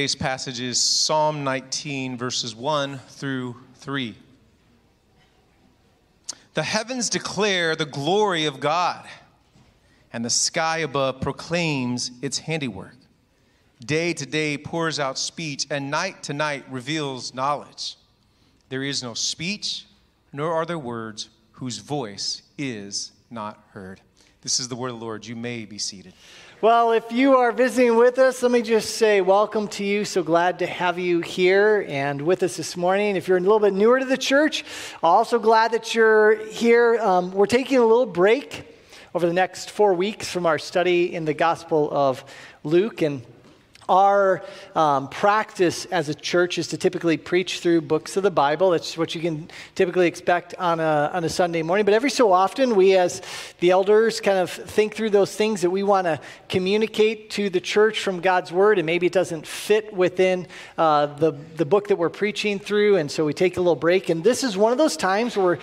Today's 0.00 0.14
passage 0.14 0.60
is 0.62 0.82
Psalm 0.82 1.44
19, 1.44 2.16
verses 2.16 2.56
1 2.56 2.96
through 3.08 3.54
3. 3.74 4.14
The 6.54 6.62
heavens 6.62 7.10
declare 7.10 7.76
the 7.76 7.84
glory 7.84 8.46
of 8.46 8.60
God, 8.60 9.06
and 10.10 10.24
the 10.24 10.30
sky 10.30 10.78
above 10.78 11.20
proclaims 11.20 12.12
its 12.22 12.38
handiwork. 12.38 12.96
Day 13.84 14.14
to 14.14 14.24
day 14.24 14.56
pours 14.56 14.98
out 14.98 15.18
speech, 15.18 15.66
and 15.70 15.90
night 15.90 16.22
to 16.22 16.32
night 16.32 16.64
reveals 16.70 17.34
knowledge. 17.34 17.98
There 18.70 18.82
is 18.82 19.02
no 19.02 19.12
speech, 19.12 19.84
nor 20.32 20.54
are 20.54 20.64
there 20.64 20.78
words 20.78 21.28
whose 21.52 21.76
voice 21.76 22.40
is 22.56 23.12
not 23.30 23.62
heard. 23.72 24.00
This 24.40 24.60
is 24.60 24.68
the 24.68 24.76
word 24.76 24.92
of 24.92 24.98
the 24.98 25.04
Lord. 25.04 25.26
You 25.26 25.36
may 25.36 25.66
be 25.66 25.76
seated. 25.76 26.14
Well, 26.62 26.92
if 26.92 27.10
you 27.10 27.36
are 27.36 27.52
visiting 27.52 27.96
with 27.96 28.18
us, 28.18 28.42
let 28.42 28.52
me 28.52 28.60
just 28.60 28.96
say 28.96 29.22
welcome 29.22 29.66
to 29.68 29.82
you. 29.82 30.04
So 30.04 30.22
glad 30.22 30.58
to 30.58 30.66
have 30.66 30.98
you 30.98 31.20
here 31.20 31.86
and 31.88 32.20
with 32.20 32.42
us 32.42 32.58
this 32.58 32.76
morning. 32.76 33.16
If 33.16 33.28
you're 33.28 33.38
a 33.38 33.40
little 33.40 33.60
bit 33.60 33.72
newer 33.72 33.98
to 33.98 34.04
the 34.04 34.18
church, 34.18 34.62
also 35.02 35.38
glad 35.38 35.72
that 35.72 35.94
you're 35.94 36.36
here. 36.48 36.98
Um, 37.00 37.32
we're 37.32 37.46
taking 37.46 37.78
a 37.78 37.86
little 37.86 38.04
break 38.04 38.66
over 39.14 39.26
the 39.26 39.32
next 39.32 39.70
four 39.70 39.94
weeks 39.94 40.30
from 40.30 40.44
our 40.44 40.58
study 40.58 41.14
in 41.14 41.24
the 41.24 41.32
Gospel 41.32 41.88
of 41.90 42.22
Luke. 42.62 43.00
And 43.00 43.22
our 43.90 44.42
um, 44.76 45.08
practice 45.08 45.84
as 45.86 46.08
a 46.08 46.14
church 46.14 46.58
is 46.58 46.68
to 46.68 46.78
typically 46.78 47.16
preach 47.16 47.58
through 47.58 47.80
books 47.80 48.16
of 48.16 48.22
the 48.22 48.30
Bible. 48.30 48.70
That's 48.70 48.96
what 48.96 49.16
you 49.16 49.20
can 49.20 49.50
typically 49.74 50.06
expect 50.06 50.54
on 50.58 50.78
a, 50.78 51.10
on 51.12 51.24
a 51.24 51.28
Sunday 51.28 51.62
morning. 51.62 51.84
But 51.84 51.94
every 51.94 52.10
so 52.10 52.30
often, 52.30 52.76
we 52.76 52.96
as 52.96 53.20
the 53.58 53.70
elders 53.70 54.20
kind 54.20 54.38
of 54.38 54.48
think 54.48 54.94
through 54.94 55.10
those 55.10 55.34
things 55.34 55.62
that 55.62 55.70
we 55.70 55.82
want 55.82 56.06
to 56.06 56.20
communicate 56.48 57.30
to 57.30 57.50
the 57.50 57.60
church 57.60 58.00
from 58.00 58.20
God's 58.20 58.52
Word, 58.52 58.78
and 58.78 58.86
maybe 58.86 59.06
it 59.06 59.12
doesn't 59.12 59.44
fit 59.44 59.92
within 59.92 60.46
uh, 60.78 61.06
the, 61.06 61.32
the 61.56 61.64
book 61.64 61.88
that 61.88 61.96
we're 61.96 62.10
preaching 62.10 62.60
through. 62.60 62.96
And 62.96 63.10
so 63.10 63.24
we 63.24 63.34
take 63.34 63.56
a 63.56 63.60
little 63.60 63.74
break. 63.74 64.08
And 64.08 64.22
this 64.22 64.44
is 64.44 64.56
one 64.56 64.70
of 64.70 64.78
those 64.78 64.96
times 64.96 65.36
where 65.36 65.58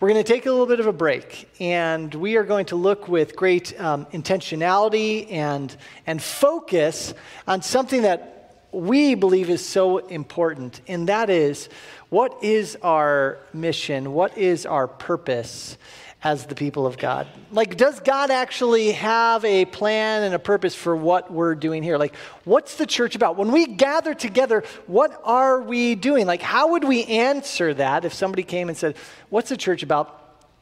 we're 0.00 0.10
going 0.10 0.22
to 0.22 0.32
take 0.32 0.46
a 0.46 0.50
little 0.50 0.66
bit 0.66 0.78
of 0.78 0.86
a 0.86 0.92
break, 0.92 1.48
and 1.58 2.14
we 2.14 2.36
are 2.36 2.44
going 2.44 2.66
to 2.66 2.76
look 2.76 3.08
with 3.08 3.34
great 3.34 3.78
um, 3.80 4.06
intentionality 4.06 5.32
and, 5.32 5.76
and 6.06 6.22
focus 6.22 7.14
on 7.48 7.62
something 7.62 8.02
that 8.02 8.62
we 8.70 9.16
believe 9.16 9.50
is 9.50 9.66
so 9.66 9.98
important, 9.98 10.82
and 10.86 11.08
that 11.08 11.30
is 11.30 11.68
what 12.10 12.44
is 12.44 12.78
our 12.80 13.38
mission? 13.52 14.12
What 14.12 14.38
is 14.38 14.66
our 14.66 14.86
purpose? 14.86 15.76
As 16.22 16.46
the 16.46 16.54
people 16.54 16.86
of 16.86 16.98
God? 16.98 17.28
Like, 17.52 17.76
does 17.76 18.00
God 18.00 18.30
actually 18.30 18.92
have 18.92 19.44
a 19.44 19.64
plan 19.66 20.24
and 20.24 20.34
a 20.34 20.38
purpose 20.38 20.74
for 20.74 20.96
what 20.96 21.32
we're 21.32 21.54
doing 21.54 21.82
here? 21.82 21.96
Like, 21.96 22.16
what's 22.44 22.74
the 22.76 22.86
church 22.86 23.14
about? 23.14 23.36
When 23.36 23.52
we 23.52 23.66
gather 23.66 24.14
together, 24.14 24.64
what 24.86 25.20
are 25.24 25.60
we 25.60 25.94
doing? 25.94 26.26
Like, 26.26 26.42
how 26.42 26.72
would 26.72 26.84
we 26.84 27.04
answer 27.04 27.72
that 27.74 28.04
if 28.04 28.12
somebody 28.12 28.42
came 28.42 28.68
and 28.68 28.76
said, 28.76 28.96
What's 29.28 29.48
the 29.48 29.56
church 29.56 29.82
about? 29.82 30.14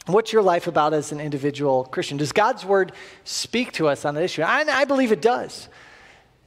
What's 0.07 0.33
your 0.33 0.43
life 0.43 0.67
about 0.67 0.95
as 0.95 1.11
an 1.11 1.21
individual 1.21 1.85
Christian? 1.85 2.17
Does 2.17 2.33
God's 2.33 2.65
word 2.65 2.93
speak 3.25 3.73
to 3.73 3.89
us 3.89 4.05
on 4.05 4.15
that 4.15 4.23
issue? 4.23 4.43
I, 4.43 4.65
I 4.69 4.85
believe 4.85 5.11
it 5.11 5.21
does. 5.21 5.69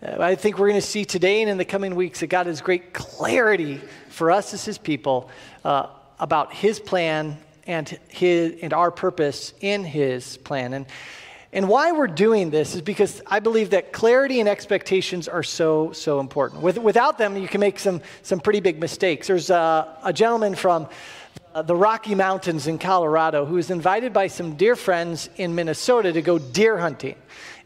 Uh, 0.01 0.15
I 0.17 0.35
think 0.35 0.57
we're 0.57 0.69
going 0.69 0.79
to 0.79 0.87
see 0.87 1.03
today 1.03 1.41
and 1.41 1.49
in 1.49 1.57
the 1.57 1.65
coming 1.65 1.95
weeks 1.95 2.21
that 2.21 2.27
God 2.27 2.45
has 2.45 2.61
great 2.61 2.93
clarity 2.93 3.81
for 4.07 4.31
us 4.31 4.53
as 4.53 4.63
his 4.63 4.77
people 4.77 5.29
uh, 5.65 5.87
about 6.19 6.53
his 6.53 6.79
plan 6.79 7.37
and, 7.69 7.87
his, 8.07 8.55
and 8.63 8.73
our 8.73 8.89
purpose 8.89 9.53
in 9.61 9.83
his 9.83 10.37
plan. 10.37 10.73
And, 10.73 10.87
and 11.53 11.69
why 11.69 11.91
we're 11.91 12.07
doing 12.07 12.49
this 12.49 12.73
is 12.73 12.81
because 12.81 13.21
I 13.27 13.39
believe 13.39 13.69
that 13.69 13.93
clarity 13.93 14.39
and 14.39 14.49
expectations 14.49 15.27
are 15.27 15.43
so, 15.43 15.91
so 15.91 16.19
important. 16.19 16.63
With, 16.63 16.79
without 16.79 17.19
them, 17.19 17.37
you 17.37 17.47
can 17.47 17.61
make 17.61 17.77
some, 17.77 18.01
some 18.23 18.39
pretty 18.39 18.59
big 18.59 18.79
mistakes. 18.79 19.27
There's 19.27 19.51
a, 19.51 19.97
a 20.03 20.11
gentleman 20.11 20.55
from 20.55 20.89
uh, 21.53 21.61
the 21.63 21.75
Rocky 21.75 22.13
Mountains 22.13 22.67
in 22.67 22.77
Colorado 22.77 23.45
who 23.45 23.55
was 23.55 23.71
invited 23.71 24.13
by 24.13 24.27
some 24.27 24.55
dear 24.55 24.75
friends 24.75 25.29
in 25.37 25.55
Minnesota 25.55 26.13
to 26.13 26.21
go 26.21 26.37
deer 26.37 26.77
hunting. 26.77 27.15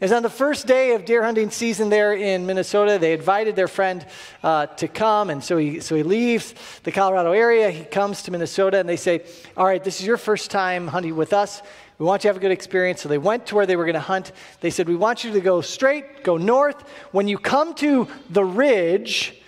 was 0.00 0.12
on 0.12 0.22
the 0.22 0.30
first 0.30 0.66
day 0.66 0.94
of 0.94 1.04
deer 1.04 1.22
hunting 1.22 1.50
season 1.50 1.90
there 1.90 2.14
in 2.14 2.46
Minnesota. 2.46 2.98
They 2.98 3.12
invited 3.12 3.56
their 3.56 3.68
friend 3.68 4.04
uh, 4.42 4.66
to 4.66 4.88
come, 4.88 5.30
and 5.30 5.44
so 5.44 5.56
he, 5.58 5.80
so 5.80 5.94
he 5.94 6.02
leaves 6.02 6.54
the 6.82 6.92
Colorado 6.92 7.32
area. 7.32 7.70
He 7.70 7.84
comes 7.84 8.22
to 8.22 8.30
Minnesota, 8.30 8.80
and 8.80 8.88
they 8.88 8.96
say, 8.96 9.24
All 9.56 9.66
right, 9.66 9.82
this 9.82 10.00
is 10.00 10.06
your 10.06 10.16
first 10.16 10.50
time 10.50 10.88
hunting 10.88 11.16
with 11.16 11.32
us. 11.32 11.62
We 11.98 12.06
want 12.06 12.24
you 12.24 12.28
to 12.28 12.30
have 12.30 12.36
a 12.38 12.40
good 12.40 12.50
experience. 12.50 13.02
So 13.02 13.08
they 13.08 13.18
went 13.18 13.46
to 13.46 13.54
where 13.54 13.66
they 13.66 13.76
were 13.76 13.84
going 13.84 13.94
to 13.94 14.00
hunt. 14.00 14.32
They 14.60 14.70
said, 14.70 14.88
We 14.88 14.96
want 14.96 15.24
you 15.24 15.32
to 15.32 15.40
go 15.40 15.60
straight, 15.60 16.24
go 16.24 16.36
north. 16.36 16.82
When 17.12 17.28
you 17.28 17.38
come 17.38 17.74
to 17.74 18.08
the 18.30 18.44
ridge, 18.44 19.40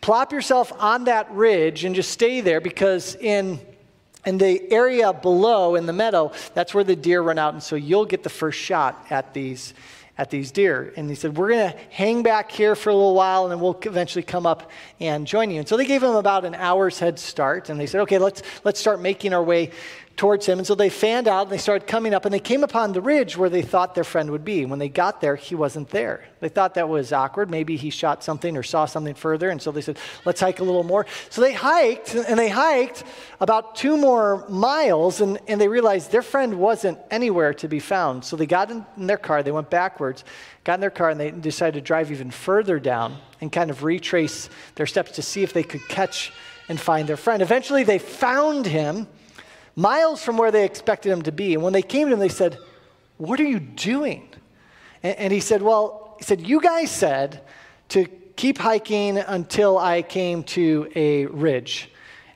plop 0.00 0.32
yourself 0.32 0.72
on 0.78 1.04
that 1.04 1.30
ridge 1.32 1.84
and 1.84 1.94
just 1.94 2.10
stay 2.10 2.40
there 2.40 2.60
because 2.60 3.16
in 3.16 3.60
in 4.26 4.38
the 4.38 4.72
area 4.72 5.12
below 5.12 5.74
in 5.74 5.86
the 5.86 5.92
meadow, 5.92 6.32
that's 6.54 6.74
where 6.74 6.84
the 6.84 6.96
deer 6.96 7.22
run 7.22 7.38
out, 7.38 7.54
and 7.54 7.62
so 7.62 7.76
you'll 7.76 8.06
get 8.06 8.22
the 8.22 8.30
first 8.30 8.58
shot 8.58 9.06
at 9.10 9.32
these 9.34 9.74
at 10.20 10.28
these 10.28 10.50
deer. 10.50 10.92
And 10.98 11.08
he 11.08 11.14
said, 11.14 11.38
We're 11.38 11.48
going 11.48 11.72
to 11.72 11.78
hang 11.88 12.22
back 12.22 12.52
here 12.52 12.76
for 12.76 12.90
a 12.90 12.94
little 12.94 13.14
while 13.14 13.44
and 13.44 13.52
then 13.52 13.58
we'll 13.58 13.78
eventually 13.84 14.22
come 14.22 14.44
up 14.44 14.70
and 15.00 15.26
join 15.26 15.50
you. 15.50 15.60
And 15.60 15.66
so 15.66 15.78
they 15.78 15.86
gave 15.86 16.02
him 16.02 16.14
about 16.14 16.44
an 16.44 16.54
hour's 16.54 16.98
head 16.98 17.18
start. 17.18 17.70
And 17.70 17.80
they 17.80 17.86
said, 17.86 18.02
Okay, 18.02 18.18
let's, 18.18 18.42
let's 18.62 18.78
start 18.78 19.00
making 19.00 19.32
our 19.32 19.42
way 19.42 19.70
towards 20.20 20.44
him. 20.44 20.58
And 20.58 20.66
so 20.66 20.74
they 20.74 20.90
fanned 20.90 21.28
out 21.28 21.44
and 21.44 21.50
they 21.50 21.56
started 21.56 21.88
coming 21.88 22.12
up 22.12 22.26
and 22.26 22.34
they 22.34 22.40
came 22.40 22.62
upon 22.62 22.92
the 22.92 23.00
ridge 23.00 23.38
where 23.38 23.48
they 23.48 23.62
thought 23.62 23.94
their 23.94 24.04
friend 24.04 24.30
would 24.30 24.44
be. 24.44 24.66
When 24.66 24.78
they 24.78 24.90
got 24.90 25.22
there, 25.22 25.34
he 25.34 25.54
wasn't 25.54 25.88
there. 25.88 26.26
They 26.40 26.50
thought 26.50 26.74
that 26.74 26.90
was 26.90 27.10
awkward. 27.10 27.50
Maybe 27.50 27.76
he 27.76 27.88
shot 27.88 28.22
something 28.22 28.54
or 28.54 28.62
saw 28.62 28.84
something 28.84 29.14
further. 29.14 29.48
And 29.48 29.62
so 29.62 29.72
they 29.72 29.80
said, 29.80 29.98
let's 30.26 30.40
hike 30.40 30.60
a 30.60 30.62
little 30.62 30.82
more. 30.82 31.06
So 31.30 31.40
they 31.40 31.54
hiked 31.54 32.14
and 32.14 32.38
they 32.38 32.50
hiked 32.50 33.02
about 33.40 33.76
two 33.76 33.96
more 33.96 34.46
miles 34.50 35.22
and, 35.22 35.38
and 35.48 35.58
they 35.58 35.68
realized 35.68 36.12
their 36.12 36.20
friend 36.20 36.58
wasn't 36.58 36.98
anywhere 37.10 37.54
to 37.54 37.66
be 37.66 37.80
found. 37.80 38.22
So 38.22 38.36
they 38.36 38.46
got 38.46 38.70
in, 38.70 38.84
in 38.98 39.06
their 39.06 39.16
car, 39.16 39.42
they 39.42 39.52
went 39.52 39.70
backwards, 39.70 40.09
got 40.64 40.74
in 40.74 40.80
their 40.80 40.90
car, 40.90 41.10
and 41.10 41.20
they 41.20 41.30
decided 41.30 41.74
to 41.74 41.80
drive 41.80 42.10
even 42.10 42.30
further 42.30 42.78
down 42.78 43.16
and 43.40 43.50
kind 43.50 43.70
of 43.70 43.84
retrace 43.84 44.48
their 44.74 44.86
steps 44.86 45.12
to 45.12 45.22
see 45.22 45.42
if 45.42 45.52
they 45.52 45.62
could 45.62 45.86
catch 45.88 46.32
and 46.68 46.80
find 46.80 47.08
their 47.08 47.16
friend. 47.16 47.42
Eventually 47.42 47.82
they 47.84 47.98
found 47.98 48.66
him 48.66 49.08
miles 49.76 50.22
from 50.22 50.36
where 50.36 50.50
they 50.50 50.64
expected 50.64 51.10
him 51.10 51.22
to 51.22 51.32
be. 51.32 51.54
And 51.54 51.62
when 51.62 51.72
they 51.72 51.82
came 51.82 52.08
to 52.08 52.12
him, 52.12 52.18
they 52.18 52.28
said, 52.28 52.58
What 53.16 53.40
are 53.40 53.44
you 53.44 53.60
doing? 53.60 54.28
And, 55.02 55.16
and 55.16 55.32
he 55.32 55.40
said, 55.40 55.62
Well, 55.62 56.16
he 56.18 56.24
said, 56.24 56.46
You 56.46 56.60
guys 56.60 56.90
said 56.90 57.42
to 57.90 58.06
keep 58.36 58.58
hiking 58.58 59.18
until 59.18 59.78
I 59.78 60.02
came 60.02 60.44
to 60.44 60.90
a 60.94 61.26
ridge. 61.26 61.90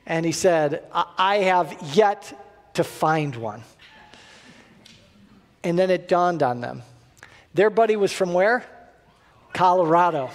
And 0.05 0.25
he 0.25 0.31
said, 0.31 0.83
I, 0.91 1.05
I 1.17 1.35
have 1.37 1.75
yet 1.93 2.71
to 2.75 2.83
find 2.83 3.35
one. 3.35 3.63
And 5.63 5.79
then 5.79 5.89
it 5.89 6.07
dawned 6.07 6.43
on 6.43 6.61
them. 6.61 6.83
Their 7.55 7.69
buddy 7.69 7.95
was 7.95 8.11
from 8.11 8.33
where? 8.33 8.65
Colorado. 9.53 10.29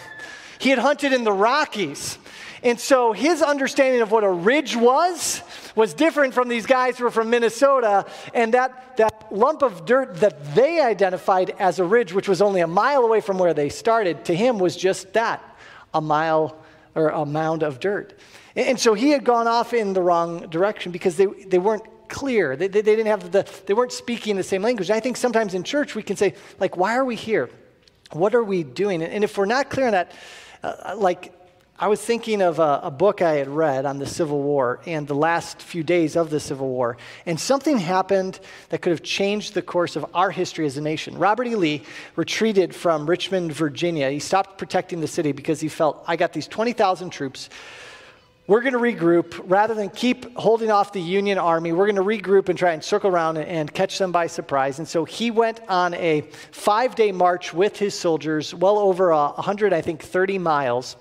He 0.59 0.71
had 0.71 0.79
hunted 0.79 1.13
in 1.13 1.23
the 1.23 1.33
Rockies. 1.33 2.19
And 2.63 2.81
so 2.81 3.13
his 3.13 3.43
understanding 3.43 4.01
of 4.01 4.11
what 4.11 4.25
a 4.25 4.31
ridge 4.31 4.75
was 4.75 5.43
was 5.75 5.95
different 5.95 6.33
from 6.33 6.49
these 6.49 6.65
guys 6.67 6.99
who 6.99 7.05
were 7.05 7.11
from 7.11 7.29
Minnesota. 7.29 8.07
And 8.33 8.55
that, 8.55 8.97
that 8.97 9.27
lump 9.31 9.63
of 9.63 9.85
dirt 9.85 10.17
that 10.17 10.55
they 10.55 10.81
identified 10.81 11.51
as 11.59 11.79
a 11.79 11.85
ridge, 11.85 12.15
which 12.15 12.29
was 12.29 12.41
only 12.41 12.63
a 12.63 12.67
mile 12.67 13.05
away 13.05 13.21
from 13.21 13.39
where 13.39 13.55
they 13.55 13.69
started, 13.69 14.25
to 14.25 14.35
him 14.35 14.59
was 14.59 14.75
just 14.75 15.13
that 15.13 15.43
a 15.93 16.01
mile 16.01 16.59
or 16.95 17.11
a 17.11 17.27
mound 17.27 17.63
of 17.63 17.81
dirt. 17.81 18.19
And 18.57 18.81
so 18.81 18.95
he 18.95 19.11
had 19.11 19.25
gone 19.25 19.47
off 19.47 19.75
in 19.75 19.93
the 19.93 20.03
wrong 20.03 20.49
direction 20.49 20.91
because 20.91 21.17
they, 21.17 21.27
they 21.27 21.59
weren't 21.59 21.85
clear. 22.11 22.57
They, 22.57 22.69
they, 22.69 22.83
they 22.83 22.97
didn't 22.97 23.07
have 23.07 23.33
the, 23.33 23.49
they 23.67 23.75
weren't 23.75 23.93
speaking 23.93 24.37
the 24.37 24.43
same 24.43 24.63
language. 24.63 24.91
And 24.91 24.97
I 24.97 25.01
think 25.01 25.17
sometimes 25.17 25.55
in 25.55 25.63
church 25.65 25.95
we 25.95 26.03
can 26.03 26.17
say, 26.17 26.35
like, 26.59 26.77
why 26.77 26.97
are 26.97 27.05
we 27.05 27.17
here? 27.17 27.49
What 28.13 28.35
are 28.35 28.45
we 28.45 28.65
doing? 28.65 29.03
And 29.03 29.25
if 29.25 29.39
we're 29.39 29.47
not 29.47 29.71
clear 29.71 29.87
on 29.87 29.93
that, 29.93 30.13
uh, 30.63 30.95
like 30.97 31.33
I 31.83 31.89
was 31.89 31.99
thinking 31.99 32.43
of 32.43 32.59
a, 32.59 32.81
a, 32.83 32.91
book 32.91 33.23
I 33.23 33.37
had 33.37 33.49
read 33.49 33.87
on 33.87 33.99
the 33.99 34.07
Civil 34.07 34.43
War 34.43 34.81
and 34.85 35.09
the 35.09 35.15
last 35.15 35.63
few 35.63 35.83
days 35.83 36.15
of 36.15 36.29
the 36.29 36.39
Civil 36.39 36.69
War. 36.69 36.99
And 37.25 37.41
something 37.41 37.79
happened 37.79 38.39
that 38.69 38.83
could 38.83 38.91
have 38.91 39.03
changed 39.03 39.55
the 39.55 39.63
course 39.63 39.97
of 39.97 40.05
our 40.13 40.31
history 40.31 40.67
as 40.67 40.77
a 40.77 40.83
nation. 40.83 41.17
Robert 41.17 41.47
E. 41.47 41.55
Lee 41.55 41.83
retreated 42.17 42.75
from 42.75 43.09
Richmond, 43.09 43.55
Virginia. 43.55 44.11
He 44.11 44.19
stopped 44.19 44.59
protecting 44.59 45.01
the 45.01 45.09
city 45.09 45.33
because 45.33 45.59
he 45.61 45.69
felt, 45.69 46.05
I 46.07 46.17
got 46.17 46.35
these 46.35 46.47
20,000 46.47 47.09
troops. 47.09 47.49
We're 48.51 48.63
going 48.63 48.73
to 48.73 48.81
regroup. 48.81 49.41
Rather 49.45 49.75
than 49.75 49.91
keep 49.91 50.37
holding 50.37 50.73
off 50.73 50.93
the 50.93 51.01
Union 51.01 51.39
Army, 51.39 51.71
we're 51.71 51.87
going 51.87 51.95
to 51.95 52.03
regroup 52.03 52.49
and 52.49 52.59
try 52.59 52.73
and 52.73 52.83
circle 52.83 53.09
around 53.09 53.37
and, 53.37 53.73
catch 53.73 53.97
them 53.97 54.11
by 54.11 54.27
surprise. 54.27 54.81
And 54.81 54.89
so 54.89 55.05
he 55.05 55.31
went 55.31 55.61
on 55.69 55.95
a 55.95 56.23
five 56.51 56.97
day 56.97 57.13
march 57.13 57.55
with 57.55 57.77
his 57.79 57.97
soldiers, 57.97 58.53
well 58.53 58.81
over 58.81 59.11
a 59.11 59.29
100, 59.29 59.73
I 59.73 59.81
think, 59.81 60.03
30 60.03 60.39
miles 60.39 60.97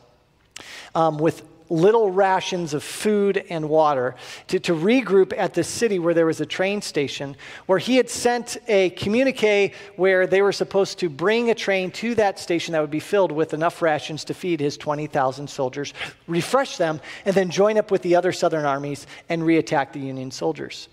um, 0.93 1.17
with 1.17 1.41
little 1.69 2.11
rations 2.11 2.73
of 2.73 2.83
food 2.83 3.43
and 3.49 3.69
water 3.69 4.15
to, 4.47 4.59
to 4.59 4.73
regroup 4.73 5.33
at 5.37 5.53
the 5.53 5.63
city 5.63 5.99
where 5.99 6.13
there 6.13 6.25
was 6.25 6.41
a 6.41 6.45
train 6.45 6.81
station, 6.81 7.35
where 7.67 7.79
he 7.79 7.97
had 7.97 8.09
sent 8.09 8.57
a 8.67 8.89
communique 8.91 9.73
where 9.95 10.27
they 10.27 10.41
were 10.41 10.51
supposed 10.51 10.99
to 10.99 11.09
bring 11.09 11.49
a 11.49 11.55
train 11.55 11.91
to 11.91 12.15
that 12.15 12.39
station 12.39 12.73
that 12.73 12.81
would 12.81 12.89
be 12.89 12.99
filled 12.99 13.31
with 13.31 13.53
enough 13.53 13.81
rations 13.81 14.23
to 14.25 14.33
feed 14.33 14.59
his 14.59 14.77
20,000 14.77 15.49
soldiers, 15.49 15.93
refresh 16.27 16.77
them, 16.77 16.99
and 17.25 17.35
then 17.35 17.49
join 17.49 17.77
up 17.77 17.91
with 17.91 18.01
the 18.01 18.15
other 18.15 18.31
Southern 18.31 18.65
armies 18.65 19.05
and 19.29 19.43
reattack 19.43 19.93
the 19.93 19.99
Union 19.99 20.31
soldiers. 20.31 20.89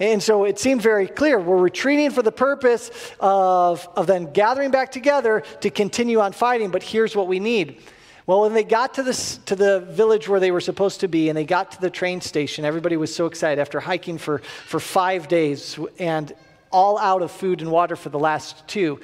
And 0.00 0.22
so 0.22 0.44
it 0.44 0.58
seemed 0.58 0.82
very 0.82 1.06
clear. 1.06 1.38
We're 1.38 1.58
retreating 1.58 2.10
for 2.10 2.22
the 2.22 2.32
purpose 2.32 2.90
of, 3.20 3.88
of 3.94 4.06
then 4.06 4.32
gathering 4.32 4.70
back 4.70 4.90
together 4.90 5.42
to 5.60 5.70
continue 5.70 6.20
on 6.20 6.32
fighting, 6.32 6.70
but 6.70 6.82
here's 6.82 7.14
what 7.14 7.28
we 7.28 7.38
need. 7.38 7.80
Well, 8.26 8.42
when 8.42 8.54
they 8.54 8.62
got 8.62 8.94
to, 8.94 9.02
this, 9.02 9.38
to 9.46 9.56
the 9.56 9.80
village 9.80 10.28
where 10.28 10.38
they 10.38 10.52
were 10.52 10.60
supposed 10.60 11.00
to 11.00 11.08
be 11.08 11.28
and 11.28 11.36
they 11.36 11.44
got 11.44 11.72
to 11.72 11.80
the 11.80 11.90
train 11.90 12.20
station, 12.20 12.64
everybody 12.64 12.96
was 12.96 13.14
so 13.14 13.26
excited 13.26 13.60
after 13.60 13.80
hiking 13.80 14.18
for, 14.18 14.38
for 14.38 14.78
five 14.78 15.26
days 15.26 15.78
and 15.98 16.32
all 16.70 16.98
out 16.98 17.22
of 17.22 17.32
food 17.32 17.60
and 17.60 17.70
water 17.70 17.96
for 17.96 18.10
the 18.10 18.18
last 18.18 18.66
two. 18.68 19.00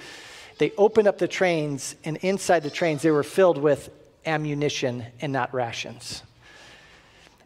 They 0.59 0.73
opened 0.79 1.09
up 1.09 1.19
the 1.19 1.29
trains, 1.29 1.95
and 2.05 2.17
inside 2.19 2.63
the 2.63 2.71
trains, 2.71 3.03
they 3.03 3.11
were 3.11 3.23
filled 3.23 3.59
with 3.59 3.91
ammunition 4.27 5.05
and 5.21 5.33
not 5.33 5.53
rations. 5.55 6.23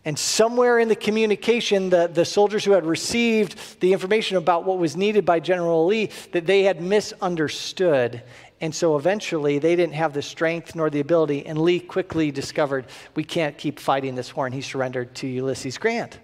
And 0.04 0.18
somewhere 0.18 0.80
in 0.80 0.88
the 0.88 0.96
communication, 0.96 1.90
the, 1.90 2.08
the 2.08 2.24
soldiers 2.24 2.64
who 2.64 2.72
had 2.72 2.84
received 2.84 3.80
the 3.80 3.92
information 3.92 4.36
about 4.36 4.64
what 4.64 4.78
was 4.78 4.96
needed 4.96 5.24
by 5.24 5.38
General 5.38 5.86
Lee, 5.86 6.10
that 6.32 6.44
they 6.44 6.64
had 6.64 6.80
misunderstood. 6.82 8.22
And 8.60 8.74
so 8.74 8.96
eventually 8.96 9.58
they 9.58 9.76
didn't 9.76 9.94
have 9.94 10.12
the 10.12 10.22
strength 10.22 10.74
nor 10.74 10.90
the 10.90 11.00
ability. 11.00 11.46
And 11.46 11.60
Lee 11.60 11.78
quickly 11.78 12.32
discovered 12.32 12.86
we 13.14 13.22
can't 13.22 13.56
keep 13.56 13.78
fighting 13.78 14.16
this 14.16 14.34
war, 14.34 14.46
and 14.46 14.54
he 14.54 14.60
surrendered 14.60 15.14
to 15.16 15.28
Ulysses 15.28 15.78
Grant. 15.78 16.18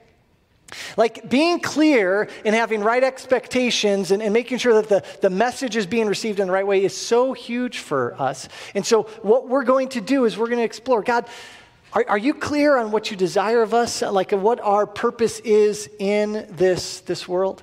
Like 0.97 1.31
being 1.31 1.61
clear 1.61 2.29
and 2.45 2.55
having 2.55 2.83
right 2.83 3.03
expectations 3.03 4.11
and, 4.11 4.23
and, 4.23 4.35
making 4.35 4.59
sure 4.59 4.75
that 4.75 4.89
the, 4.89 5.03
the 5.23 5.31
message 5.31 5.77
is 5.77 5.87
being 5.87 6.07
received 6.07 6.41
in 6.41 6.49
the 6.49 6.53
right 6.53 6.67
way 6.67 6.85
is 6.85 6.95
so 6.95 7.33
huge 7.33 7.79
for 7.79 8.15
us. 8.21 8.49
And 8.75 8.85
so, 8.85 9.05
what 9.23 9.49
we're 9.49 9.65
going 9.65 9.89
to 9.91 10.03
do 10.03 10.27
is 10.27 10.37
we're 10.37 10.49
going 10.49 10.59
to 10.59 10.65
explore 10.65 11.03
God, 11.03 11.27
are, 11.93 12.05
are 12.09 12.19
you 12.19 12.35
clear 12.35 12.77
on 12.77 12.91
what 12.91 13.11
you 13.11 13.17
desire 13.17 13.63
of 13.63 13.75
us? 13.75 14.03
Like 14.03 14.33
what 14.33 14.61
our 14.61 14.87
purpose 14.87 15.41
is 15.41 15.89
in 15.99 16.47
this, 16.51 17.01
this 17.01 17.27
world? 17.27 17.63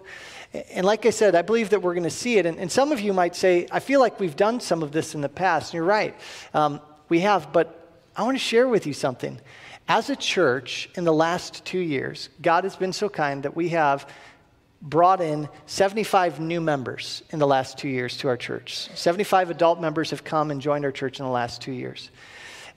And 0.72 0.86
like 0.86 1.06
I 1.06 1.10
said, 1.10 1.36
I 1.36 1.42
believe 1.42 1.72
that 1.72 1.82
we're 1.82 1.94
going 1.94 2.04
to 2.04 2.10
see 2.10 2.38
it. 2.38 2.46
And, 2.46 2.58
and, 2.58 2.72
some 2.72 2.92
of 2.92 3.02
you 3.02 3.14
might 3.14 3.36
say, 3.36 3.68
I 3.72 3.80
feel 3.80 4.00
like 4.00 4.20
we've 4.20 4.36
done 4.36 4.60
some 4.62 4.84
of 4.84 4.92
this 4.92 5.14
in 5.14 5.22
the 5.22 5.30
past. 5.30 5.74
And 5.74 5.78
you're 5.78 5.84
right, 5.84 6.16
um, 6.54 6.80
we 7.10 7.20
have. 7.22 7.52
But 7.52 7.90
I 8.16 8.24
want 8.24 8.36
to 8.36 8.44
share 8.44 8.68
with 8.68 8.88
you 8.88 8.94
something. 8.94 9.40
As 9.88 10.10
a 10.10 10.16
church, 10.16 10.90
in 10.96 11.04
the 11.04 11.14
last 11.14 11.66
two 11.66 11.80
years, 11.80 12.30
God 12.42 12.64
has 12.64 12.76
been 12.76 12.94
so 12.94 13.10
kind 13.10 13.44
that 13.44 13.56
we 13.56 13.70
have 13.70 14.10
brought 14.82 15.22
in 15.22 15.50
75 15.66 16.40
new 16.40 16.62
members 16.62 17.22
in 17.32 17.40
the 17.40 17.48
last 17.48 17.78
two 17.78 17.90
years 17.90 18.18
to 18.18 18.28
our 18.28 18.38
church. 18.38 18.90
75 18.96 19.50
adult 19.50 19.82
members 19.82 20.12
have 20.12 20.24
come 20.24 20.52
and 20.52 20.62
joined 20.62 20.86
our 20.86 20.92
church 20.92 21.20
in 21.20 21.26
the 21.26 21.32
last 21.32 21.62
two 21.62 21.72
years. 21.72 22.10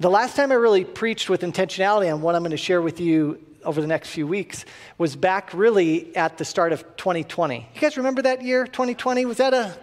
The 0.00 0.08
last 0.08 0.36
time 0.36 0.52
I 0.52 0.54
really 0.54 0.84
preached 0.84 1.28
with 1.28 1.40
intentionality 1.40 2.12
on 2.12 2.20
what 2.20 2.36
I'm 2.36 2.42
going 2.42 2.52
to 2.52 2.56
share 2.56 2.80
with 2.80 3.00
you 3.00 3.44
over 3.64 3.80
the 3.80 3.86
next 3.88 4.10
few 4.10 4.28
weeks 4.28 4.64
was 4.96 5.16
back 5.16 5.52
really 5.52 6.14
at 6.14 6.38
the 6.38 6.44
start 6.44 6.72
of 6.72 6.84
2020. 6.96 7.68
You 7.74 7.80
guys 7.80 7.96
remember 7.96 8.22
that 8.22 8.40
year, 8.40 8.64
2020? 8.64 9.26
Was 9.26 9.38
that 9.38 9.52
a 9.52 9.76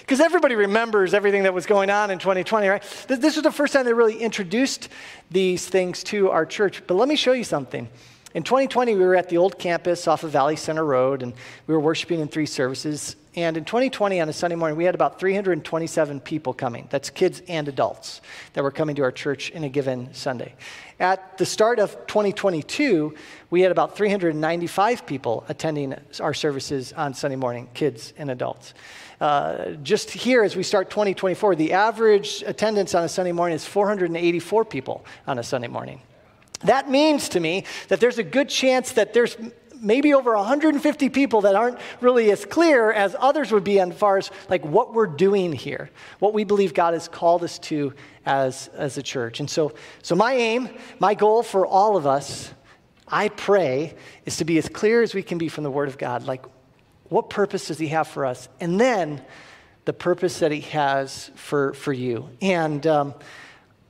because 0.00 0.20
everybody 0.20 0.54
remembers 0.54 1.12
everything 1.12 1.42
that 1.42 1.52
was 1.52 1.66
going 1.66 1.90
on 1.90 2.10
in 2.10 2.18
2020, 2.18 2.68
right? 2.68 2.82
This 3.06 3.36
was 3.36 3.42
the 3.42 3.52
first 3.52 3.74
time 3.74 3.84
they 3.84 3.92
really 3.92 4.16
introduced 4.16 4.88
these 5.30 5.68
things 5.68 6.02
to 6.04 6.30
our 6.30 6.46
church. 6.46 6.82
But 6.86 6.94
let 6.94 7.06
me 7.08 7.16
show 7.16 7.32
you 7.32 7.44
something. 7.44 7.90
In 8.34 8.42
2020, 8.42 8.96
we 8.96 9.04
were 9.04 9.14
at 9.14 9.28
the 9.28 9.36
old 9.36 9.60
campus 9.60 10.08
off 10.08 10.24
of 10.24 10.32
Valley 10.32 10.56
Center 10.56 10.84
Road, 10.84 11.22
and 11.22 11.32
we 11.68 11.74
were 11.74 11.78
worshiping 11.78 12.18
in 12.18 12.26
three 12.26 12.46
services. 12.46 13.14
And 13.36 13.56
in 13.56 13.64
2020, 13.64 14.20
on 14.20 14.28
a 14.28 14.32
Sunday 14.32 14.56
morning, 14.56 14.76
we 14.76 14.82
had 14.82 14.96
about 14.96 15.20
327 15.20 16.18
people 16.18 16.52
coming. 16.52 16.88
That's 16.90 17.10
kids 17.10 17.42
and 17.46 17.68
adults 17.68 18.20
that 18.54 18.64
were 18.64 18.72
coming 18.72 18.96
to 18.96 19.02
our 19.02 19.12
church 19.12 19.50
in 19.50 19.62
a 19.62 19.68
given 19.68 20.12
Sunday. 20.14 20.54
At 20.98 21.38
the 21.38 21.46
start 21.46 21.78
of 21.78 21.92
2022, 22.08 23.14
we 23.50 23.60
had 23.60 23.70
about 23.70 23.96
395 23.96 25.06
people 25.06 25.44
attending 25.48 25.94
our 26.18 26.34
services 26.34 26.92
on 26.92 27.14
Sunday 27.14 27.36
morning, 27.36 27.68
kids 27.72 28.14
and 28.18 28.32
adults. 28.32 28.74
Uh, 29.20 29.70
just 29.84 30.10
here, 30.10 30.42
as 30.42 30.56
we 30.56 30.64
start 30.64 30.90
2024, 30.90 31.54
the 31.54 31.72
average 31.72 32.42
attendance 32.44 32.96
on 32.96 33.04
a 33.04 33.08
Sunday 33.08 33.30
morning 33.32 33.54
is 33.54 33.64
484 33.64 34.64
people 34.64 35.06
on 35.24 35.38
a 35.38 35.44
Sunday 35.44 35.68
morning. 35.68 36.00
That 36.60 36.90
means 36.90 37.28
to 37.30 37.40
me 37.40 37.64
that 37.88 38.00
there's 38.00 38.18
a 38.18 38.22
good 38.22 38.48
chance 38.48 38.92
that 38.92 39.12
there's 39.12 39.36
maybe 39.84 40.14
over 40.14 40.34
150 40.34 41.08
people 41.10 41.42
that 41.42 41.54
aren't 41.54 41.78
really 42.00 42.30
as 42.30 42.44
clear 42.44 42.90
as 42.90 43.14
others 43.18 43.52
would 43.52 43.64
be 43.64 43.78
as 43.78 43.92
far 43.94 44.16
as 44.16 44.30
like 44.48 44.64
what 44.64 44.94
we're 44.94 45.06
doing 45.06 45.52
here, 45.52 45.90
what 46.18 46.32
we 46.32 46.44
believe 46.44 46.74
God 46.74 46.94
has 46.94 47.06
called 47.06 47.44
us 47.44 47.58
to 47.60 47.92
as, 48.24 48.68
as 48.74 48.96
a 48.96 49.02
church. 49.02 49.40
And 49.40 49.48
so, 49.48 49.74
so 50.02 50.14
my 50.14 50.32
aim, 50.32 50.70
my 50.98 51.14
goal 51.14 51.42
for 51.42 51.66
all 51.66 51.96
of 51.96 52.06
us, 52.06 52.52
I 53.06 53.28
pray, 53.28 53.94
is 54.24 54.38
to 54.38 54.44
be 54.44 54.56
as 54.58 54.68
clear 54.68 55.02
as 55.02 55.14
we 55.14 55.22
can 55.22 55.38
be 55.38 55.48
from 55.48 55.64
the 55.64 55.70
Word 55.70 55.88
of 55.88 55.98
God. 55.98 56.26
Like, 56.26 56.46
what 57.10 57.28
purpose 57.28 57.68
does 57.68 57.78
He 57.78 57.88
have 57.88 58.08
for 58.08 58.24
us? 58.24 58.48
And 58.60 58.80
then 58.80 59.22
the 59.84 59.92
purpose 59.92 60.38
that 60.38 60.50
He 60.50 60.62
has 60.62 61.30
for, 61.34 61.74
for 61.74 61.92
you. 61.92 62.30
And 62.40 62.86
um, 62.86 63.14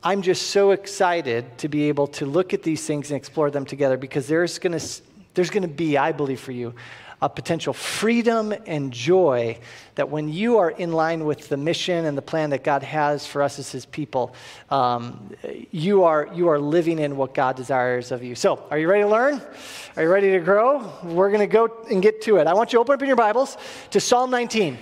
I'm 0.06 0.20
just 0.20 0.48
so 0.48 0.72
excited 0.72 1.56
to 1.58 1.68
be 1.68 1.84
able 1.84 2.08
to 2.08 2.26
look 2.26 2.52
at 2.52 2.62
these 2.62 2.86
things 2.86 3.10
and 3.10 3.16
explore 3.16 3.50
them 3.50 3.64
together 3.64 3.96
because 3.96 4.26
there's 4.26 4.58
going 4.58 4.78
to 4.78 5.02
there's 5.32 5.48
going 5.48 5.62
to 5.62 5.68
be, 5.68 5.96
I 5.96 6.12
believe, 6.12 6.38
for 6.38 6.52
you, 6.52 6.74
a 7.22 7.28
potential 7.28 7.72
freedom 7.72 8.54
and 8.66 8.92
joy 8.92 9.58
that 9.94 10.10
when 10.10 10.28
you 10.28 10.58
are 10.58 10.70
in 10.70 10.92
line 10.92 11.24
with 11.24 11.48
the 11.48 11.56
mission 11.56 12.04
and 12.04 12.18
the 12.18 12.22
plan 12.22 12.50
that 12.50 12.62
God 12.62 12.82
has 12.82 13.26
for 13.26 13.42
us 13.42 13.58
as 13.58 13.72
His 13.72 13.86
people, 13.86 14.34
um, 14.70 15.34
you, 15.72 16.04
are, 16.04 16.28
you 16.34 16.48
are 16.48 16.60
living 16.60 16.98
in 16.98 17.16
what 17.16 17.34
God 17.34 17.56
desires 17.56 18.12
of 18.12 18.22
you. 18.22 18.34
So, 18.34 18.62
are 18.70 18.78
you 18.78 18.88
ready 18.88 19.02
to 19.04 19.08
learn? 19.08 19.40
Are 19.96 20.02
you 20.02 20.08
ready 20.08 20.32
to 20.32 20.40
grow? 20.40 20.92
We're 21.02 21.30
going 21.30 21.40
to 21.40 21.52
go 21.52 21.84
and 21.90 22.02
get 22.02 22.20
to 22.22 22.36
it. 22.36 22.46
I 22.46 22.52
want 22.52 22.72
you 22.72 22.76
to 22.76 22.80
open 22.82 22.94
up 22.94 23.02
in 23.02 23.08
your 23.08 23.16
Bibles 23.16 23.56
to 23.90 24.00
Psalm 24.00 24.30
19. 24.30 24.76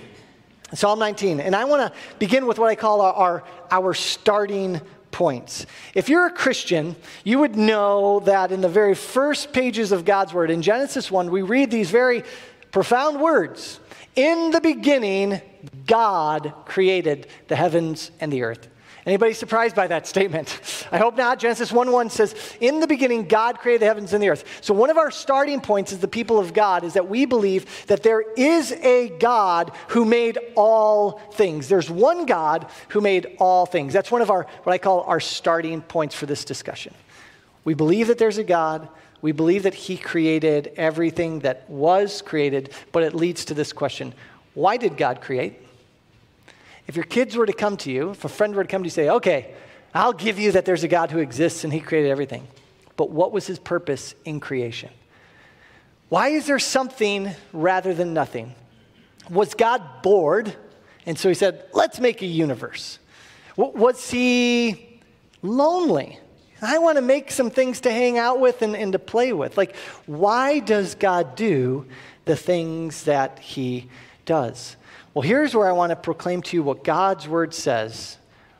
Psalm 0.73 0.99
19. 0.99 1.39
And 1.39 1.55
I 1.55 1.65
want 1.65 1.93
to 1.93 1.99
begin 2.19 2.45
with 2.45 2.59
what 2.59 2.69
I 2.69 2.75
call 2.75 3.01
our, 3.01 3.13
our, 3.13 3.43
our 3.71 3.93
starting 3.93 4.81
points. 5.13 5.65
If 5.93 6.09
you're 6.09 6.25
a 6.25 6.31
Christian, 6.31 6.97
you 7.23 7.39
would 7.39 7.55
know 7.55 8.19
that 8.21 8.51
in 8.51 8.59
the 8.59 8.67
very 8.67 8.95
first 8.95 9.53
pages 9.53 9.93
of 9.93 10.03
God's 10.03 10.33
Word, 10.33 10.51
in 10.51 10.61
Genesis 10.61 11.09
1, 11.09 11.31
we 11.31 11.41
read 11.41 11.71
these 11.71 11.89
very 11.89 12.23
profound 12.71 13.21
words 13.21 13.79
In 14.17 14.51
the 14.51 14.59
beginning, 14.59 15.41
God 15.85 16.53
created 16.65 17.27
the 17.47 17.55
heavens 17.55 18.11
and 18.19 18.33
the 18.33 18.43
earth. 18.43 18.67
Anybody 19.05 19.33
surprised 19.33 19.75
by 19.75 19.87
that 19.87 20.07
statement? 20.07 20.87
I 20.91 20.97
hope 20.97 21.17
not. 21.17 21.37
Genesis 21.37 21.73
1 21.73 21.91
1 21.91 22.09
says, 22.09 22.35
In 22.61 22.79
the 22.79 22.87
beginning, 22.87 23.27
God 23.27 23.59
created 23.59 23.81
the 23.81 23.87
heavens 23.87 24.13
and 24.13 24.23
the 24.23 24.29
earth. 24.29 24.45
So, 24.61 24.73
one 24.73 24.89
of 24.89 24.97
our 24.97 25.11
starting 25.11 25.59
points 25.59 25.91
as 25.91 25.99
the 25.99 26.07
people 26.07 26.39
of 26.39 26.53
God 26.53 26.85
is 26.85 26.93
that 26.93 27.09
we 27.09 27.25
believe 27.25 27.85
that 27.87 28.01
there 28.01 28.21
is 28.37 28.71
a 28.71 29.09
God 29.19 29.73
who 29.89 30.05
made 30.05 30.39
all 30.55 31.19
things. 31.33 31.67
There's 31.67 31.89
one 31.89 32.25
God 32.25 32.67
who 32.89 33.01
made 33.01 33.35
all 33.39 33.65
things. 33.65 33.91
That's 33.91 34.11
one 34.11 34.21
of 34.21 34.31
our, 34.31 34.47
what 34.63 34.71
I 34.71 34.77
call 34.77 35.01
our 35.01 35.19
starting 35.19 35.81
points 35.81 36.15
for 36.15 36.25
this 36.25 36.45
discussion. 36.45 36.93
We 37.65 37.73
believe 37.73 38.07
that 38.07 38.17
there's 38.17 38.37
a 38.37 38.43
God. 38.43 38.87
We 39.21 39.33
believe 39.33 39.63
that 39.63 39.73
He 39.73 39.97
created 39.97 40.71
everything 40.77 41.39
that 41.39 41.69
was 41.69 42.21
created, 42.21 42.71
but 42.93 43.03
it 43.03 43.13
leads 43.13 43.43
to 43.45 43.53
this 43.53 43.73
question 43.73 44.13
why 44.53 44.77
did 44.77 44.97
God 44.97 45.19
create? 45.19 45.59
If 46.87 46.95
your 46.95 47.05
kids 47.05 47.35
were 47.35 47.45
to 47.45 47.53
come 47.53 47.77
to 47.77 47.91
you, 47.91 48.11
if 48.11 48.25
a 48.25 48.29
friend 48.29 48.55
were 48.55 48.63
to 48.63 48.69
come 48.69 48.83
to 48.83 48.87
you 48.87 48.91
say, 48.91 49.09
okay, 49.09 49.53
I'll 49.93 50.13
give 50.13 50.39
you 50.39 50.51
that 50.53 50.65
there's 50.65 50.83
a 50.83 50.87
God 50.87 51.11
who 51.11 51.19
exists 51.19 51.63
and 51.63 51.71
he 51.71 51.79
created 51.79 52.09
everything. 52.09 52.47
But 52.97 53.09
what 53.09 53.31
was 53.31 53.47
his 53.47 53.59
purpose 53.59 54.15
in 54.25 54.39
creation? 54.39 54.89
Why 56.09 56.29
is 56.29 56.45
there 56.45 56.59
something 56.59 57.31
rather 57.53 57.93
than 57.93 58.13
nothing? 58.13 58.53
Was 59.29 59.53
God 59.53 60.01
bored? 60.01 60.55
And 61.05 61.17
so 61.17 61.29
he 61.29 61.35
said, 61.35 61.65
let's 61.73 61.99
make 61.99 62.21
a 62.21 62.25
universe. 62.25 62.99
Was 63.55 64.09
he 64.09 64.99
lonely? 65.41 66.19
I 66.61 66.77
want 66.77 66.97
to 66.97 67.01
make 67.01 67.29
some 67.31 67.49
things 67.49 67.81
to 67.81 67.91
hang 67.91 68.17
out 68.17 68.39
with 68.39 68.61
and, 68.61 68.75
and 68.75 68.93
to 68.93 68.99
play 68.99 69.33
with. 69.33 69.57
Like, 69.57 69.75
why 70.05 70.59
does 70.59 70.95
God 70.95 71.35
do 71.35 71.85
the 72.25 72.35
things 72.35 73.03
that 73.03 73.39
he 73.39 73.89
does? 74.25 74.75
Well, 75.13 75.21
here's 75.21 75.55
where 75.55 75.67
I 75.67 75.73
want 75.73 75.91
to 75.91 75.95
proclaim 75.95 76.41
to 76.43 76.57
you 76.57 76.63
what 76.63 76.83
God's 76.83 77.27
word 77.27 77.53
says. 77.53 78.17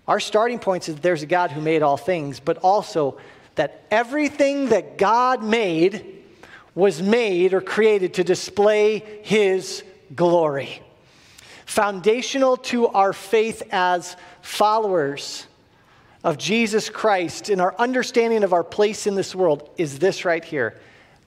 Our 0.08 0.20
starting 0.20 0.60
point 0.60 0.88
is 0.88 0.96
that 0.96 1.02
there's 1.02 1.24
a 1.24 1.28
God 1.28 1.52
who 1.52 1.62
made 1.62 1.82
all 1.82 1.98
things, 1.98 2.40
but 2.40 2.58
also 2.58 3.18
that 3.56 3.84
everything 3.90 4.70
that 4.70 4.98
God 4.98 5.44
made 5.44 6.24
was 6.76 7.02
made 7.02 7.54
or 7.54 7.62
created 7.62 8.16
to 8.16 8.24
display 8.24 9.22
his 9.24 9.84
glory. 10.16 10.82
Foundational 11.66 12.58
to 12.58 12.88
our 12.88 13.14
faith 13.14 13.64
as 13.72 14.16
followers 14.42 15.48
of 16.24 16.38
Jesus 16.38 16.90
Christ 16.90 17.50
in 17.50 17.60
our 17.60 17.76
understanding 17.78 18.44
of 18.44 18.54
our 18.54 18.64
place 18.64 19.08
in 19.08 19.16
this 19.16 19.34
world 19.34 19.70
is 19.78 20.00
this 20.00 20.26
right 20.26 20.44
here. 20.44 20.80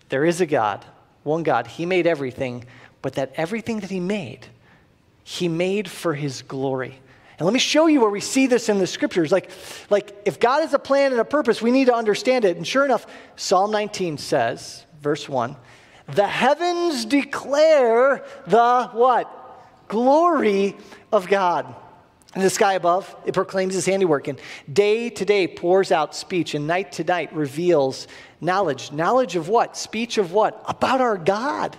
There 0.08 0.24
is 0.24 0.40
a 0.40 0.46
God, 0.46 0.84
one 1.22 1.42
God. 1.42 1.66
He 1.66 1.86
made 1.86 2.06
everything, 2.06 2.64
but 3.02 3.14
that 3.14 3.32
everything 3.36 3.80
that 3.80 3.90
He 3.90 4.00
made, 4.00 4.46
He 5.28 5.48
made 5.48 5.90
for 5.90 6.14
His 6.14 6.42
glory. 6.42 7.00
And 7.36 7.44
let 7.44 7.52
me 7.52 7.58
show 7.58 7.88
you 7.88 8.00
where 8.00 8.10
we 8.10 8.20
see 8.20 8.46
this 8.46 8.68
in 8.68 8.78
the 8.78 8.86
scriptures. 8.86 9.32
Like, 9.32 9.50
like 9.90 10.16
if 10.24 10.38
God 10.38 10.60
has 10.60 10.72
a 10.72 10.78
plan 10.78 11.10
and 11.10 11.20
a 11.20 11.24
purpose, 11.24 11.60
we 11.60 11.72
need 11.72 11.86
to 11.86 11.94
understand 11.94 12.44
it. 12.44 12.56
And 12.56 12.64
sure 12.64 12.84
enough, 12.84 13.08
Psalm 13.34 13.72
19 13.72 14.18
says, 14.18 14.86
verse 15.02 15.28
1, 15.28 15.56
the 16.14 16.28
heavens 16.28 17.04
declare 17.04 18.24
the 18.46 18.88
what? 18.92 19.28
Glory 19.88 20.76
of 21.10 21.26
God. 21.26 21.74
In 22.36 22.42
the 22.42 22.48
sky 22.48 22.74
above, 22.74 23.12
it 23.26 23.34
proclaims 23.34 23.74
his 23.74 23.86
handiwork, 23.86 24.28
and 24.28 24.38
day 24.72 25.10
to 25.10 25.24
day 25.24 25.48
pours 25.48 25.90
out 25.90 26.14
speech, 26.14 26.54
and 26.54 26.68
night 26.68 26.92
to 26.92 27.04
night 27.04 27.34
reveals 27.34 28.06
knowledge. 28.40 28.92
Knowledge 28.92 29.34
of 29.34 29.48
what? 29.48 29.76
Speech 29.76 30.18
of 30.18 30.30
what? 30.32 30.62
About 30.68 31.00
our 31.00 31.16
God. 31.16 31.76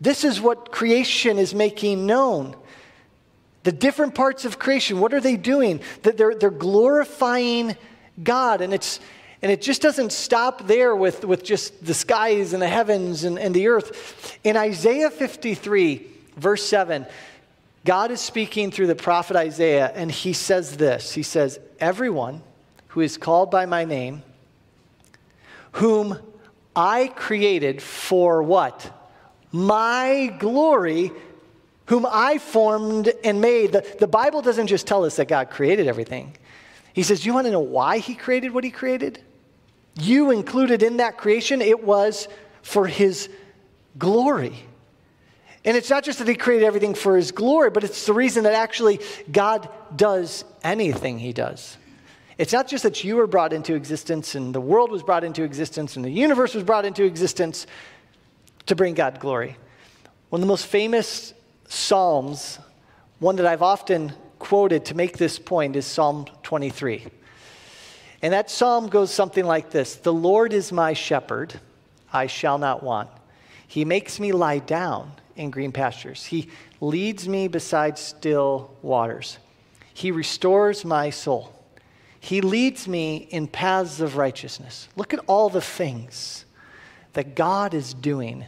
This 0.00 0.24
is 0.24 0.40
what 0.40 0.70
creation 0.70 1.38
is 1.38 1.54
making 1.54 2.06
known. 2.06 2.56
The 3.64 3.72
different 3.72 4.14
parts 4.14 4.44
of 4.44 4.58
creation, 4.58 5.00
what 5.00 5.12
are 5.12 5.20
they 5.20 5.36
doing? 5.36 5.80
They're, 6.02 6.34
they're 6.34 6.50
glorifying 6.50 7.76
God. 8.22 8.60
And, 8.60 8.72
it's, 8.72 9.00
and 9.42 9.50
it 9.50 9.60
just 9.60 9.82
doesn't 9.82 10.12
stop 10.12 10.66
there 10.66 10.94
with, 10.94 11.24
with 11.24 11.44
just 11.44 11.84
the 11.84 11.94
skies 11.94 12.52
and 12.52 12.62
the 12.62 12.68
heavens 12.68 13.24
and, 13.24 13.38
and 13.38 13.54
the 13.54 13.68
earth. 13.68 14.38
In 14.44 14.56
Isaiah 14.56 15.10
53, 15.10 16.06
verse 16.36 16.62
7, 16.64 17.06
God 17.84 18.10
is 18.10 18.20
speaking 18.20 18.70
through 18.70 18.86
the 18.86 18.94
prophet 18.94 19.36
Isaiah, 19.36 19.90
and 19.94 20.10
he 20.10 20.32
says 20.32 20.76
this 20.76 21.12
He 21.12 21.22
says, 21.22 21.58
Everyone 21.80 22.42
who 22.88 23.00
is 23.00 23.16
called 23.16 23.50
by 23.50 23.66
my 23.66 23.84
name, 23.84 24.22
whom 25.72 26.18
I 26.74 27.08
created 27.08 27.82
for 27.82 28.42
what? 28.42 28.97
My 29.52 30.34
glory, 30.38 31.10
whom 31.86 32.06
I 32.08 32.38
formed 32.38 33.12
and 33.24 33.40
made. 33.40 33.72
The, 33.72 33.96
the 33.98 34.06
Bible 34.06 34.42
doesn't 34.42 34.66
just 34.66 34.86
tell 34.86 35.04
us 35.04 35.16
that 35.16 35.28
God 35.28 35.50
created 35.50 35.86
everything. 35.86 36.36
He 36.92 37.02
says, 37.02 37.24
You 37.24 37.34
want 37.34 37.46
to 37.46 37.50
know 37.50 37.60
why 37.60 37.98
He 37.98 38.14
created 38.14 38.52
what 38.52 38.64
He 38.64 38.70
created? 38.70 39.22
You 40.00 40.30
included 40.30 40.82
in 40.82 40.98
that 40.98 41.16
creation, 41.16 41.62
it 41.62 41.82
was 41.82 42.28
for 42.62 42.86
His 42.86 43.28
glory. 43.98 44.68
And 45.64 45.76
it's 45.76 45.90
not 45.90 46.04
just 46.04 46.18
that 46.20 46.28
he 46.28 46.34
created 46.34 46.64
everything 46.64 46.94
for 46.94 47.16
his 47.16 47.32
glory, 47.32 47.70
but 47.70 47.84
it's 47.84 48.06
the 48.06 48.12
reason 48.12 48.44
that 48.44 48.54
actually 48.54 49.00
God 49.30 49.68
does 49.94 50.44
anything 50.62 51.18
he 51.18 51.32
does. 51.32 51.76
It's 52.38 52.52
not 52.52 52.68
just 52.68 52.84
that 52.84 53.02
you 53.02 53.16
were 53.16 53.26
brought 53.26 53.52
into 53.52 53.74
existence 53.74 54.34
and 54.34 54.54
the 54.54 54.60
world 54.60 54.90
was 54.90 55.02
brought 55.02 55.24
into 55.24 55.42
existence 55.42 55.96
and 55.96 56.04
the 56.04 56.10
universe 56.10 56.54
was 56.54 56.62
brought 56.62 56.84
into 56.84 57.04
existence 57.04 57.66
to 58.68 58.76
bring 58.76 58.94
God 58.94 59.18
glory. 59.20 59.56
One 60.30 60.40
of 60.40 60.46
the 60.46 60.50
most 60.50 60.66
famous 60.66 61.34
Psalms, 61.68 62.58
one 63.18 63.36
that 63.36 63.46
I've 63.46 63.62
often 63.62 64.12
quoted 64.38 64.86
to 64.86 64.94
make 64.94 65.18
this 65.18 65.38
point, 65.38 65.76
is 65.76 65.84
Psalm 65.84 66.26
23. 66.42 67.06
And 68.22 68.32
that 68.32 68.50
psalm 68.50 68.88
goes 68.88 69.12
something 69.12 69.44
like 69.44 69.70
this 69.70 69.96
The 69.96 70.12
Lord 70.12 70.52
is 70.52 70.72
my 70.72 70.92
shepherd, 70.92 71.60
I 72.12 72.26
shall 72.26 72.58
not 72.58 72.82
want. 72.82 73.10
He 73.66 73.84
makes 73.84 74.18
me 74.18 74.32
lie 74.32 74.58
down 74.58 75.12
in 75.36 75.50
green 75.50 75.72
pastures. 75.72 76.24
He 76.24 76.48
leads 76.80 77.28
me 77.28 77.48
beside 77.48 77.98
still 77.98 78.74
waters. 78.82 79.38
He 79.92 80.10
restores 80.10 80.84
my 80.84 81.10
soul. 81.10 81.54
He 82.20 82.40
leads 82.40 82.88
me 82.88 83.28
in 83.30 83.46
paths 83.46 84.00
of 84.00 84.16
righteousness. 84.16 84.88
Look 84.96 85.14
at 85.14 85.20
all 85.26 85.50
the 85.50 85.60
things 85.60 86.44
that 87.12 87.34
God 87.34 87.74
is 87.74 87.94
doing. 87.94 88.44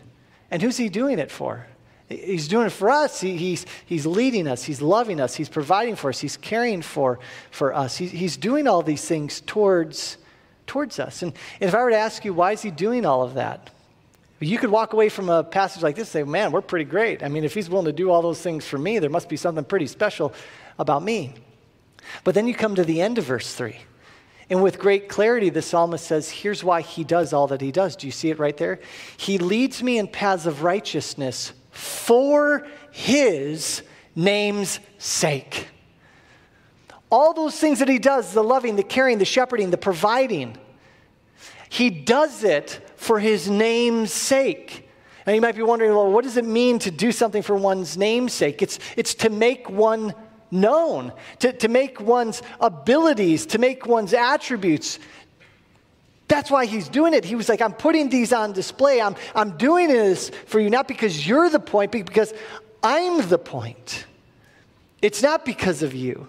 And 0.50 0.62
who's 0.62 0.76
He 0.76 0.88
doing 0.88 1.18
it 1.18 1.30
for? 1.30 1.66
He's 2.08 2.48
doing 2.48 2.66
it 2.66 2.70
for 2.70 2.90
us. 2.90 3.20
He, 3.20 3.36
he's, 3.36 3.66
he's 3.86 4.04
leading 4.04 4.48
us. 4.48 4.64
He's 4.64 4.82
loving 4.82 5.20
us. 5.20 5.36
He's 5.36 5.48
providing 5.48 5.94
for 5.94 6.10
us. 6.10 6.18
He's 6.18 6.36
caring 6.36 6.82
for, 6.82 7.20
for 7.52 7.72
us. 7.72 7.96
He, 7.96 8.06
he's 8.06 8.36
doing 8.36 8.66
all 8.66 8.82
these 8.82 9.04
things 9.04 9.40
towards, 9.40 10.16
towards 10.66 10.98
us. 10.98 11.22
And, 11.22 11.32
and 11.60 11.68
if 11.68 11.74
I 11.74 11.82
were 11.82 11.90
to 11.90 11.96
ask 11.96 12.24
you, 12.24 12.34
why 12.34 12.52
is 12.52 12.62
He 12.62 12.72
doing 12.72 13.06
all 13.06 13.22
of 13.22 13.34
that? 13.34 13.70
You 14.40 14.58
could 14.58 14.70
walk 14.70 14.94
away 14.94 15.10
from 15.10 15.28
a 15.28 15.44
passage 15.44 15.82
like 15.82 15.96
this 15.96 16.08
and 16.14 16.26
say, 16.26 16.30
man, 16.30 16.50
we're 16.50 16.62
pretty 16.62 16.86
great. 16.86 17.22
I 17.22 17.28
mean, 17.28 17.44
if 17.44 17.52
he's 17.52 17.68
willing 17.68 17.84
to 17.84 17.92
do 17.92 18.10
all 18.10 18.22
those 18.22 18.40
things 18.40 18.66
for 18.66 18.78
me, 18.78 18.98
there 18.98 19.10
must 19.10 19.28
be 19.28 19.36
something 19.36 19.64
pretty 19.64 19.86
special 19.86 20.32
about 20.78 21.02
me. 21.02 21.34
But 22.24 22.34
then 22.34 22.46
you 22.46 22.54
come 22.54 22.74
to 22.76 22.84
the 22.84 23.02
end 23.02 23.18
of 23.18 23.24
verse 23.26 23.54
3. 23.54 23.76
And 24.50 24.62
with 24.62 24.78
great 24.78 25.08
clarity, 25.08 25.48
the 25.48 25.62
psalmist 25.62 26.04
says, 26.04 26.28
here's 26.28 26.64
why 26.64 26.80
he 26.80 27.04
does 27.04 27.32
all 27.32 27.46
that 27.46 27.60
he 27.60 27.70
does. 27.70 27.94
Do 27.94 28.06
you 28.06 28.10
see 28.10 28.30
it 28.30 28.38
right 28.38 28.56
there? 28.56 28.80
He 29.16 29.38
leads 29.38 29.82
me 29.82 29.96
in 29.96 30.08
paths 30.08 30.44
of 30.44 30.64
righteousness 30.64 31.52
for 31.70 32.66
his 32.90 33.82
name's 34.16 34.80
sake. 34.98 35.68
All 37.10 37.32
those 37.32 37.58
things 37.58 37.78
that 37.78 37.88
he 37.88 37.98
does 37.98 38.34
the 38.34 38.42
loving, 38.42 38.76
the 38.76 38.82
caring, 38.82 39.18
the 39.18 39.24
shepherding, 39.24 39.70
the 39.70 39.78
providing 39.78 40.58
he 41.70 41.88
does 41.88 42.42
it 42.42 42.84
for 42.96 43.20
his 43.20 43.48
name's 43.48 44.12
sake. 44.12 44.88
And 45.24 45.36
you 45.36 45.40
might 45.40 45.54
be 45.54 45.62
wondering, 45.62 45.92
well, 45.92 46.10
what 46.10 46.24
does 46.24 46.36
it 46.36 46.44
mean 46.44 46.80
to 46.80 46.90
do 46.90 47.12
something 47.12 47.42
for 47.42 47.54
one's 47.54 47.96
name's 47.96 48.32
sake? 48.32 48.60
It's, 48.60 48.80
it's 48.96 49.14
to 49.14 49.30
make 49.30 49.70
one 49.70 50.12
known, 50.50 51.12
to, 51.40 51.52
to 51.52 51.68
make 51.68 52.00
one's 52.00 52.42
abilities, 52.60 53.46
to 53.46 53.58
make 53.58 53.86
one's 53.86 54.12
attributes. 54.12 54.98
That's 56.28 56.50
why 56.50 56.66
he's 56.66 56.88
doing 56.88 57.14
it. 57.14 57.24
He 57.24 57.34
was 57.34 57.48
like, 57.48 57.60
I'm 57.60 57.72
putting 57.72 58.08
these 58.08 58.32
on 58.32 58.52
display. 58.52 59.00
I'm, 59.00 59.16
I'm 59.34 59.56
doing 59.56 59.88
this 59.88 60.30
for 60.46 60.60
you, 60.60 60.70
not 60.70 60.86
because 60.86 61.26
you're 61.26 61.48
the 61.50 61.60
point, 61.60 61.92
but 61.92 62.06
because 62.06 62.32
I'm 62.82 63.28
the 63.28 63.38
point. 63.38 64.06
It's 65.02 65.22
not 65.22 65.44
because 65.44 65.82
of 65.82 65.94
you, 65.94 66.28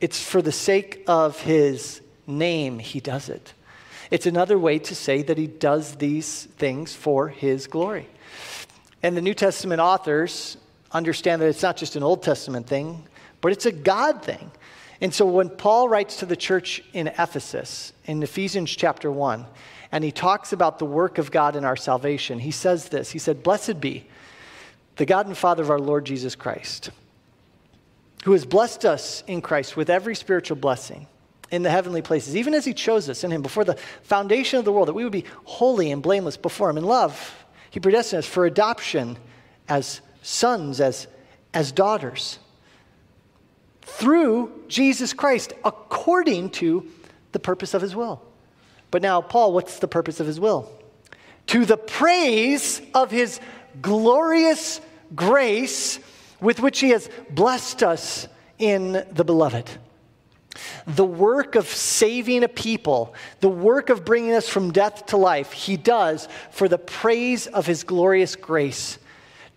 it's 0.00 0.22
for 0.22 0.40
the 0.40 0.52
sake 0.52 1.04
of 1.06 1.40
his 1.40 2.00
name 2.26 2.78
he 2.78 3.00
does 3.00 3.28
it. 3.28 3.52
It's 4.10 4.26
another 4.26 4.58
way 4.58 4.78
to 4.80 4.94
say 4.94 5.22
that 5.22 5.38
he 5.38 5.46
does 5.46 5.96
these 5.96 6.44
things 6.56 6.94
for 6.94 7.28
his 7.28 7.66
glory. 7.66 8.08
And 9.02 9.16
the 9.16 9.22
New 9.22 9.34
Testament 9.34 9.80
authors 9.80 10.56
understand 10.92 11.40
that 11.42 11.46
it's 11.46 11.62
not 11.62 11.76
just 11.76 11.96
an 11.96 12.02
Old 12.02 12.22
Testament 12.22 12.66
thing, 12.66 13.04
but 13.40 13.52
it's 13.52 13.66
a 13.66 13.72
God 13.72 14.22
thing. 14.22 14.50
And 15.00 15.14
so 15.14 15.24
when 15.24 15.48
Paul 15.48 15.88
writes 15.88 16.16
to 16.16 16.26
the 16.26 16.36
church 16.36 16.82
in 16.92 17.08
Ephesus, 17.08 17.92
in 18.04 18.22
Ephesians 18.22 18.70
chapter 18.70 19.10
1, 19.10 19.46
and 19.92 20.04
he 20.04 20.12
talks 20.12 20.52
about 20.52 20.78
the 20.78 20.84
work 20.84 21.18
of 21.18 21.30
God 21.30 21.56
in 21.56 21.64
our 21.64 21.76
salvation, 21.76 22.38
he 22.38 22.50
says 22.50 22.90
this 22.90 23.10
He 23.10 23.18
said, 23.18 23.42
Blessed 23.42 23.80
be 23.80 24.06
the 24.96 25.06
God 25.06 25.26
and 25.26 25.36
Father 25.36 25.62
of 25.62 25.70
our 25.70 25.78
Lord 25.78 26.04
Jesus 26.04 26.36
Christ, 26.36 26.90
who 28.24 28.32
has 28.32 28.44
blessed 28.44 28.84
us 28.84 29.24
in 29.26 29.40
Christ 29.40 29.76
with 29.76 29.88
every 29.88 30.14
spiritual 30.14 30.56
blessing 30.56 31.06
in 31.50 31.62
the 31.62 31.70
heavenly 31.70 32.02
places, 32.02 32.36
even 32.36 32.54
as 32.54 32.64
He 32.64 32.74
chose 32.74 33.08
us 33.08 33.24
in 33.24 33.30
Him 33.30 33.42
before 33.42 33.64
the 33.64 33.78
foundation 34.02 34.58
of 34.58 34.64
the 34.64 34.72
world, 34.72 34.88
that 34.88 34.94
we 34.94 35.04
would 35.04 35.12
be 35.12 35.24
holy 35.44 35.90
and 35.90 36.02
blameless 36.02 36.36
before 36.36 36.68
Him. 36.70 36.76
In 36.76 36.84
love, 36.84 37.44
He 37.70 37.80
predestined 37.80 38.20
us 38.20 38.26
for 38.26 38.44
adoption 38.44 39.16
as 39.68 40.02
sons, 40.22 40.80
as, 40.80 41.06
as 41.54 41.72
daughters, 41.72 42.38
through 43.92 44.64
Jesus 44.68 45.12
Christ, 45.12 45.52
according 45.64 46.50
to 46.50 46.86
the 47.32 47.38
purpose 47.38 47.74
of 47.74 47.82
His 47.82 47.94
will. 47.94 48.22
But 48.90 49.02
now, 49.02 49.20
Paul, 49.20 49.52
what's 49.52 49.78
the 49.78 49.88
purpose 49.88 50.20
of 50.20 50.26
His 50.26 50.40
will? 50.40 50.70
To 51.48 51.64
the 51.64 51.76
praise 51.76 52.80
of 52.94 53.10
His 53.10 53.40
glorious 53.80 54.80
grace 55.14 55.98
with 56.40 56.60
which 56.60 56.80
He 56.80 56.90
has 56.90 57.08
blessed 57.30 57.82
us 57.82 58.28
in 58.58 59.04
the 59.12 59.24
beloved. 59.24 59.70
The 60.86 61.04
work 61.04 61.54
of 61.54 61.66
saving 61.66 62.42
a 62.42 62.48
people, 62.48 63.14
the 63.40 63.48
work 63.48 63.88
of 63.88 64.04
bringing 64.04 64.32
us 64.32 64.48
from 64.48 64.72
death 64.72 65.06
to 65.06 65.16
life, 65.16 65.52
he 65.52 65.76
does 65.76 66.28
for 66.50 66.68
the 66.68 66.78
praise 66.78 67.46
of 67.46 67.66
his 67.66 67.84
glorious 67.84 68.34
grace, 68.34 68.98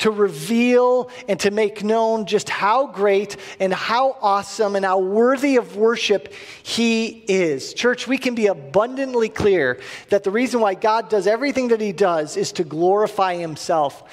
to 0.04 0.12
reveal 0.12 1.10
and 1.30 1.40
to 1.40 1.50
make 1.50 1.82
known 1.82 2.26
just 2.26 2.50
how 2.50 2.88
great 2.88 3.38
and 3.62 3.74
how 3.74 4.18
awesome 4.22 4.76
and 4.76 4.84
how 4.84 5.00
worthy 5.00 5.56
of 5.56 5.78
worship 5.78 6.34
he 6.62 7.24
is. 7.30 7.74
Church, 7.74 8.06
we 8.06 8.18
can 8.18 8.36
be 8.36 8.48
abundantly 8.48 9.30
clear 9.30 9.80
that 10.10 10.26
the 10.26 10.30
reason 10.30 10.60
why 10.60 10.74
God 10.74 11.08
does 11.08 11.26
everything 11.26 11.70
that 11.70 11.80
he 11.80 11.94
does 11.94 12.36
is 12.36 12.52
to 12.52 12.66
glorify 12.66 13.36
himself. 13.38 14.04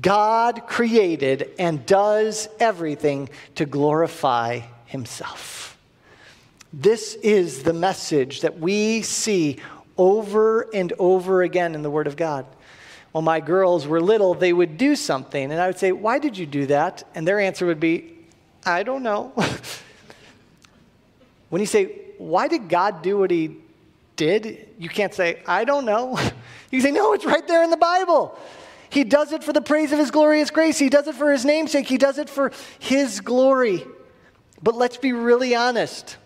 God 0.00 0.66
created 0.66 1.52
and 1.60 1.86
does 1.86 2.48
everything 2.58 3.28
to 3.54 3.66
glorify 3.66 4.62
himself. 4.86 5.78
This 6.72 7.14
is 7.14 7.62
the 7.62 7.72
message 7.72 8.40
that 8.40 8.58
we 8.58 9.02
see 9.02 9.58
over 9.96 10.62
and 10.74 10.92
over 10.98 11.42
again 11.42 11.76
in 11.76 11.82
the 11.82 11.90
Word 11.90 12.08
of 12.08 12.16
God. 12.16 12.46
When 13.16 13.24
my 13.24 13.40
girls 13.40 13.86
were 13.86 13.98
little, 13.98 14.34
they 14.34 14.52
would 14.52 14.76
do 14.76 14.94
something, 14.94 15.50
and 15.50 15.58
I 15.58 15.68
would 15.68 15.78
say, 15.78 15.90
Why 15.90 16.18
did 16.18 16.36
you 16.36 16.44
do 16.44 16.66
that? 16.66 17.02
And 17.14 17.26
their 17.26 17.40
answer 17.40 17.64
would 17.64 17.80
be, 17.80 18.14
I 18.66 18.82
don't 18.82 19.02
know. 19.02 19.32
when 21.48 21.60
you 21.60 21.66
say, 21.66 21.98
why 22.18 22.46
did 22.46 22.68
God 22.68 23.00
do 23.00 23.16
what 23.16 23.30
he 23.30 23.56
did? 24.16 24.68
You 24.78 24.90
can't 24.90 25.14
say, 25.14 25.42
I 25.46 25.64
don't 25.64 25.86
know. 25.86 26.18
You 26.70 26.80
say, 26.80 26.90
no, 26.90 27.14
it's 27.14 27.24
right 27.24 27.46
there 27.46 27.62
in 27.62 27.70
the 27.70 27.78
Bible. 27.78 28.36
He 28.90 29.04
does 29.04 29.32
it 29.32 29.44
for 29.44 29.52
the 29.52 29.62
praise 29.62 29.92
of 29.92 30.00
his 30.00 30.10
glorious 30.10 30.50
grace. 30.50 30.76
He 30.76 30.90
does 30.90 31.06
it 31.06 31.14
for 31.14 31.30
his 31.30 31.44
namesake. 31.44 31.86
He 31.86 31.96
does 31.96 32.18
it 32.18 32.28
for 32.28 32.52
his 32.80 33.20
glory. 33.20 33.86
But 34.60 34.74
let's 34.74 34.96
be 34.96 35.12
really 35.12 35.54
honest. 35.54 36.16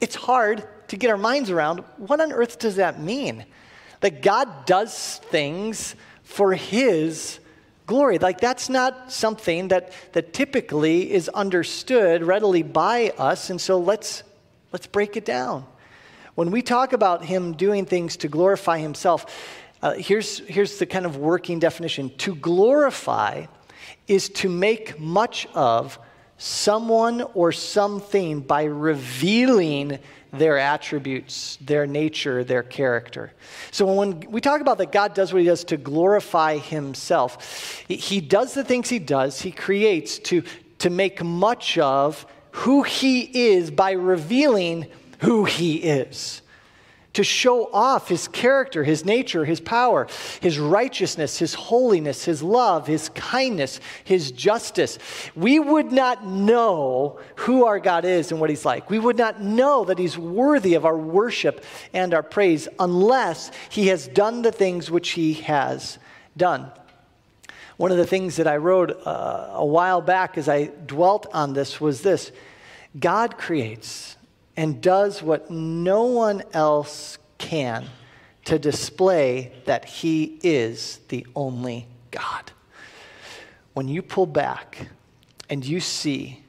It's 0.00 0.14
hard 0.14 0.66
to 0.88 0.96
get 0.96 1.10
our 1.10 1.18
minds 1.18 1.50
around 1.50 1.80
what 1.98 2.20
on 2.20 2.32
earth 2.32 2.60
does 2.60 2.76
that 2.76 3.00
mean? 3.00 3.44
That 4.02 4.22
God 4.22 4.66
does 4.66 5.16
things 5.16 5.96
for 6.22 6.54
his 6.54 7.40
glory. 7.86 8.18
Like 8.18 8.40
that's 8.40 8.68
not 8.68 9.10
something 9.10 9.68
that, 9.68 9.92
that 10.12 10.32
typically 10.32 11.10
is 11.10 11.28
understood 11.30 12.22
readily 12.22 12.62
by 12.62 13.14
us. 13.18 13.50
And 13.50 13.60
so 13.60 13.78
let's 13.78 14.22
let's 14.72 14.86
break 14.86 15.16
it 15.16 15.24
down. 15.24 15.66
When 16.34 16.50
we 16.50 16.62
talk 16.62 16.94
about 16.94 17.24
him 17.24 17.52
doing 17.52 17.84
things 17.84 18.16
to 18.18 18.28
glorify 18.28 18.78
himself, 18.78 19.26
uh, 19.82 19.94
here's, 19.94 20.38
here's 20.38 20.78
the 20.78 20.86
kind 20.86 21.04
of 21.04 21.18
working 21.18 21.58
definition 21.58 22.10
to 22.18 22.34
glorify 22.34 23.46
is 24.08 24.30
to 24.30 24.48
make 24.48 24.98
much 24.98 25.46
of 25.54 25.98
someone 26.38 27.20
or 27.34 27.52
something 27.52 28.40
by 28.40 28.64
revealing 28.64 29.98
their 30.32 30.58
attributes, 30.58 31.58
their 31.60 31.86
nature, 31.86 32.42
their 32.42 32.62
character. 32.62 33.32
So 33.70 33.92
when 33.94 34.20
we 34.20 34.40
talk 34.40 34.60
about 34.60 34.78
that 34.78 34.90
God 34.90 35.14
does 35.14 35.32
what 35.32 35.40
he 35.40 35.48
does 35.48 35.64
to 35.64 35.76
glorify 35.76 36.58
himself, 36.58 37.84
he 37.88 38.20
does 38.20 38.54
the 38.54 38.64
things 38.64 38.88
he 38.88 38.98
does, 38.98 39.40
he 39.42 39.52
creates 39.52 40.18
to, 40.20 40.42
to 40.78 40.90
make 40.90 41.22
much 41.22 41.78
of 41.78 42.26
who 42.52 42.82
he 42.82 43.22
is 43.52 43.70
by 43.70 43.92
revealing 43.92 44.86
who 45.20 45.44
he 45.44 45.76
is, 45.76 46.41
to 47.14 47.22
show 47.22 47.70
off 47.72 48.08
his 48.08 48.26
character, 48.28 48.84
his 48.84 49.04
nature, 49.04 49.44
his 49.44 49.60
power, 49.60 50.06
his 50.40 50.58
righteousness, 50.58 51.38
his 51.38 51.54
holiness, 51.54 52.24
his 52.24 52.42
love, 52.42 52.86
his 52.86 53.10
kindness, 53.10 53.80
his 54.04 54.32
justice. 54.32 54.98
We 55.34 55.58
would 55.58 55.92
not 55.92 56.26
know 56.26 57.20
who 57.36 57.66
our 57.66 57.80
God 57.80 58.04
is 58.04 58.30
and 58.30 58.40
what 58.40 58.50
he's 58.50 58.64
like. 58.64 58.88
We 58.88 58.98
would 58.98 59.18
not 59.18 59.42
know 59.42 59.84
that 59.84 59.98
he's 59.98 60.16
worthy 60.16 60.74
of 60.74 60.86
our 60.86 60.96
worship 60.96 61.64
and 61.92 62.14
our 62.14 62.22
praise 62.22 62.68
unless 62.78 63.50
he 63.68 63.88
has 63.88 64.08
done 64.08 64.42
the 64.42 64.52
things 64.52 64.90
which 64.90 65.10
he 65.10 65.34
has 65.34 65.98
done. 66.36 66.70
One 67.76 67.90
of 67.90 67.96
the 67.96 68.06
things 68.06 68.36
that 68.36 68.46
I 68.46 68.56
wrote 68.56 68.90
uh, 69.06 69.50
a 69.54 69.64
while 69.64 70.00
back 70.00 70.38
as 70.38 70.48
I 70.48 70.66
dwelt 70.66 71.26
on 71.34 71.52
this 71.52 71.80
was 71.80 72.02
this 72.02 72.32
God 72.98 73.38
creates 73.38 74.16
and 74.56 74.80
does 74.80 75.22
what 75.22 75.50
no 75.50 76.04
one 76.04 76.42
else 76.52 77.18
can 77.38 77.86
to 78.44 78.58
display 78.58 79.52
that 79.64 79.84
he 79.84 80.38
is 80.42 81.00
the 81.08 81.26
only 81.34 81.86
God. 82.10 82.52
When 83.74 83.88
you 83.88 84.02
pull 84.02 84.26
back 84.26 84.88
and 85.48 85.64
you 85.64 85.80
see 85.80 86.42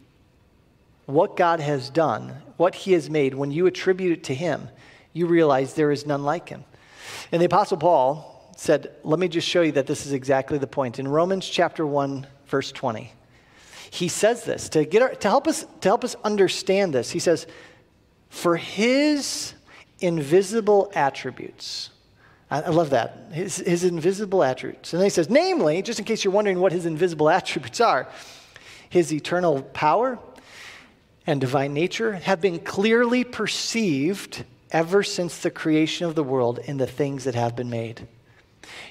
what 1.06 1.38
God 1.38 1.60
has 1.60 1.90
done, 1.90 2.36
what 2.58 2.76
he 2.76 2.94
has 2.94 3.10
made, 3.10 3.34
when 3.34 3.52
you 3.52 3.68
attribute 3.68 4.20
it 4.20 4.24
to 4.26 4.36
him, 4.36 4.70
you 5.14 5.28
realize 5.28 5.74
there 5.74 5.92
is 5.92 6.06
none 6.06 6.24
like 6.24 6.50
him. 6.50 6.64
And 7.32 7.42
the 7.42 7.46
Apostle 7.46 7.78
Paul 7.78 8.52
said, 8.58 8.92
Let 9.04 9.20
me 9.20 9.28
just 9.28 9.48
show 9.48 9.62
you 9.62 9.74
that 9.74 9.88
this 9.88 10.06
is 10.06 10.14
exactly 10.14 10.58
the 10.58 10.68
point. 10.68 11.00
In 11.00 11.08
Romans 11.08 11.48
chapter 11.48 11.86
1, 11.86 12.26
verse 12.48 12.72
20, 12.72 13.12
he 13.92 14.08
says 14.08 14.44
this 14.44 14.70
to, 14.70 14.86
get 14.86 15.02
our, 15.02 15.10
to, 15.10 15.28
help 15.28 15.48
us, 15.48 15.66
to 15.82 15.90
help 15.90 16.04
us 16.04 16.16
understand 16.24 16.94
this. 16.94 17.12
He 17.12 17.20
says, 17.20 17.46
for 18.34 18.58
his 18.58 19.54
invisible 20.00 20.92
attributes. 20.96 21.92
I, 22.50 22.70
love 22.70 22.89
that. 22.89 23.30
His, 23.32 23.58
his 23.58 23.84
invisible 23.84 24.43
attributes. 24.43 24.91
And 24.91 25.00
then 25.00 25.06
he 25.06 25.12
says, 25.12 25.30
namely, 25.30 25.84
just 25.84 26.00
in 26.00 26.06
case 26.06 26.24
you're 26.24 26.34
wondering 26.34 26.60
what 26.60 26.72
his 26.72 26.88
invisible 26.88 27.30
attributes 27.39 27.80
are, 27.80 28.10
his 28.89 29.13
eternal 29.13 29.62
power 29.62 30.17
and 31.28 31.39
divine 31.39 31.76
nature 31.76 32.13
have 32.13 32.41
been 32.41 32.58
clearly 32.58 33.24
perceived 33.24 34.43
ever 34.72 35.04
since 35.04 35.38
the 35.38 35.52
creation 35.52 36.08
of 36.08 36.15
the 36.15 36.24
world 36.24 36.58
in 36.58 36.78
the 36.78 36.88
things 36.88 37.26
that 37.26 37.36
have 37.36 37.56
been 37.56 37.69
made. 37.69 38.08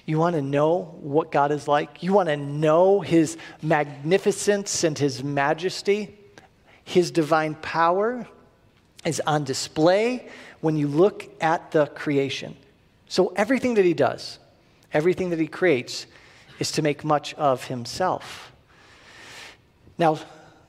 You 0.07 0.21
want 0.21 0.37
to 0.37 0.43
know 0.43 0.97
what 1.01 1.33
God 1.33 1.51
is 1.51 1.67
like? 1.67 2.05
You 2.05 2.13
want 2.13 2.29
to 2.29 2.37
know 2.37 3.01
his 3.01 3.37
magnificence 3.61 4.85
and 4.85 4.97
his 4.97 5.25
majesty, 5.25 6.17
his 6.85 7.11
divine 7.11 7.57
power? 7.57 8.29
Is 9.05 9.21
on 9.27 9.45
display 9.45 10.29
when 10.61 10.77
you 10.77 10.89
look 10.89 11.29
at 11.41 11.71
the 11.73 11.87
creation. 11.87 12.57
So, 13.09 13.29
everything 13.37 13.75
that 13.75 13.85
he 13.85 13.95
does, 13.95 14.39
everything 14.93 15.31
that 15.31 15.39
he 15.39 15.47
creates, 15.47 16.07
is 16.59 16.73
to 16.73 16.83
make 16.83 17.05
much 17.05 17.35
of 17.35 17.65
himself. 17.65 18.53
Now, 19.99 20.19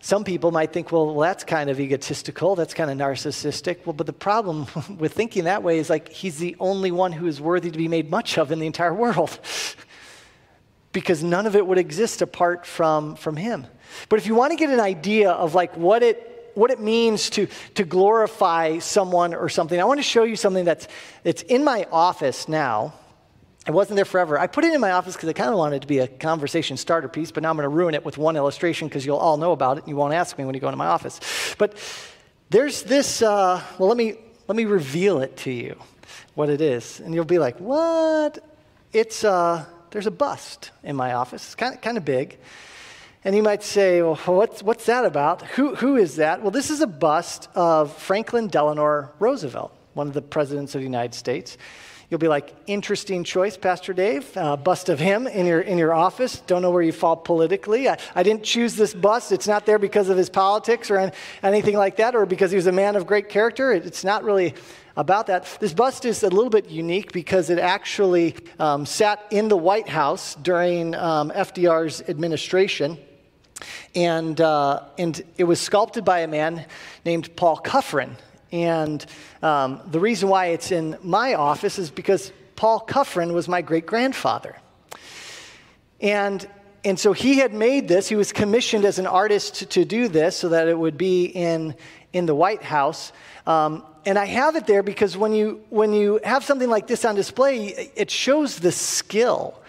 some 0.01 0.25
people 0.25 0.51
might 0.51 0.73
think, 0.73 0.91
well, 0.91 1.17
that's 1.17 1.45
kind 1.45 1.69
of 1.69 1.79
egotistical, 1.79 2.55
that's 2.55 2.73
kind 2.73 2.91
of 2.91 2.97
narcissistic. 2.97 3.85
Well, 3.85 3.93
but 3.93 4.05
the 4.05 4.13
problem 4.13 4.67
with 4.97 5.13
thinking 5.13 5.45
that 5.45 5.63
way 5.63 5.77
is 5.77 5.89
like 5.89 6.09
he's 6.09 6.39
the 6.39 6.55
only 6.59 6.91
one 6.91 7.13
who 7.13 7.27
is 7.27 7.39
worthy 7.39 7.71
to 7.71 7.77
be 7.77 7.87
made 7.87 8.09
much 8.09 8.37
of 8.37 8.51
in 8.51 8.59
the 8.59 8.65
entire 8.65 8.93
world. 8.93 9.39
because 10.93 11.23
none 11.23 11.47
of 11.47 11.55
it 11.55 11.65
would 11.65 11.79
exist 11.79 12.21
apart 12.21 12.65
from, 12.65 13.15
from 13.15 13.35
him. 13.35 13.65
But 14.09 14.19
if 14.19 14.27
you 14.27 14.35
want 14.35 14.51
to 14.51 14.57
get 14.57 14.69
an 14.69 14.79
idea 14.79 15.31
of 15.31 15.55
like 15.55 15.75
what 15.75 16.03
it 16.03 16.29
what 16.55 16.71
it 16.71 16.79
means 16.79 17.29
to, 17.31 17.47
to 17.75 17.83
glorify 17.83 18.79
someone 18.79 19.33
or 19.33 19.49
something, 19.49 19.79
I 19.79 19.85
want 19.85 19.99
to 19.99 20.03
show 20.03 20.23
you 20.23 20.35
something 20.35 20.65
that's, 20.65 20.87
that's 21.23 21.41
in 21.43 21.63
my 21.63 21.87
office 21.91 22.47
now. 22.47 22.93
It 23.65 23.71
wasn't 23.71 23.95
there 23.95 24.05
forever. 24.05 24.37
I 24.37 24.47
put 24.47 24.65
it 24.65 24.73
in 24.73 24.81
my 24.81 24.91
office 24.91 25.15
because 25.15 25.29
I 25.29 25.33
kind 25.33 25.49
of 25.49 25.57
wanted 25.57 25.77
it 25.77 25.81
to 25.83 25.87
be 25.87 25.99
a 25.99 26.07
conversation 26.07 26.75
starter 26.75 27.07
piece, 27.07 27.31
but 27.31 27.43
now 27.43 27.49
I'm 27.49 27.55
going 27.55 27.63
to 27.63 27.69
ruin 27.69 27.95
it 27.95 28.03
with 28.03 28.17
one 28.17 28.35
illustration 28.35 28.89
because 28.89 29.05
you'll 29.05 29.17
all 29.17 29.37
know 29.37 29.53
about 29.53 29.77
it 29.77 29.83
and 29.83 29.89
you 29.89 29.95
won't 29.95 30.13
ask 30.13 30.37
me 30.37 30.43
when 30.43 30.53
you 30.53 30.59
go 30.59 30.67
into 30.67 30.77
my 30.77 30.87
office. 30.87 31.21
But 31.57 31.77
there's 32.49 32.83
this, 32.83 33.21
uh, 33.21 33.63
well, 33.79 33.87
let 33.87 33.97
me, 33.97 34.15
let 34.47 34.57
me 34.57 34.65
reveal 34.65 35.21
it 35.21 35.37
to 35.37 35.51
you, 35.51 35.77
what 36.35 36.49
it 36.49 36.59
is. 36.59 36.99
And 36.99 37.15
you'll 37.15 37.23
be 37.23 37.39
like, 37.39 37.57
what? 37.59 38.39
It's, 38.91 39.23
uh, 39.23 39.65
there's 39.91 40.07
a 40.07 40.11
bust 40.11 40.71
in 40.83 40.95
my 40.97 41.13
office. 41.13 41.45
It's 41.45 41.55
kind 41.55 41.73
of, 41.73 41.81
kind 41.81 41.97
of 41.97 42.03
big. 42.03 42.37
And 43.25 43.33
you 43.35 43.43
might 43.43 43.63
say, 43.63 44.01
well, 44.01 44.15
what's, 44.15 44.61
what's 44.61 44.85
that 44.87 45.05
about? 45.05 45.43
Who, 45.43 45.75
who 45.75 45.95
is 45.95 46.17
that? 46.17 46.41
Well, 46.41 46.51
this 46.51 46.69
is 46.69 46.81
a 46.81 46.87
bust 46.87 47.47
of 47.55 47.95
Franklin 47.95 48.49
Delano 48.49 49.11
Roosevelt, 49.17 49.73
one 49.93 50.07
of 50.07 50.13
the 50.13 50.21
presidents 50.21 50.75
of 50.75 50.81
the 50.81 50.85
United 50.85 51.13
States. 51.13 51.57
You'll 52.09 52.19
be 52.19 52.27
like, 52.27 52.53
interesting 52.67 53.23
choice, 53.23 53.55
Pastor 53.55 53.93
Dave. 53.93 54.35
Uh, 54.35 54.57
bust 54.57 54.89
of 54.89 54.99
him 54.99 55.25
in 55.25 55.45
your, 55.45 55.61
in 55.61 55.77
your 55.77 55.93
office. 55.93 56.41
Don't 56.41 56.61
know 56.61 56.69
where 56.69 56.81
you 56.81 56.91
fall 56.91 57.15
politically. 57.15 57.87
I, 57.87 57.97
I 58.13 58.23
didn't 58.23 58.43
choose 58.43 58.75
this 58.75 58.93
bust. 58.93 59.31
It's 59.31 59.47
not 59.47 59.65
there 59.65 59.79
because 59.79 60.09
of 60.09 60.17
his 60.17 60.29
politics 60.29 60.91
or 60.91 61.11
anything 61.41 61.77
like 61.77 61.95
that, 61.95 62.15
or 62.15 62.25
because 62.25 62.51
he 62.51 62.57
was 62.57 62.67
a 62.67 62.73
man 62.73 62.97
of 62.97 63.07
great 63.07 63.29
character. 63.29 63.71
It's 63.71 64.03
not 64.03 64.25
really 64.25 64.53
about 64.97 65.27
that. 65.27 65.45
This 65.61 65.73
bust 65.73 66.03
is 66.03 66.23
a 66.23 66.29
little 66.29 66.49
bit 66.49 66.69
unique 66.69 67.13
because 67.13 67.49
it 67.49 67.57
actually 67.57 68.35
um, 68.59 68.85
sat 68.85 69.25
in 69.31 69.47
the 69.47 69.57
White 69.57 69.87
House 69.87 70.35
during 70.35 70.93
um, 70.95 71.31
FDR's 71.31 72.01
administration. 72.09 72.97
And, 73.95 74.39
uh, 74.39 74.83
and 74.97 75.21
it 75.37 75.43
was 75.45 75.59
sculpted 75.59 76.05
by 76.05 76.19
a 76.19 76.27
man 76.27 76.65
named 77.05 77.35
Paul 77.35 77.57
Cufrin. 77.57 78.15
And 78.51 79.05
um, 79.41 79.81
the 79.89 79.99
reason 79.99 80.29
why 80.29 80.47
it's 80.47 80.71
in 80.71 80.97
my 81.01 81.33
office 81.33 81.79
is 81.79 81.89
because 81.89 82.31
Paul 82.55 82.85
Cufrin 82.87 83.33
was 83.33 83.47
my 83.47 83.61
great 83.61 83.85
grandfather. 83.85 84.55
And, 85.99 86.45
and 86.85 86.99
so 86.99 87.13
he 87.13 87.39
had 87.39 87.53
made 87.53 87.87
this, 87.87 88.07
he 88.07 88.15
was 88.15 88.31
commissioned 88.31 88.85
as 88.85 88.99
an 88.99 89.07
artist 89.07 89.55
to, 89.55 89.65
to 89.67 89.85
do 89.85 90.07
this 90.07 90.37
so 90.37 90.49
that 90.49 90.67
it 90.67 90.77
would 90.77 90.97
be 90.97 91.25
in, 91.25 91.75
in 92.11 92.25
the 92.25 92.35
White 92.35 92.61
House. 92.61 93.11
Um, 93.47 93.83
and 94.05 94.19
I 94.19 94.25
have 94.25 94.55
it 94.55 94.67
there 94.67 94.83
because 94.83 95.15
when 95.15 95.33
you, 95.33 95.63
when 95.69 95.93
you 95.93 96.19
have 96.23 96.43
something 96.43 96.69
like 96.69 96.87
this 96.87 97.05
on 97.05 97.15
display, 97.15 97.91
it 97.95 98.11
shows 98.11 98.59
the 98.59 98.71
skill 98.71 99.62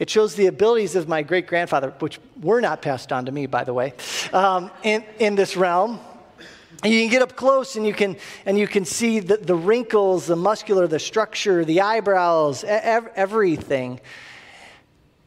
it 0.00 0.08
shows 0.08 0.34
the 0.34 0.46
abilities 0.46 0.96
of 0.96 1.08
my 1.08 1.22
great 1.22 1.46
grandfather, 1.46 1.90
which 1.98 2.18
were 2.40 2.62
not 2.62 2.80
passed 2.80 3.12
on 3.12 3.26
to 3.26 3.32
me, 3.32 3.44
by 3.44 3.64
the 3.64 3.74
way, 3.74 3.92
um, 4.32 4.70
in, 4.82 5.04
in 5.18 5.34
this 5.34 5.58
realm. 5.58 6.00
And 6.82 6.90
you 6.90 7.00
can 7.02 7.10
get 7.10 7.20
up 7.20 7.36
close 7.36 7.76
and 7.76 7.86
you 7.86 7.92
can, 7.92 8.16
and 8.46 8.58
you 8.58 8.66
can 8.66 8.86
see 8.86 9.20
the, 9.20 9.36
the 9.36 9.54
wrinkles, 9.54 10.26
the 10.26 10.36
muscular, 10.36 10.86
the 10.86 10.98
structure, 10.98 11.66
the 11.66 11.82
eyebrows, 11.82 12.64
ev- 12.64 13.10
everything. 13.14 14.00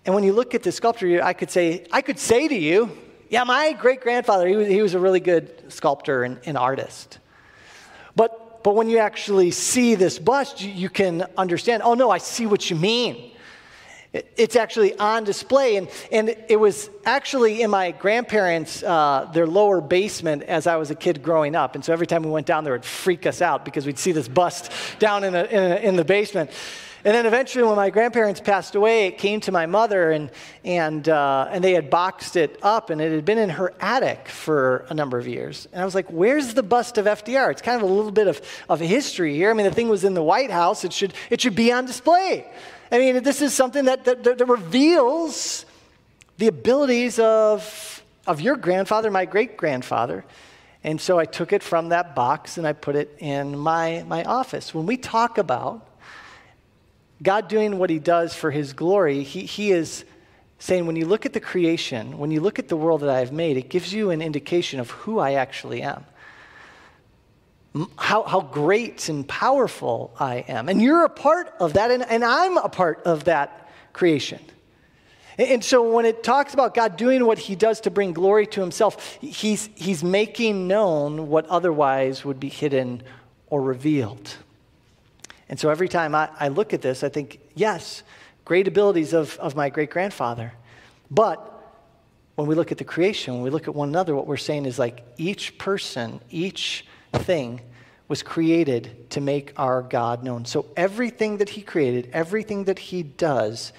And 0.05 0.15
when 0.15 0.23
you 0.23 0.33
look 0.33 0.55
at 0.55 0.63
the 0.63 0.71
sculpture, 0.71 1.23
I 1.23 1.33
could 1.33 1.51
say, 1.51 1.85
I 1.91 2.01
could 2.01 2.17
say 2.17 2.47
to 2.47 2.55
you, 2.55 2.97
yeah, 3.29 3.43
my 3.43 3.73
great 3.73 4.01
grandfather, 4.01 4.47
he 4.47 4.55
was, 4.55 4.67
he 4.67 4.81
was 4.81 4.95
a 4.95 4.99
really 4.99 5.19
good 5.19 5.71
sculptor 5.71 6.23
and, 6.23 6.39
and 6.45 6.57
artist. 6.57 7.19
But, 8.15 8.63
but 8.63 8.73
when 8.73 8.89
you 8.89 8.97
actually 8.97 9.51
see 9.51 9.93
this 9.93 10.17
bust, 10.17 10.61
you, 10.61 10.71
you 10.71 10.89
can 10.89 11.27
understand, 11.37 11.83
oh 11.85 11.93
no, 11.93 12.09
I 12.09 12.17
see 12.17 12.47
what 12.47 12.71
you 12.71 12.75
mean. 12.75 13.32
It's 14.13 14.55
actually 14.55 14.95
on 14.99 15.23
display, 15.23 15.75
and, 15.77 15.89
and 16.11 16.35
it 16.47 16.59
was 16.59 16.87
actually 17.03 17.63
in 17.63 17.71
my 17.71 17.89
grandparents' 17.89 18.83
uh, 18.83 19.27
their 19.33 19.47
lower 19.47 19.81
basement 19.81 20.43
as 20.43 20.67
I 20.67 20.75
was 20.75 20.91
a 20.91 20.95
kid 20.95 21.23
growing 21.23 21.55
up, 21.55 21.73
and 21.73 21.83
so 21.83 21.91
every 21.91 22.05
time 22.05 22.21
we 22.21 22.29
went 22.29 22.45
down 22.45 22.63
there, 22.63 22.75
it'd 22.75 22.85
freak 22.85 23.25
us 23.25 23.41
out 23.41 23.65
because 23.65 23.87
we'd 23.87 23.97
see 23.97 24.11
this 24.11 24.27
bust 24.27 24.71
down 24.99 25.23
in, 25.23 25.33
a, 25.33 25.43
in, 25.45 25.71
a, 25.71 25.75
in 25.77 25.95
the 25.95 26.05
basement. 26.05 26.51
And 27.05 27.13
then 27.13 27.25
eventually, 27.25 27.65
when 27.65 27.75
my 27.75 27.89
grandparents 27.89 28.39
passed 28.39 28.75
away, 28.75 29.07
it 29.07 29.17
came 29.17 29.41
to 29.41 29.51
my 29.51 29.65
mother, 29.65 30.11
and, 30.11 30.29
and, 30.63 31.09
uh, 31.09 31.49
and 31.49 31.63
they 31.63 31.73
had 31.73 31.89
boxed 31.89 32.35
it 32.35 32.57
up, 32.61 32.91
and 32.91 33.01
it 33.01 33.11
had 33.11 33.25
been 33.25 33.39
in 33.39 33.49
her 33.49 33.73
attic 33.81 34.29
for 34.29 34.85
a 34.89 34.93
number 34.93 35.17
of 35.17 35.27
years. 35.27 35.67
And 35.73 35.81
I 35.81 35.85
was 35.85 35.95
like, 35.95 36.07
Where's 36.09 36.53
the 36.53 36.63
bust 36.63 36.99
of 36.99 37.05
FDR? 37.05 37.51
It's 37.51 37.63
kind 37.63 37.81
of 37.81 37.89
a 37.89 37.91
little 37.91 38.11
bit 38.11 38.27
of, 38.27 38.41
of 38.69 38.79
history 38.79 39.35
here. 39.35 39.49
I 39.49 39.53
mean, 39.53 39.65
the 39.65 39.73
thing 39.73 39.89
was 39.89 40.03
in 40.03 40.13
the 40.13 40.23
White 40.23 40.51
House, 40.51 40.85
it 40.85 40.93
should, 40.93 41.15
it 41.31 41.41
should 41.41 41.55
be 41.55 41.71
on 41.71 41.85
display. 41.85 42.45
I 42.93 42.99
mean, 42.99 43.23
this 43.23 43.41
is 43.41 43.55
something 43.55 43.85
that, 43.85 44.05
that, 44.05 44.23
that 44.23 44.47
reveals 44.47 45.65
the 46.37 46.45
abilities 46.45 47.17
of, 47.17 48.03
of 48.27 48.39
your 48.39 48.55
grandfather, 48.55 49.09
my 49.09 49.25
great 49.25 49.57
grandfather. 49.57 50.23
And 50.83 51.01
so 51.01 51.17
I 51.17 51.25
took 51.25 51.53
it 51.53 51.63
from 51.63 51.89
that 51.89 52.13
box 52.13 52.59
and 52.59 52.67
I 52.67 52.73
put 52.73 52.95
it 52.95 53.15
in 53.17 53.57
my, 53.57 54.05
my 54.07 54.23
office. 54.25 54.75
When 54.75 54.85
we 54.85 54.97
talk 54.97 55.39
about 55.39 55.87
God 57.23 57.47
doing 57.47 57.79
what 57.79 57.89
he 57.89 57.97
does 57.97 58.35
for 58.35 58.51
his 58.51 58.73
glory, 58.73 59.23
he, 59.23 59.41
he 59.47 59.71
is 59.71 60.05
saying, 60.59 60.85
when 60.85 60.95
you 60.95 61.07
look 61.07 61.25
at 61.25 61.33
the 61.33 61.39
creation, 61.39 62.19
when 62.19 62.29
you 62.29 62.41
look 62.41 62.59
at 62.59 62.67
the 62.67 62.77
world 62.77 63.01
that 63.01 63.09
I 63.09 63.21
have 63.21 63.31
made, 63.31 63.57
it 63.57 63.69
gives 63.69 63.91
you 63.91 64.11
an 64.11 64.21
indication 64.21 64.79
of 64.79 64.91
who 64.91 65.17
I 65.17 65.33
actually 65.33 65.81
am. 65.81 66.05
How, 67.97 68.23
how 68.23 68.41
great 68.41 69.09
and 69.09 69.27
powerful 69.27 70.13
I 70.19 70.45
am. 70.47 70.69
And 70.69 70.81
you're 70.81 71.05
a 71.05 71.09
part 71.09 71.51
of 71.59 71.73
that, 71.73 71.89
and, 71.89 72.03
and 72.03 72.23
I'm 72.23 72.57
a 72.57 72.69
part 72.69 73.01
of 73.05 73.23
that 73.23 73.71
creation. 73.93 74.39
And 75.37 75.63
so 75.63 75.91
when 75.91 76.05
it 76.05 76.23
talks 76.23 76.53
about 76.53 76.75
God 76.75 76.95
doing 76.97 77.25
what 77.25 77.39
he 77.39 77.55
does 77.55 77.81
to 77.81 77.89
bring 77.89 78.13
glory 78.13 78.45
to 78.47 78.61
himself, 78.61 79.17
he's, 79.19 79.69
he's 79.73 80.03
making 80.03 80.67
known 80.67 81.29
what 81.29 81.47
otherwise 81.47 82.23
would 82.23 82.39
be 82.39 82.49
hidden 82.49 83.01
or 83.47 83.61
revealed. 83.61 84.35
And 85.49 85.59
so 85.59 85.69
every 85.69 85.89
time 85.89 86.13
I, 86.13 86.29
I 86.39 86.49
look 86.49 86.73
at 86.73 86.81
this, 86.83 87.03
I 87.03 87.09
think, 87.09 87.39
yes, 87.55 88.03
great 88.45 88.67
abilities 88.67 89.13
of, 89.13 89.37
of 89.39 89.55
my 89.55 89.69
great 89.69 89.89
grandfather. 89.89 90.53
But 91.09 91.49
when 92.35 92.47
we 92.47 92.53
look 92.53 92.71
at 92.71 92.77
the 92.77 92.83
creation, 92.83 93.33
when 93.33 93.43
we 93.43 93.49
look 93.49 93.67
at 93.67 93.73
one 93.73 93.89
another, 93.89 94.15
what 94.15 94.27
we're 94.27 94.37
saying 94.37 94.65
is 94.65 94.77
like 94.77 95.03
each 95.17 95.57
person, 95.57 96.19
each 96.29 96.85
thing 97.13 97.61
was 98.07 98.21
created 98.21 99.09
to 99.11 99.21
make 99.21 99.53
our 99.57 99.81
God 99.81 100.23
known. 100.23 100.45
So 100.45 100.65
everything 100.75 101.37
that 101.37 101.49
he 101.49 101.61
created, 101.61 102.09
everything 102.13 102.65
that 102.65 102.79
he 102.79 103.03
does, 103.03 103.71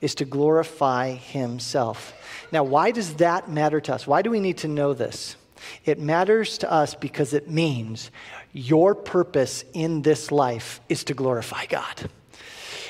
is 0.00 0.14
to 0.16 0.24
glorify 0.24 1.12
himself. 1.12 2.14
Now, 2.52 2.64
why 2.64 2.90
does 2.90 3.14
that 3.14 3.50
matter 3.50 3.80
to 3.80 3.94
us? 3.94 4.06
Why 4.06 4.22
do 4.22 4.30
we 4.30 4.40
need 4.40 4.58
to 4.58 4.68
know 4.68 4.94
this? 4.94 5.36
It 5.84 5.98
matters 5.98 6.58
to 6.58 6.70
us 6.70 6.94
because 6.94 7.34
it 7.34 7.50
means 7.50 8.10
your 8.52 8.94
purpose 8.94 9.64
in 9.74 10.02
this 10.02 10.32
life 10.32 10.80
is 10.88 11.04
to 11.04 11.14
glorify 11.14 11.66
God. 11.66 12.08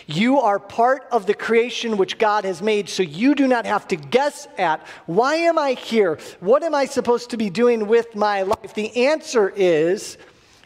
You 0.06 0.40
are 0.40 0.58
part 0.58 1.06
of 1.10 1.26
the 1.26 1.34
creation 1.34 1.96
which 1.96 2.18
God 2.18 2.44
has 2.44 2.62
made, 2.62 2.88
so 2.88 3.02
you 3.02 3.34
do 3.34 3.46
not 3.46 3.66
have 3.66 3.86
to 3.88 3.96
guess 3.96 4.48
at 4.58 4.86
why 5.06 5.36
am 5.36 5.58
I 5.58 5.72
here? 5.72 6.18
What 6.40 6.62
am 6.62 6.74
I 6.74 6.86
supposed 6.86 7.30
to 7.30 7.36
be 7.36 7.50
doing 7.50 7.86
with 7.86 8.14
my 8.14 8.42
life? 8.42 8.74
The 8.74 9.06
answer 9.06 9.52
is 9.54 10.18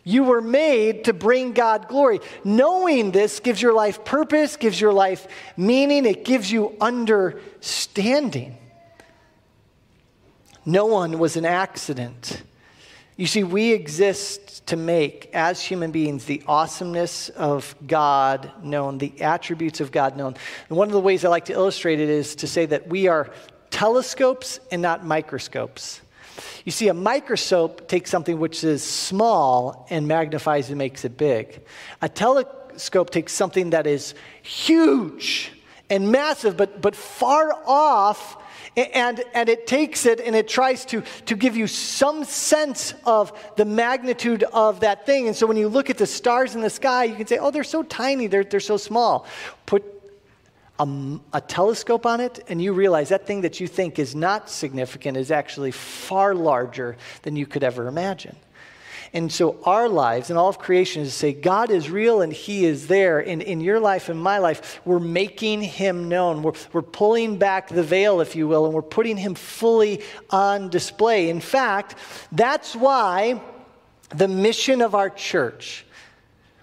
you 0.05 0.25
were 0.25 0.43
made 0.43 1.05
to 1.05 1.13
bring 1.13 1.53
God 1.53 1.89
glory. 1.89 2.21
Knowing 2.45 3.11
this 3.11 3.41
gives 3.41 3.61
your 3.61 3.73
life 3.73 4.05
purpose, 4.05 4.57
gives 4.57 4.81
your 4.81 4.93
life 4.93 5.27
meaning, 5.57 6.05
it 6.05 6.25
gives 6.25 6.53
you 6.53 6.77
understanding. 6.81 8.57
No 10.67 10.87
one 10.87 11.19
was 11.19 11.37
an 11.37 11.45
accident. 11.45 12.43
You 13.17 13.27
see, 13.27 13.45
we 13.45 13.73
exist 13.73 14.44
to 14.67 14.77
make, 14.77 15.31
as 15.35 15.63
human 15.63 15.91
beings, 15.91 16.25
the 16.25 16.43
awesomeness 16.47 17.29
of 17.31 17.75
God 17.87 18.51
known, 18.63 18.99
the 18.99 19.21
attributes 19.21 19.81
of 19.81 19.93
God 19.93 20.17
known. 20.17 20.35
And 20.69 20.79
one 20.79 20.89
of 20.89 20.93
the 20.93 21.01
ways 21.01 21.25
I 21.25 21.29
like 21.29 21.47
to 21.47 21.53
illustrate 21.53 22.01
it 22.01 22.09
is 22.09 22.35
to 22.37 22.47
say 22.47 22.67
that 22.67 22.89
we 22.89 23.09
are 23.09 23.31
telescopes 23.71 24.61
and 24.71 24.81
not 24.81 25.05
microscopes. 25.05 26.01
You 26.65 26.73
see, 26.73 26.89
a 26.89 26.95
microscope 26.95 27.89
takes 27.89 28.11
something 28.11 28.39
which 28.39 28.65
is 28.65 28.83
small 28.83 29.87
and 29.91 30.09
magnifies 30.09 30.71
and 30.71 30.79
makes 30.79 31.05
it 31.05 31.17
big. 31.17 31.63
A 32.01 32.09
telescope 32.09 33.11
takes 33.11 33.33
something 33.33 33.71
that 33.71 33.87
is 33.87 34.15
huge 34.43 35.53
and 35.91 36.11
massive, 36.11 36.57
but, 36.57 36.81
but 36.81 36.97
far 36.97 37.53
off 37.67 38.39
and, 38.77 39.23
and 39.35 39.49
it 39.49 39.67
takes 39.67 40.05
it 40.05 40.21
and 40.21 40.35
it 40.35 40.49
tries 40.49 40.85
to, 40.87 41.03
to 41.27 41.37
give 41.37 41.57
you 41.57 41.67
some 41.67 42.25
sense 42.25 42.95
of 43.05 43.33
the 43.57 43.65
magnitude 43.65 44.43
of 44.53 44.81
that 44.81 45.07
thing. 45.07 45.29
And 45.29 45.37
so 45.37 45.47
when 45.47 45.57
you 45.57 45.69
look 45.69 45.91
at 45.91 45.99
the 45.99 46.07
stars 46.07 46.55
in 46.55 46.61
the 46.61 46.71
sky, 46.71 47.05
you 47.05 47.15
can 47.15 47.27
say, 47.27 47.39
oh, 47.39 47.51
they're 47.51 47.63
so 47.63 47.83
tiny, 47.83 48.27
they're, 48.27 48.45
they're 48.45 48.61
so 48.61 48.77
small. 48.77 49.27
Put 49.67 49.85
a, 50.79 51.19
a 51.33 51.41
telescope 51.41 52.05
on 52.05 52.21
it, 52.21 52.43
and 52.49 52.61
you 52.61 52.73
realize 52.73 53.11
that 53.11 53.27
thing 53.27 53.43
that 53.43 53.61
you 53.61 53.69
think 53.69 53.99
is 53.99 54.15
not 54.17 54.51
significant 54.51 55.17
is 55.17 55.31
actually 55.31 55.71
far 55.71 56.35
larger 56.35 56.97
than 57.23 57.37
you 57.37 57.47
could 57.47 57.63
ever 57.63 57.87
imagine. 57.87 58.37
And 59.15 59.33
so 59.33 59.61
our 59.63 59.89
lives 59.89 60.29
and 60.29 60.39
all 60.39 60.49
of 60.49 60.59
creation 60.59 61.03
is 61.03 61.13
to 61.13 61.15
say, 61.17 61.33
God 61.33 61.71
is 61.71 61.89
real 61.89 62.21
and 62.21 62.33
He 62.33 62.67
is 62.67 62.89
there. 62.89 63.21
And 63.21 63.41
in 63.41 63.61
your 63.61 63.79
life 63.79 64.09
and 64.09 64.21
my 64.21 64.39
life, 64.39 64.81
we're 64.85 64.99
making 64.99 65.63
Him 65.63 66.09
known. 66.09 66.43
We're, 66.43 66.55
we're 66.73 66.83
pulling 66.83 67.39
back 67.39 67.69
the 67.69 67.85
veil, 67.85 68.21
if 68.21 68.35
you 68.35 68.49
will, 68.49 68.67
and 68.67 68.75
we're 68.75 68.83
putting 68.83 69.17
Him 69.17 69.37
fully 69.37 70.03
on 70.31 70.69
display. 70.69 71.31
In 71.31 71.41
fact, 71.41 71.95
that's 72.33 72.75
why 72.75 73.41
the 74.09 74.27
mission 74.27 74.83
of 74.83 74.97
our 74.97 75.11
church, 75.11 75.87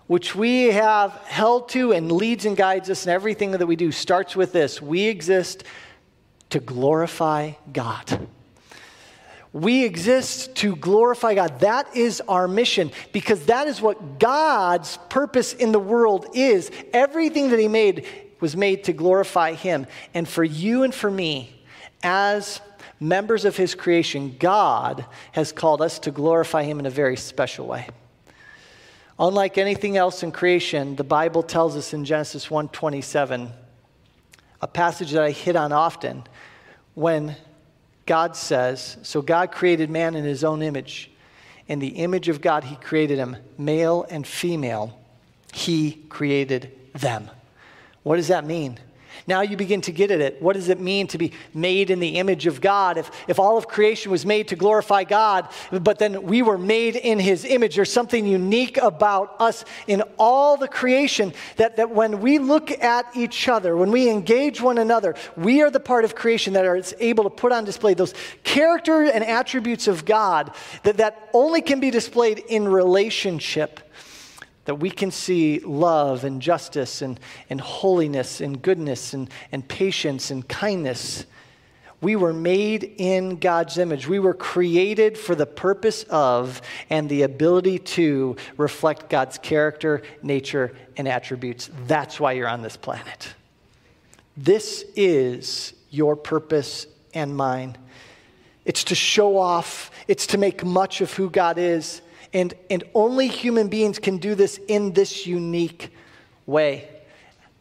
which 0.07 0.35
we 0.35 0.71
have 0.71 1.13
held 1.23 1.69
to 1.69 1.93
and 1.93 2.11
leads 2.11 2.45
and 2.45 2.57
guides 2.57 2.89
us 2.89 3.05
in 3.05 3.13
everything 3.13 3.51
that 3.51 3.65
we 3.65 3.77
do, 3.77 3.93
starts 3.93 4.35
with 4.35 4.51
this 4.51 4.81
we 4.81 5.03
exist 5.03 5.63
to 6.49 6.59
glorify 6.59 7.53
God. 7.71 8.27
We 9.53 9.83
exist 9.83 10.55
to 10.57 10.75
glorify 10.77 11.35
God. 11.35 11.59
That 11.59 11.95
is 11.95 12.21
our 12.27 12.47
mission 12.47 12.91
because 13.11 13.47
that 13.47 13.67
is 13.67 13.81
what 13.81 14.17
God's 14.17 14.97
purpose 15.09 15.53
in 15.53 15.73
the 15.73 15.79
world 15.79 16.27
is. 16.33 16.71
Everything 16.93 17.49
that 17.49 17.59
He 17.59 17.67
made 17.67 18.07
was 18.39 18.55
made 18.55 18.85
to 18.85 18.93
glorify 18.93 19.53
Him. 19.53 19.87
And 20.13 20.27
for 20.27 20.43
you 20.43 20.83
and 20.83 20.95
for 20.95 21.11
me, 21.11 21.63
as 22.01 22.61
members 22.99 23.43
of 23.43 23.57
His 23.57 23.75
creation, 23.75 24.37
God 24.39 25.05
has 25.33 25.51
called 25.51 25.81
us 25.81 25.99
to 25.99 26.11
glorify 26.11 26.63
Him 26.63 26.79
in 26.79 26.85
a 26.85 26.89
very 26.91 27.17
special 27.17 27.67
way. 27.67 27.89
Unlike 29.19 29.57
anything 29.57 29.97
else 29.97 30.23
in 30.23 30.31
creation, 30.31 30.95
the 30.95 31.03
Bible 31.03 31.43
tells 31.43 31.75
us 31.75 31.93
in 31.93 32.05
Genesis 32.05 32.47
1:27, 32.47 33.51
a 34.61 34.67
passage 34.67 35.11
that 35.11 35.23
I 35.23 35.31
hit 35.31 35.57
on 35.57 35.73
often, 35.73 36.23
when 36.95 37.35
God 38.11 38.35
says, 38.35 38.97
so 39.03 39.21
God 39.21 39.53
created 39.53 39.89
man 39.89 40.15
in 40.15 40.25
his 40.25 40.43
own 40.43 40.61
image. 40.61 41.09
In 41.69 41.79
the 41.79 41.87
image 41.87 42.27
of 42.27 42.41
God, 42.41 42.65
he 42.65 42.75
created 42.75 43.17
him, 43.17 43.37
male 43.57 44.05
and 44.09 44.27
female. 44.27 44.99
He 45.53 45.93
created 46.09 46.77
them. 46.91 47.31
What 48.03 48.17
does 48.17 48.27
that 48.27 48.45
mean? 48.45 48.77
Now 49.27 49.41
you 49.41 49.57
begin 49.57 49.81
to 49.81 49.91
get 49.91 50.11
at 50.11 50.21
it. 50.21 50.41
What 50.41 50.53
does 50.53 50.69
it 50.69 50.79
mean 50.79 51.07
to 51.07 51.17
be 51.17 51.31
made 51.53 51.89
in 51.89 51.99
the 51.99 52.17
image 52.17 52.47
of 52.47 52.61
God? 52.61 52.97
If, 52.97 53.11
if 53.27 53.39
all 53.39 53.57
of 53.57 53.67
creation 53.67 54.11
was 54.11 54.25
made 54.25 54.47
to 54.49 54.55
glorify 54.55 55.03
God, 55.03 55.49
but 55.71 55.99
then 55.99 56.23
we 56.23 56.41
were 56.41 56.57
made 56.57 56.95
in 56.95 57.19
his 57.19 57.45
image, 57.45 57.75
there's 57.75 57.91
something 57.91 58.25
unique 58.25 58.77
about 58.77 59.35
us 59.39 59.65
in 59.87 60.03
all 60.17 60.57
the 60.57 60.67
creation 60.67 61.33
that, 61.57 61.77
that 61.77 61.91
when 61.91 62.21
we 62.21 62.39
look 62.39 62.71
at 62.71 63.05
each 63.15 63.47
other, 63.47 63.75
when 63.77 63.91
we 63.91 64.09
engage 64.09 64.61
one 64.61 64.77
another, 64.77 65.15
we 65.35 65.61
are 65.61 65.69
the 65.69 65.79
part 65.79 66.05
of 66.05 66.15
creation 66.15 66.53
that 66.53 66.65
is 66.65 66.93
able 66.99 67.23
to 67.23 67.29
put 67.29 67.51
on 67.51 67.65
display 67.65 67.93
those 67.93 68.13
character 68.43 69.03
and 69.03 69.23
attributes 69.23 69.87
of 69.87 70.05
God 70.05 70.53
that, 70.83 70.97
that 70.97 71.29
only 71.33 71.61
can 71.61 71.79
be 71.79 71.91
displayed 71.91 72.39
in 72.39 72.67
relationship 72.67 73.79
that 74.65 74.75
we 74.75 74.91
can 74.91 75.11
see 75.11 75.59
love 75.59 76.23
and 76.23 76.41
justice 76.41 77.01
and, 77.01 77.19
and 77.49 77.59
holiness 77.59 78.41
and 78.41 78.61
goodness 78.61 79.13
and, 79.13 79.29
and 79.51 79.67
patience 79.67 80.31
and 80.31 80.47
kindness. 80.47 81.25
We 82.01 82.15
were 82.15 82.33
made 82.33 82.83
in 82.97 83.37
God's 83.37 83.77
image. 83.77 84.07
We 84.07 84.19
were 84.19 84.33
created 84.33 85.17
for 85.17 85.35
the 85.35 85.45
purpose 85.45 86.03
of 86.09 86.61
and 86.89 87.07
the 87.09 87.21
ability 87.23 87.79
to 87.79 88.35
reflect 88.57 89.09
God's 89.09 89.37
character, 89.37 90.01
nature, 90.23 90.75
and 90.97 91.07
attributes. 91.07 91.69
That's 91.85 92.19
why 92.19 92.33
you're 92.33 92.47
on 92.47 92.61
this 92.61 92.77
planet. 92.77 93.33
This 94.35 94.83
is 94.95 95.73
your 95.91 96.15
purpose 96.15 96.87
and 97.13 97.35
mine. 97.35 97.77
It's 98.65 98.85
to 98.85 98.95
show 98.95 99.37
off, 99.37 99.91
it's 100.07 100.27
to 100.27 100.37
make 100.37 100.63
much 100.63 101.01
of 101.01 101.13
who 101.13 101.29
God 101.29 101.57
is. 101.57 102.01
And, 102.33 102.53
and 102.69 102.83
only 102.93 103.27
human 103.27 103.67
beings 103.67 103.99
can 103.99 104.17
do 104.17 104.35
this 104.35 104.59
in 104.67 104.93
this 104.93 105.27
unique 105.27 105.91
way. 106.45 106.87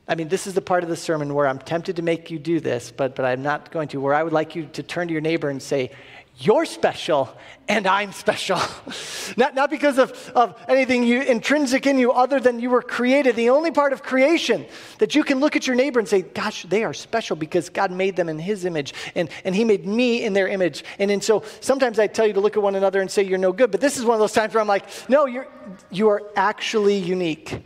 I 0.07 0.17
mean, 0.17 0.29
this 0.29 0.47
is 0.47 0.55
the 0.55 0.61
part 0.61 0.83
of 0.83 0.89
the 0.89 0.97
sermon 0.97 1.35
where 1.35 1.47
I'm 1.47 1.59
tempted 1.59 1.97
to 1.97 2.03
make 2.03 2.31
you 2.31 2.39
do 2.39 2.59
this, 2.59 2.91
but, 2.91 3.15
but 3.15 3.25
I'm 3.25 3.43
not 3.43 3.71
going 3.71 3.89
to, 3.89 4.01
where 4.01 4.15
I 4.15 4.23
would 4.23 4.33
like 4.33 4.57
you 4.57 4.67
to 4.73 4.83
turn 4.83 5.07
to 5.07 5.13
your 5.13 5.21
neighbor 5.21 5.51
and 5.51 5.63
say, 5.63 5.93
you're 6.41 6.65
special 6.65 7.29
and 7.69 7.87
I'm 7.87 8.13
special. 8.13 8.59
not, 9.37 9.55
not 9.55 9.71
because 9.71 9.99
of, 9.99 10.11
of 10.35 10.59
anything 10.67 11.05
you, 11.05 11.21
intrinsic 11.21 11.87
in 11.87 11.99
you 11.99 12.13
other 12.13 12.41
than 12.41 12.59
you 12.59 12.71
were 12.71 12.81
created. 12.81 13.37
The 13.37 13.51
only 13.51 13.71
part 13.71 13.93
of 13.93 14.03
creation 14.03 14.65
that 14.99 15.15
you 15.15 15.23
can 15.23 15.39
look 15.39 15.55
at 15.55 15.67
your 15.67 15.77
neighbor 15.77 16.01
and 16.01 16.09
say, 16.09 16.23
Gosh, 16.23 16.63
they 16.65 16.83
are 16.83 16.95
special 16.95 17.37
because 17.37 17.69
God 17.69 17.93
made 17.93 18.17
them 18.17 18.31
in 18.31 18.39
His 18.39 18.65
image 18.65 18.95
and, 19.15 19.29
and 19.45 19.55
He 19.55 19.65
made 19.65 19.87
me 19.87 20.25
in 20.25 20.33
their 20.33 20.49
image. 20.49 20.83
And, 20.99 21.11
and 21.11 21.23
so 21.23 21.45
sometimes 21.61 21.99
I 21.99 22.07
tell 22.07 22.27
you 22.27 22.33
to 22.33 22.41
look 22.41 22.57
at 22.57 22.63
one 22.63 22.75
another 22.75 23.03
and 23.03 23.11
say, 23.11 23.23
You're 23.23 23.39
no 23.39 23.53
good. 23.53 23.71
But 23.71 23.83
this 23.83 23.99
is 23.99 24.05
one 24.05 24.15
of 24.15 24.21
those 24.21 24.33
times 24.33 24.55
where 24.55 24.63
I'm 24.63 24.69
like, 24.69 24.87
No, 25.11 25.27
you're, 25.27 25.47
you 25.91 26.09
are 26.09 26.23
actually 26.35 26.97
unique 26.97 27.63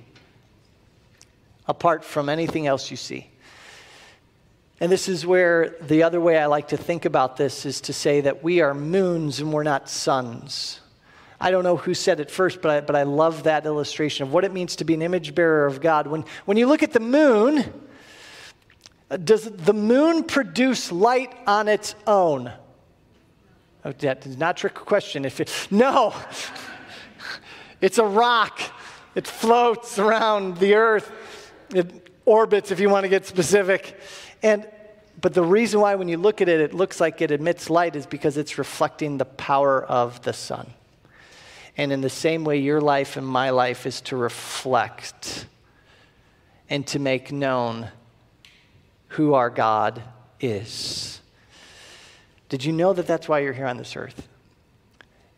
apart 1.69 2.05
from 2.05 2.29
anything 2.29 2.67
else 2.67 2.91
you 2.91 2.97
see. 2.97 3.29
And 4.81 4.91
this 4.91 5.09
is 5.09 5.25
where 5.25 5.77
the 5.81 6.03
other 6.03 6.21
way 6.21 6.37
I 6.39 6.47
like 6.47 6.69
to 6.69 6.77
think 6.77 7.05
about 7.05 7.37
this 7.37 7.65
is 7.65 7.81
to 7.83 7.93
say 7.93 8.23
that 8.23 8.43
we 8.43 8.61
are 8.61 8.75
moons 8.75 9.41
and 9.41 9.53
we're 9.53 9.63
not 9.63 9.89
suns. 9.89 10.81
I 11.41 11.51
don't 11.51 11.63
know 11.63 11.77
who 11.77 11.95
said 11.95 12.21
it 12.21 12.31
first, 12.31 12.61
but 12.61 12.71
I, 12.71 12.81
but 12.81 12.97
I 12.97 13.05
love 13.05 13.45
that 13.45 13.67
illustration 13.67 14.25
of 14.25 14.33
what 14.33 14.45
it 14.45 14.53
means 14.53 14.77
to 14.77 14.85
be 14.85 14.95
an 14.95 15.03
image 15.03 15.35
bearer 15.35 15.67
of 15.67 15.81
God. 15.81 16.07
When, 16.07 16.25
when 16.45 16.57
you 16.57 16.67
look 16.67 16.83
at 16.83 16.93
the 16.93 17.01
moon, 17.01 17.65
does 19.23 19.45
the 19.45 19.75
moon 19.75 20.25
produce 20.25 20.91
light 20.91 21.33
on 21.47 21.69
its 21.69 21.95
own? 22.07 22.51
Oh, 23.85 23.93
that 23.93 24.27
is 24.27 24.39
not 24.39 24.57
a 24.57 24.61
trick 24.61 24.75
question. 24.75 25.25
If 25.25 25.41
it, 25.41 25.69
no, 25.71 26.15
it's 27.81 27.99
a 27.99 28.05
rock. 28.05 28.61
It 29.15 29.27
floats 29.27 29.99
around 29.99 30.57
the 30.57 30.75
earth. 30.75 31.13
It 31.75 32.11
orbits, 32.25 32.71
if 32.71 32.81
you 32.81 32.89
want 32.89 33.05
to 33.05 33.09
get 33.09 33.27
specific. 33.27 34.01
And, 34.45 34.69
but 35.21 35.33
the 35.33 35.43
reason 35.43 35.81
why, 35.81 35.95
when 35.95 36.07
you 36.07 36.19
look 36.19 36.43
at 36.43 36.51
it, 36.51 36.61
it 36.61 36.75
looks 36.75 37.01
like 37.01 37.23
it 37.23 37.31
emits 37.31 37.71
light 37.71 37.97
is 37.97 38.05
because 38.05 38.37
it's 38.37 38.59
reflecting 38.59 39.17
the 39.17 39.25
power 39.25 39.83
of 39.83 40.23
the 40.23 40.35
sun. 40.35 40.71
And 41.79 41.91
in 41.91 42.03
the 42.03 42.11
same 42.11 42.45
way, 42.45 42.59
your 42.59 42.81
life 42.81 43.17
and 43.17 43.27
my 43.27 43.51
life 43.51 43.87
is 43.87 44.03
to 44.03 44.17
reflect 44.17 45.47
and 46.69 46.87
to 46.89 46.99
make 46.99 47.33
known 47.33 47.89
who 49.09 49.33
our 49.33 49.49
God 49.49 50.03
is. 50.41 51.23
Did 52.51 52.65
you 52.65 52.73
know 52.73 52.93
that 52.93 53.07
that's 53.07 53.27
why 53.27 53.41
you're 53.41 53.55
here 53.55 53.67
on 53.67 53.79
this 53.79 53.97
earth? 53.97 54.29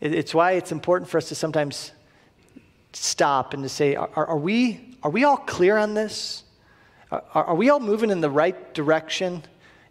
It's 0.01 0.33
why 0.33 0.51
it's 0.51 0.73
important 0.73 1.09
for 1.09 1.17
us 1.17 1.29
to 1.29 1.35
sometimes 1.35 1.93
stop 2.91 3.53
and 3.53 3.63
to 3.63 3.69
say, 3.69 3.95
are, 3.95 4.09
are 4.13 4.37
we, 4.37 4.97
are 5.01 5.09
we 5.09 5.23
all 5.23 5.37
clear 5.37 5.77
on 5.77 5.93
this? 5.93 6.43
Are, 7.11 7.55
we 7.55 7.69
all 7.69 7.79
moving 7.79 8.09
in 8.09 8.19
the 8.19 8.29
right 8.29 8.73
direction? 8.73 9.43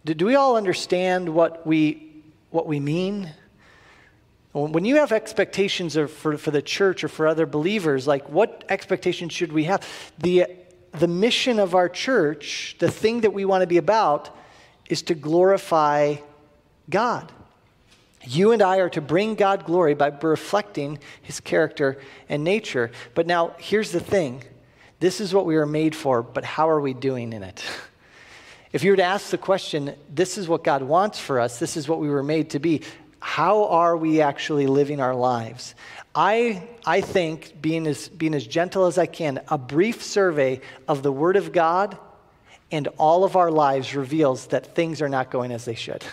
Do, 0.04 0.26
we 0.26 0.34
all 0.34 0.56
understand 0.56 1.28
what 1.28 1.66
we, 1.66 2.22
what 2.50 2.66
we 2.66 2.78
mean? 2.78 3.32
When 4.52 4.84
you 4.84 4.96
have 4.96 5.12
expectations 5.12 5.94
for, 5.94 6.36
for 6.36 6.50
the 6.50 6.62
church 6.62 7.04
or 7.04 7.08
for 7.08 7.26
other 7.26 7.46
believers, 7.46 8.06
like 8.06 8.28
what 8.28 8.64
expectations 8.68 9.32
should 9.32 9.52
we 9.52 9.64
have? 9.64 9.86
The, 10.18 10.46
the 10.92 11.08
mission 11.08 11.58
of 11.58 11.74
our 11.74 11.88
church, 11.88 12.76
the 12.78 12.90
thing 12.90 13.22
that 13.22 13.32
we 13.32 13.44
want 13.44 13.62
to 13.62 13.66
be 13.66 13.78
about, 13.78 14.34
is 14.88 15.02
to 15.02 15.14
glorify 15.14 16.16
God. 16.88 17.32
You 18.24 18.52
and 18.52 18.60
I 18.60 18.78
are 18.78 18.90
to 18.90 19.00
bring 19.00 19.36
God 19.36 19.64
glory 19.64 19.94
by 19.94 20.08
reflecting 20.20 20.98
his 21.22 21.40
character 21.40 21.98
and 22.28 22.44
nature. 22.44 22.90
But 23.14 23.26
now, 23.26 23.54
here's 23.58 23.92
the 23.92 24.00
thing 24.00 24.42
this 25.00 25.20
is 25.20 25.34
what 25.34 25.46
we 25.46 25.56
were 25.56 25.66
made 25.66 25.94
for, 25.94 26.22
but 26.22 26.44
how 26.44 26.68
are 26.68 26.80
we 26.80 26.94
doing 26.94 27.32
in 27.32 27.42
it? 27.42 27.64
If 28.72 28.84
you 28.84 28.90
were 28.90 28.96
to 28.96 29.04
ask 29.04 29.30
the 29.30 29.38
question, 29.38 29.94
this 30.12 30.36
is 30.36 30.48
what 30.48 30.62
God 30.62 30.82
wants 30.82 31.18
for 31.18 31.40
us, 31.40 31.58
this 31.58 31.78
is 31.78 31.88
what 31.88 31.98
we 31.98 32.10
were 32.10 32.22
made 32.22 32.50
to 32.50 32.58
be, 32.58 32.82
how 33.20 33.64
are 33.68 33.96
we 33.96 34.20
actually 34.20 34.66
living 34.66 35.00
our 35.00 35.14
lives? 35.14 35.74
I, 36.14 36.62
I 36.84 37.00
think, 37.00 37.62
being 37.62 37.86
as, 37.86 38.08
being 38.08 38.34
as 38.34 38.46
gentle 38.46 38.84
as 38.84 38.98
I 38.98 39.06
can, 39.06 39.40
a 39.48 39.56
brief 39.56 40.02
survey 40.02 40.60
of 40.88 41.02
the 41.02 41.12
Word 41.12 41.36
of 41.36 41.52
God 41.52 41.96
and 42.70 42.88
all 42.98 43.24
of 43.24 43.34
our 43.34 43.50
lives 43.50 43.94
reveals 43.94 44.48
that 44.48 44.74
things 44.74 45.00
are 45.00 45.08
not 45.08 45.30
going 45.30 45.52
as 45.52 45.64
they 45.64 45.74
should. 45.74 46.04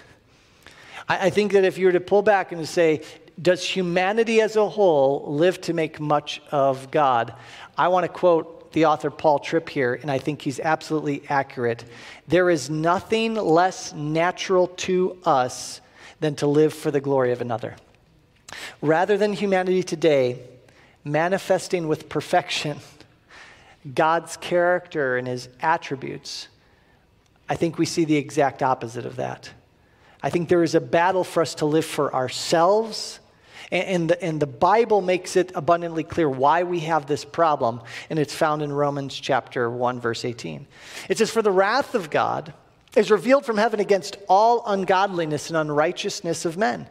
I, 1.09 1.27
I 1.27 1.29
think 1.31 1.51
that 1.53 1.65
if 1.65 1.77
you 1.77 1.87
were 1.87 1.91
to 1.93 1.99
pull 1.99 2.21
back 2.21 2.51
and 2.51 2.61
to 2.61 2.67
say, 2.67 3.01
does 3.41 3.63
humanity 3.63 4.41
as 4.41 4.55
a 4.55 4.69
whole 4.69 5.25
live 5.33 5.59
to 5.61 5.73
make 5.73 5.99
much 5.99 6.41
of 6.51 6.91
God? 6.91 7.33
I 7.77 7.89
want 7.89 8.05
to 8.05 8.09
quote 8.09 8.62
the 8.73 8.85
author 8.85 9.09
Paul 9.09 9.39
Tripp 9.39 9.69
here, 9.69 9.93
and 9.93 10.11
I 10.11 10.17
think 10.17 10.41
he's 10.41 10.59
absolutely 10.59 11.23
accurate. 11.29 11.85
There 12.27 12.49
is 12.49 12.69
nothing 12.69 13.35
less 13.35 13.93
natural 13.93 14.67
to 14.67 15.17
us 15.25 15.81
than 16.19 16.35
to 16.35 16.47
live 16.47 16.73
for 16.73 16.91
the 16.91 17.01
glory 17.01 17.31
of 17.31 17.41
another. 17.41 17.75
Rather 18.81 19.17
than 19.17 19.33
humanity 19.33 19.83
today 19.83 20.39
manifesting 21.03 21.87
with 21.87 22.07
perfection 22.09 22.79
God's 23.93 24.37
character 24.37 25.17
and 25.17 25.27
his 25.27 25.49
attributes, 25.61 26.47
I 27.49 27.55
think 27.55 27.77
we 27.77 27.85
see 27.85 28.05
the 28.05 28.15
exact 28.15 28.63
opposite 28.63 29.05
of 29.05 29.17
that. 29.17 29.51
I 30.21 30.29
think 30.29 30.47
there 30.47 30.63
is 30.63 30.73
a 30.73 30.79
battle 30.79 31.25
for 31.25 31.41
us 31.41 31.55
to 31.55 31.65
live 31.65 31.83
for 31.83 32.13
ourselves 32.15 33.19
and, 33.73 33.87
and, 33.87 34.09
the, 34.09 34.23
and 34.23 34.39
the 34.39 34.47
Bible 34.47 35.01
makes 35.01 35.35
it 35.35 35.51
abundantly 35.55 36.03
clear 36.03 36.29
why 36.29 36.61
we 36.61 36.81
have 36.81 37.07
this 37.07 37.25
problem, 37.25 37.81
and 38.11 38.19
it's 38.19 38.33
found 38.33 38.61
in 38.61 38.71
Romans 38.71 39.15
chapter 39.15 39.67
1, 39.67 39.99
verse 39.99 40.23
18. 40.23 40.67
It 41.09 41.17
says, 41.17 41.31
For 41.31 41.41
the 41.41 41.51
wrath 41.51 41.95
of 41.95 42.11
God 42.11 42.53
is 42.95 43.09
revealed 43.09 43.45
from 43.45 43.57
heaven 43.57 43.79
against 43.79 44.17
all 44.29 44.63
ungodliness 44.67 45.49
and 45.49 45.57
unrighteousness 45.57 46.45
of 46.45 46.55
men. 46.55 46.87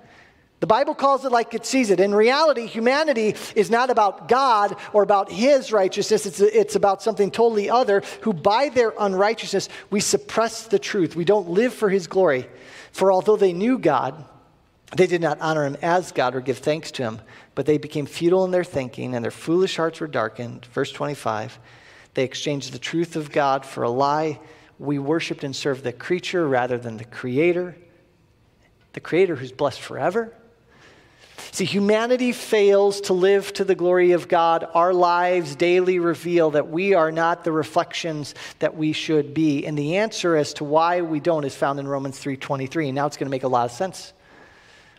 The 0.59 0.67
Bible 0.67 0.97
calls 0.97 1.25
it 1.25 1.31
like 1.31 1.55
it 1.55 1.65
sees 1.67 1.91
it. 1.91 2.01
In 2.01 2.15
reality, 2.15 2.67
humanity 2.67 3.37
is 3.55 3.71
not 3.71 3.91
about 3.91 4.29
God 4.29 4.77
or 4.93 5.05
about 5.05 5.31
His 5.31 5.71
righteousness. 5.71 6.27
It's, 6.27 6.41
it's 6.41 6.75
about 6.75 7.01
something 7.01 7.31
totally 7.31 7.71
other, 7.71 8.03
who 8.23 8.33
by 8.33 8.71
their 8.71 8.93
unrighteousness, 8.99 9.69
we 9.91 10.01
suppress 10.01 10.67
the 10.67 10.81
truth. 10.81 11.15
We 11.15 11.25
don't 11.25 11.51
live 11.51 11.75
for 11.75 11.89
His 11.89 12.09
glory. 12.09 12.49
For 12.91 13.13
although 13.13 13.37
they 13.37 13.53
knew 13.53 13.79
God, 13.79 14.25
they 14.97 15.07
did 15.07 15.23
not 15.23 15.41
honor 15.41 15.65
him 15.65 15.77
as 15.81 16.13
God 16.13 16.35
or 16.35 16.41
give 16.41 16.59
thanks 16.59 16.91
to 16.93 17.03
him, 17.03 17.21
but 17.55 17.67
they 17.67 17.79
became 17.79 18.07
futile 18.07 18.45
in 18.45 18.51
their 18.51 18.65
thinking, 18.65 19.15
and 19.15 19.25
their 19.25 19.31
foolish 19.31 19.77
hearts 19.77 20.01
were 20.01 20.07
darkened. 20.07 20.67
Verse 20.67 20.93
25 20.93 21.59
They 22.15 22.25
exchanged 22.25 22.73
the 22.73 22.79
truth 22.79 23.17
of 23.17 23.33
God 23.33 23.65
for 23.65 23.83
a 23.85 23.91
lie. 23.91 24.39
We 24.79 24.99
worshiped 24.99 25.45
and 25.45 25.55
served 25.55 25.85
the 25.85 25.93
creature 25.93 26.47
rather 26.47 26.77
than 26.77 26.97
the 26.97 27.05
Creator, 27.05 27.77
the 28.93 29.01
Creator 29.01 29.37
who's 29.37 29.53
blessed 29.53 29.81
forever. 29.81 30.35
See, 31.51 31.65
humanity 31.65 32.33
fails 32.33 33.01
to 33.03 33.15
live 33.15 33.53
to 33.55 33.65
the 33.65 33.75
glory 33.75 34.13
of 34.13 34.29
God. 34.29 34.67
Our 34.75 34.95
lives 34.95 35.57
daily 35.57 35.99
reveal 35.99 36.51
that 36.53 36.69
we 36.69 36.95
are 36.95 37.11
not 37.11 37.45
the 37.45 37.53
reflections 37.53 38.35
that 38.59 38.77
we 38.77 38.93
should 38.93 39.35
be. 39.35 39.67
And 39.67 39.77
the 39.77 39.97
answer 39.97 40.37
as 40.37 40.55
to 40.55 40.65
why 40.65 41.01
we 41.01 41.21
don't 41.21 41.45
is 41.45 41.55
found 41.55 41.81
in 41.81 41.89
Romans 41.89 42.19
3:23. 42.19 42.89
And 42.89 42.95
now 42.95 43.07
it's 43.07 43.17
going 43.17 43.27
to 43.27 43.31
make 43.31 43.43
a 43.43 43.49
lot 43.49 43.65
of 43.65 43.73
sense. 43.73 44.13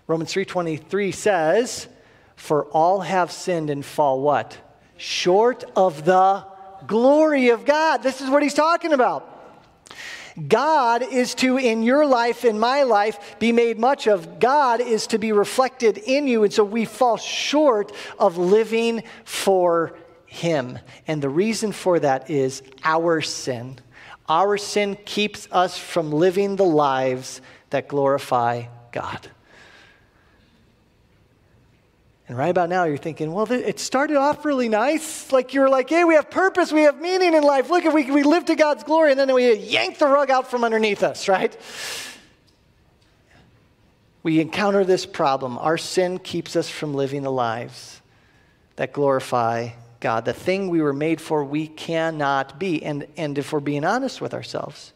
Romans 0.07 0.31
3:23 0.33 1.11
says, 1.11 1.87
"For 2.35 2.65
all 2.65 3.01
have 3.01 3.31
sinned 3.31 3.69
and 3.69 3.85
fall 3.85 4.19
what? 4.19 4.57
Short 4.97 5.63
of 5.75 6.05
the 6.05 6.43
glory 6.87 7.49
of 7.49 7.65
God." 7.65 8.03
This 8.03 8.21
is 8.21 8.29
what 8.29 8.43
he's 8.43 8.53
talking 8.53 8.93
about. 8.93 9.29
God 10.47 11.03
is 11.03 11.35
to, 11.35 11.57
in 11.57 11.83
your 11.83 12.05
life, 12.05 12.43
in 12.43 12.59
my 12.59 12.83
life, 12.83 13.35
be 13.39 13.51
made 13.51 13.79
much 13.79 14.07
of. 14.07 14.39
God 14.39 14.81
is 14.81 15.07
to 15.07 15.19
be 15.19 15.31
reflected 15.31 15.97
in 15.99 16.27
you. 16.27 16.43
And 16.43 16.51
so 16.51 16.63
we 16.63 16.85
fall 16.85 17.17
short 17.17 17.91
of 18.17 18.37
living 18.37 19.03
for 19.25 19.93
Him. 20.25 20.79
And 21.07 21.21
the 21.21 21.29
reason 21.29 21.71
for 21.71 21.99
that 21.99 22.29
is 22.29 22.63
our 22.83 23.21
sin. 23.21 23.77
Our 24.27 24.57
sin 24.57 24.97
keeps 25.05 25.47
us 25.51 25.77
from 25.77 26.11
living 26.11 26.55
the 26.55 26.63
lives 26.63 27.41
that 27.69 27.87
glorify 27.87 28.63
God. 28.91 29.29
And 32.33 32.39
right 32.39 32.49
about 32.49 32.67
now, 32.67 32.85
you're 32.85 32.97
thinking, 32.97 33.31
well, 33.31 33.51
it 33.51 33.79
started 33.79 34.17
off 34.17 34.43
really 34.43 34.67
nice. 34.67 35.31
Like 35.31 35.53
you're 35.53 35.69
like, 35.69 35.87
hey, 35.87 36.03
we 36.03 36.15
have 36.15 36.31
purpose, 36.31 36.71
we 36.71 36.81
have 36.81 36.99
meaning 36.99 37.35
in 37.35 37.43
life. 37.43 37.69
Look, 37.69 37.83
we, 37.93 38.09
we 38.09 38.23
live 38.23 38.45
to 38.45 38.55
God's 38.55 38.83
glory, 38.83 39.11
and 39.11 39.19
then 39.19 39.31
we 39.35 39.53
yank 39.53 39.99
the 39.99 40.07
rug 40.07 40.31
out 40.31 40.49
from 40.49 40.63
underneath 40.63 41.03
us, 41.03 41.27
right? 41.27 41.55
We 44.23 44.41
encounter 44.41 44.83
this 44.83 45.05
problem. 45.05 45.59
Our 45.59 45.77
sin 45.77 46.17
keeps 46.17 46.55
us 46.55 46.67
from 46.67 46.95
living 46.95 47.21
the 47.21 47.31
lives 47.31 48.01
that 48.77 48.93
glorify 48.93 49.69
God. 49.99 50.25
The 50.25 50.33
thing 50.33 50.69
we 50.69 50.81
were 50.81 50.91
made 50.91 51.21
for, 51.21 51.43
we 51.43 51.67
cannot 51.67 52.57
be. 52.57 52.83
And, 52.83 53.05
and 53.15 53.37
if 53.37 53.53
we're 53.53 53.59
being 53.59 53.85
honest 53.85 54.21
with 54.21 54.33
ourselves, 54.33 54.92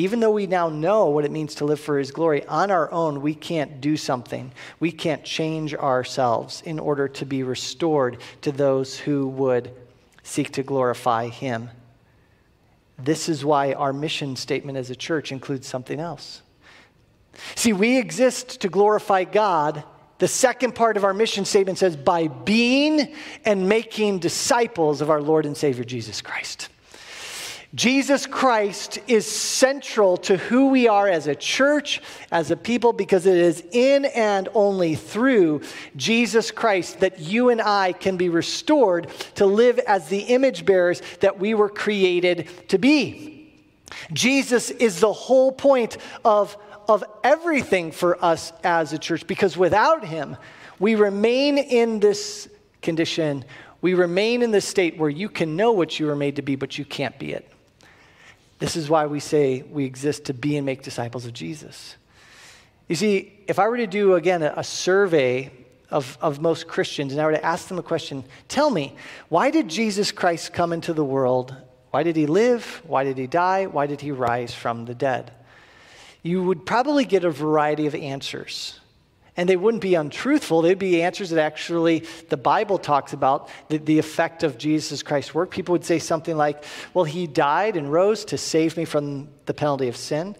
even 0.00 0.20
though 0.20 0.30
we 0.30 0.46
now 0.46 0.68
know 0.68 1.06
what 1.06 1.24
it 1.24 1.30
means 1.30 1.56
to 1.56 1.64
live 1.64 1.80
for 1.80 1.98
His 1.98 2.10
glory, 2.10 2.44
on 2.46 2.70
our 2.70 2.90
own, 2.92 3.22
we 3.22 3.34
can't 3.34 3.80
do 3.80 3.96
something. 3.96 4.52
We 4.78 4.92
can't 4.92 5.24
change 5.24 5.74
ourselves 5.74 6.62
in 6.64 6.78
order 6.78 7.08
to 7.08 7.26
be 7.26 7.42
restored 7.42 8.18
to 8.42 8.52
those 8.52 8.98
who 8.98 9.28
would 9.28 9.72
seek 10.22 10.52
to 10.52 10.62
glorify 10.62 11.28
Him. 11.28 11.70
This 12.98 13.28
is 13.28 13.44
why 13.44 13.72
our 13.72 13.92
mission 13.92 14.36
statement 14.36 14.78
as 14.78 14.90
a 14.90 14.96
church 14.96 15.32
includes 15.32 15.66
something 15.66 15.98
else. 15.98 16.42
See, 17.54 17.72
we 17.72 17.98
exist 17.98 18.60
to 18.60 18.68
glorify 18.68 19.24
God. 19.24 19.84
The 20.18 20.28
second 20.28 20.74
part 20.74 20.96
of 20.96 21.04
our 21.04 21.14
mission 21.14 21.44
statement 21.44 21.78
says, 21.78 21.96
by 21.96 22.28
being 22.28 23.14
and 23.44 23.68
making 23.68 24.18
disciples 24.18 25.00
of 25.00 25.08
our 25.10 25.22
Lord 25.22 25.46
and 25.46 25.56
Savior 25.56 25.84
Jesus 25.84 26.20
Christ. 26.20 26.68
Jesus 27.72 28.26
Christ 28.26 28.98
is 29.06 29.30
central 29.30 30.16
to 30.18 30.36
who 30.36 30.70
we 30.70 30.88
are 30.88 31.06
as 31.06 31.28
a 31.28 31.36
church, 31.36 32.02
as 32.32 32.50
a 32.50 32.56
people, 32.56 32.92
because 32.92 33.26
it 33.26 33.36
is 33.36 33.62
in 33.70 34.06
and 34.06 34.48
only 34.54 34.96
through 34.96 35.62
Jesus 35.94 36.50
Christ 36.50 36.98
that 36.98 37.20
you 37.20 37.50
and 37.50 37.62
I 37.62 37.92
can 37.92 38.16
be 38.16 38.28
restored 38.28 39.08
to 39.36 39.46
live 39.46 39.78
as 39.78 40.08
the 40.08 40.18
image 40.18 40.66
bearers 40.66 41.00
that 41.20 41.38
we 41.38 41.54
were 41.54 41.68
created 41.68 42.48
to 42.70 42.78
be. 42.78 43.52
Jesus 44.12 44.70
is 44.70 44.98
the 44.98 45.12
whole 45.12 45.52
point 45.52 45.96
of, 46.24 46.56
of 46.88 47.04
everything 47.22 47.92
for 47.92 48.22
us 48.24 48.52
as 48.64 48.92
a 48.92 48.98
church, 48.98 49.28
because 49.28 49.56
without 49.56 50.04
him, 50.04 50.36
we 50.80 50.96
remain 50.96 51.56
in 51.56 52.00
this 52.00 52.48
condition. 52.82 53.44
We 53.80 53.94
remain 53.94 54.42
in 54.42 54.50
this 54.50 54.66
state 54.66 54.98
where 54.98 55.10
you 55.10 55.28
can 55.28 55.54
know 55.54 55.70
what 55.70 56.00
you 56.00 56.06
were 56.06 56.16
made 56.16 56.34
to 56.34 56.42
be, 56.42 56.56
but 56.56 56.76
you 56.76 56.84
can't 56.84 57.16
be 57.16 57.32
it. 57.32 57.48
This 58.60 58.76
is 58.76 58.88
why 58.88 59.06
we 59.06 59.20
say 59.20 59.62
we 59.62 59.84
exist 59.84 60.26
to 60.26 60.34
be 60.34 60.56
and 60.56 60.64
make 60.64 60.82
disciples 60.82 61.26
of 61.26 61.32
Jesus. 61.32 61.96
You 62.88 62.96
see, 62.96 63.32
if 63.46 63.58
I 63.58 63.68
were 63.68 63.78
to 63.78 63.86
do, 63.86 64.14
again, 64.14 64.42
a, 64.42 64.54
a 64.56 64.64
survey 64.64 65.50
of, 65.90 66.18
of 66.20 66.40
most 66.40 66.68
Christians 66.68 67.12
and 67.12 67.20
I 67.20 67.24
were 67.24 67.32
to 67.32 67.44
ask 67.44 67.68
them 67.68 67.78
a 67.78 67.82
question 67.82 68.24
tell 68.48 68.70
me, 68.70 68.94
why 69.28 69.50
did 69.50 69.68
Jesus 69.68 70.12
Christ 70.12 70.52
come 70.52 70.72
into 70.72 70.92
the 70.92 71.04
world? 71.04 71.54
Why 71.90 72.02
did 72.02 72.16
he 72.16 72.26
live? 72.26 72.82
Why 72.84 73.04
did 73.04 73.16
he 73.16 73.26
die? 73.26 73.66
Why 73.66 73.86
did 73.86 74.00
he 74.00 74.12
rise 74.12 74.54
from 74.54 74.84
the 74.84 74.94
dead? 74.94 75.32
You 76.22 76.42
would 76.42 76.66
probably 76.66 77.04
get 77.04 77.24
a 77.24 77.30
variety 77.30 77.86
of 77.86 77.94
answers. 77.94 78.79
And 79.36 79.48
they 79.48 79.56
wouldn't 79.56 79.82
be 79.82 79.94
untruthful. 79.94 80.62
They'd 80.62 80.78
be 80.78 81.02
answers 81.02 81.30
that 81.30 81.40
actually 81.40 82.04
the 82.28 82.36
Bible 82.36 82.78
talks 82.78 83.12
about 83.12 83.48
the, 83.68 83.78
the 83.78 83.98
effect 83.98 84.42
of 84.42 84.58
Jesus 84.58 85.02
Christ's 85.02 85.34
work. 85.34 85.50
People 85.50 85.72
would 85.72 85.84
say 85.84 85.98
something 85.98 86.36
like, 86.36 86.64
Well, 86.94 87.04
he 87.04 87.26
died 87.26 87.76
and 87.76 87.90
rose 87.90 88.24
to 88.26 88.38
save 88.38 88.76
me 88.76 88.84
from 88.84 89.28
the 89.46 89.54
penalty 89.54 89.88
of 89.88 89.96
sin, 89.96 90.36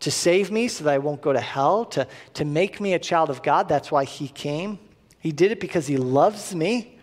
to 0.00 0.10
save 0.10 0.50
me 0.50 0.68
so 0.68 0.84
that 0.84 0.94
I 0.94 0.98
won't 0.98 1.22
go 1.22 1.32
to 1.32 1.40
hell, 1.40 1.84
to, 1.86 2.06
to 2.34 2.44
make 2.44 2.80
me 2.80 2.94
a 2.94 2.98
child 2.98 3.30
of 3.30 3.42
God. 3.42 3.68
That's 3.68 3.90
why 3.90 4.04
he 4.04 4.28
came. 4.28 4.78
He 5.20 5.32
did 5.32 5.52
it 5.52 5.60
because 5.60 5.86
he 5.86 5.96
loves 5.96 6.54
me. 6.54 6.97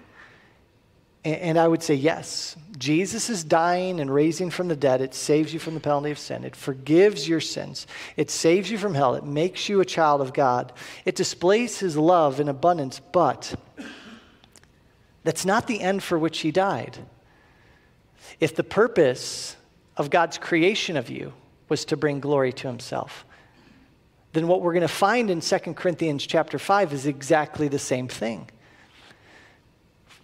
And 1.25 1.57
I 1.57 1.67
would 1.67 1.81
say, 1.81 1.95
yes, 1.95 2.55
Jesus 2.77 3.31
is 3.31 3.43
dying 3.43 3.99
and 3.99 4.13
raising 4.13 4.51
from 4.51 4.67
the 4.67 4.75
dead. 4.75 5.01
It 5.01 5.15
saves 5.15 5.51
you 5.51 5.59
from 5.59 5.73
the 5.73 5.79
penalty 5.79 6.11
of 6.11 6.19
sin. 6.19 6.43
It 6.43 6.55
forgives 6.55 7.27
your 7.27 7.41
sins. 7.41 7.87
It 8.15 8.29
saves 8.29 8.69
you 8.69 8.77
from 8.77 8.93
hell. 8.93 9.15
It 9.15 9.23
makes 9.23 9.67
you 9.67 9.81
a 9.81 9.85
child 9.85 10.21
of 10.21 10.33
God. 10.33 10.71
It 11.03 11.15
displays 11.15 11.79
his 11.79 11.97
love 11.97 12.39
in 12.39 12.47
abundance, 12.47 12.99
but 12.99 13.55
that's 15.23 15.45
not 15.45 15.65
the 15.65 15.81
end 15.81 16.03
for 16.03 16.19
which 16.19 16.41
he 16.41 16.51
died. 16.51 16.95
If 18.39 18.55
the 18.55 18.63
purpose 18.63 19.55
of 19.97 20.11
God's 20.11 20.37
creation 20.37 20.95
of 20.95 21.09
you 21.09 21.33
was 21.69 21.85
to 21.85 21.97
bring 21.97 22.19
glory 22.19 22.53
to 22.53 22.67
himself, 22.67 23.25
then 24.33 24.47
what 24.47 24.61
we're 24.61 24.73
going 24.73 24.81
to 24.81 24.87
find 24.87 25.31
in 25.31 25.41
2 25.41 25.57
Corinthians 25.73 26.27
chapter 26.27 26.59
5 26.59 26.93
is 26.93 27.07
exactly 27.07 27.67
the 27.67 27.79
same 27.79 28.07
thing. 28.07 28.47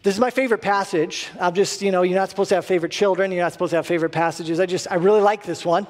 This 0.04 0.16
is 0.16 0.20
my 0.20 0.32
favorite 0.32 0.62
passage. 0.62 1.30
I'm 1.40 1.54
just, 1.54 1.82
you 1.84 1.92
know, 1.92 2.02
you're 2.02 2.18
not 2.18 2.30
supposed 2.30 2.50
to 2.50 2.56
have 2.56 2.66
favorite 2.66 2.92
children. 2.92 3.32
You're 3.32 3.44
not 3.44 3.54
supposed 3.54 3.70
to 3.72 3.76
have 3.76 3.86
favorite 3.86 4.10
passages. 4.10 4.60
I 4.60 4.66
just, 4.66 4.88
I 4.90 4.96
really 4.96 5.22
like 5.22 5.44
this 5.44 5.64
one. 5.64 5.86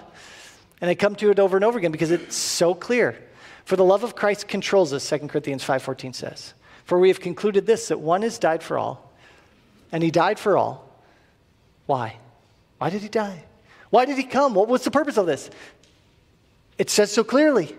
And 0.82 0.89
I 0.89 0.95
come 0.95 1.15
to 1.15 1.30
it 1.30 1.39
over 1.39 1.56
and 1.56 1.63
over 1.63 1.78
again 1.78 1.91
because 1.91 2.12
it's 2.12 2.36
so 2.36 2.74
clear. 2.74 3.17
For 3.63 3.78
the 3.78 3.86
love 3.86 4.04
of 4.04 4.15
Christ 4.15 4.50
controls 4.50 4.91
us, 4.91 5.08
2 5.08 5.19
Corinthians 5.28 5.63
5.14 5.63 6.13
says. 6.13 6.54
For 6.84 7.00
we 7.00 7.08
have 7.08 7.21
concluded 7.21 7.65
this, 7.65 7.88
that 7.88 8.00
one 8.02 8.24
has 8.24 8.38
died 8.38 8.63
for 8.63 8.78
all, 8.78 9.13
and 9.93 10.04
he 10.04 10.12
died 10.12 10.39
for 10.39 10.58
all. 10.58 10.89
Why? 11.86 12.17
Why 12.80 12.89
did 12.89 13.04
he 13.04 13.08
die? 13.08 13.43
Why 13.91 14.06
did 14.06 14.17
he 14.17 14.24
come? 14.24 14.56
What 14.56 14.67
was 14.67 14.84
the 14.84 14.91
purpose 14.91 15.17
of 15.17 15.26
this? 15.26 15.50
It 16.78 16.89
says 16.89 17.12
so 17.12 17.24
clearly 17.24 17.78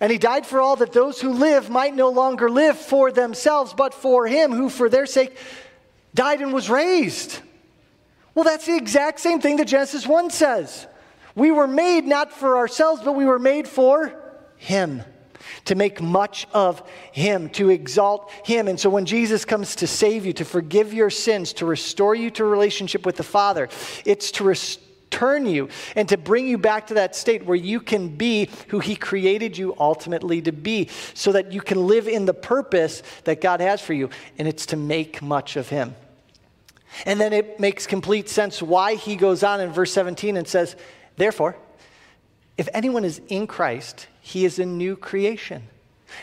and 0.00 0.10
he 0.10 0.16
died 0.18 0.46
for 0.46 0.60
all 0.60 0.76
that 0.76 0.92
those 0.92 1.20
who 1.20 1.30
live 1.30 1.68
might 1.68 1.94
no 1.94 2.08
longer 2.08 2.50
live 2.50 2.78
for 2.78 3.12
themselves, 3.12 3.74
but 3.74 3.92
for 3.92 4.26
him 4.26 4.50
who, 4.52 4.70
for 4.70 4.88
their 4.88 5.06
sake, 5.06 5.36
died 6.14 6.40
and 6.40 6.54
was 6.54 6.70
raised. 6.70 7.38
Well, 8.34 8.44
that's 8.44 8.66
the 8.66 8.76
exact 8.76 9.20
same 9.20 9.40
thing 9.40 9.56
that 9.56 9.68
Genesis 9.68 10.06
1 10.06 10.30
says. 10.30 10.86
We 11.34 11.50
were 11.50 11.66
made 11.66 12.06
not 12.06 12.32
for 12.32 12.56
ourselves, 12.56 13.02
but 13.04 13.12
we 13.12 13.26
were 13.26 13.38
made 13.38 13.68
for 13.68 14.14
him, 14.56 15.02
to 15.66 15.74
make 15.74 16.00
much 16.00 16.46
of 16.52 16.82
him, 17.12 17.50
to 17.50 17.68
exalt 17.68 18.30
him. 18.44 18.68
And 18.68 18.80
so 18.80 18.88
when 18.88 19.04
Jesus 19.04 19.44
comes 19.44 19.76
to 19.76 19.86
save 19.86 20.24
you, 20.24 20.32
to 20.34 20.44
forgive 20.44 20.94
your 20.94 21.10
sins, 21.10 21.52
to 21.54 21.66
restore 21.66 22.14
you 22.14 22.30
to 22.32 22.44
relationship 22.44 23.04
with 23.04 23.16
the 23.16 23.22
Father, 23.22 23.68
it's 24.06 24.30
to 24.32 24.44
restore 24.44 24.89
turn 25.20 25.44
you 25.44 25.68
and 25.96 26.08
to 26.08 26.16
bring 26.16 26.48
you 26.48 26.56
back 26.56 26.86
to 26.86 26.94
that 26.94 27.14
state 27.14 27.44
where 27.44 27.56
you 27.56 27.78
can 27.78 28.08
be 28.08 28.48
who 28.68 28.78
He 28.78 28.96
created 28.96 29.58
you 29.58 29.76
ultimately 29.78 30.40
to 30.42 30.52
be, 30.52 30.88
so 31.12 31.32
that 31.32 31.52
you 31.52 31.60
can 31.60 31.86
live 31.86 32.08
in 32.08 32.24
the 32.24 32.34
purpose 32.34 33.02
that 33.24 33.42
God 33.42 33.60
has 33.60 33.82
for 33.82 33.92
you, 33.92 34.08
and 34.38 34.48
it's 34.48 34.66
to 34.66 34.76
make 34.76 35.20
much 35.20 35.56
of 35.56 35.68
Him. 35.68 35.94
And 37.04 37.20
then 37.20 37.34
it 37.34 37.60
makes 37.60 37.86
complete 37.86 38.30
sense 38.30 38.62
why 38.62 38.94
He 38.94 39.14
goes 39.14 39.42
on 39.42 39.60
in 39.60 39.70
verse 39.70 39.92
17 39.92 40.38
and 40.38 40.48
says, 40.48 40.74
Therefore, 41.16 41.54
if 42.56 42.68
anyone 42.72 43.04
is 43.04 43.20
in 43.28 43.46
Christ, 43.46 44.06
he 44.20 44.44
is 44.44 44.58
a 44.58 44.66
new 44.66 44.96
creation. 44.96 45.62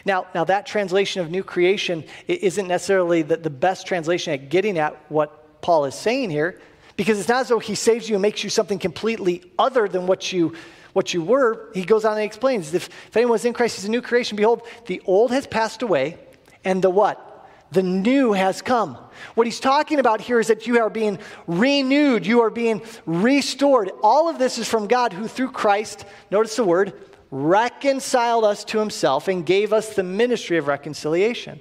Now, 0.06 0.28
now 0.36 0.44
that 0.44 0.66
translation 0.66 1.22
of 1.22 1.32
new 1.32 1.44
creation 1.44 2.04
isn't 2.28 2.68
necessarily 2.68 3.22
the, 3.22 3.38
the 3.38 3.50
best 3.50 3.88
translation 3.88 4.34
at 4.34 4.50
getting 4.50 4.78
at 4.78 4.96
what 5.10 5.62
Paul 5.62 5.86
is 5.86 5.96
saying 5.96 6.30
here, 6.30 6.60
because 6.98 7.20
it's 7.20 7.30
not 7.30 7.42
as 7.42 7.48
though 7.48 7.60
he 7.60 7.76
saves 7.76 8.10
you 8.10 8.16
and 8.16 8.22
makes 8.22 8.44
you 8.44 8.50
something 8.50 8.80
completely 8.80 9.44
other 9.58 9.88
than 9.88 10.08
what 10.08 10.34
you, 10.34 10.56
what 10.94 11.14
you 11.14 11.24
were. 11.24 11.70
He 11.74 11.86
goes 11.86 12.04
on 12.04 12.14
and 12.14 12.24
explains 12.24 12.74
if, 12.74 12.90
if 13.08 13.16
anyone 13.16 13.36
is 13.36 13.46
in 13.46 13.54
Christ, 13.54 13.78
he's 13.78 13.86
a 13.86 13.92
new 13.92 14.02
creation. 14.02 14.36
Behold, 14.36 14.64
the 14.88 15.02
old 15.06 15.32
has 15.32 15.48
passed 15.48 15.84
away, 15.84 16.18
and 16.66 16.82
the 16.82 16.90
what? 16.90 17.24
The 17.72 17.84
new 17.84 18.34
has 18.34 18.62
come. 18.62 18.98
What 19.36 19.46
he's 19.46 19.60
talking 19.60 20.00
about 20.00 20.22
here 20.22 20.40
is 20.40 20.48
that 20.48 20.68
you 20.68 20.80
are 20.80 20.90
being 20.90 21.20
renewed, 21.46 22.26
you 22.26 22.42
are 22.42 22.50
being 22.50 22.82
restored. 23.06 23.92
All 24.02 24.28
of 24.28 24.40
this 24.40 24.58
is 24.58 24.68
from 24.68 24.88
God 24.88 25.14
who, 25.14 25.28
through 25.28 25.52
Christ, 25.52 26.06
notice 26.32 26.56
the 26.56 26.64
word, 26.64 26.94
reconciled 27.30 28.46
us 28.46 28.64
to 28.66 28.80
himself 28.80 29.28
and 29.28 29.46
gave 29.46 29.74
us 29.74 29.96
the 29.96 30.04
ministry 30.04 30.58
of 30.58 30.68
reconciliation. 30.68 31.60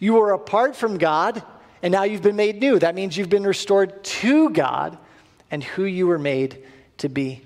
You 0.00 0.14
were 0.14 0.32
apart 0.32 0.74
from 0.74 0.98
God 0.98 1.42
and 1.82 1.92
now 1.92 2.04
you've 2.04 2.22
been 2.22 2.36
made 2.36 2.60
new. 2.60 2.78
That 2.78 2.94
means 2.94 3.16
you've 3.16 3.28
been 3.28 3.46
restored 3.46 4.02
to 4.04 4.50
God 4.50 4.96
and 5.50 5.62
who 5.62 5.84
you 5.84 6.06
were 6.06 6.18
made 6.18 6.64
to 6.98 7.08
be. 7.08 7.42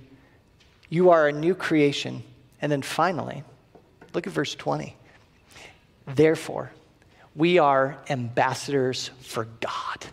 You 0.90 1.11
are 1.11 1.27
a 1.27 1.33
new 1.33 1.55
creation. 1.55 2.22
And 2.61 2.70
then 2.70 2.83
finally, 2.83 3.42
look 4.12 4.27
at 4.27 4.33
verse 4.33 4.55
20. 4.55 4.94
Therefore, 6.07 6.70
we 7.35 7.59
are 7.59 7.99
ambassadors 8.09 9.11
for 9.20 9.46
God. 9.61 10.07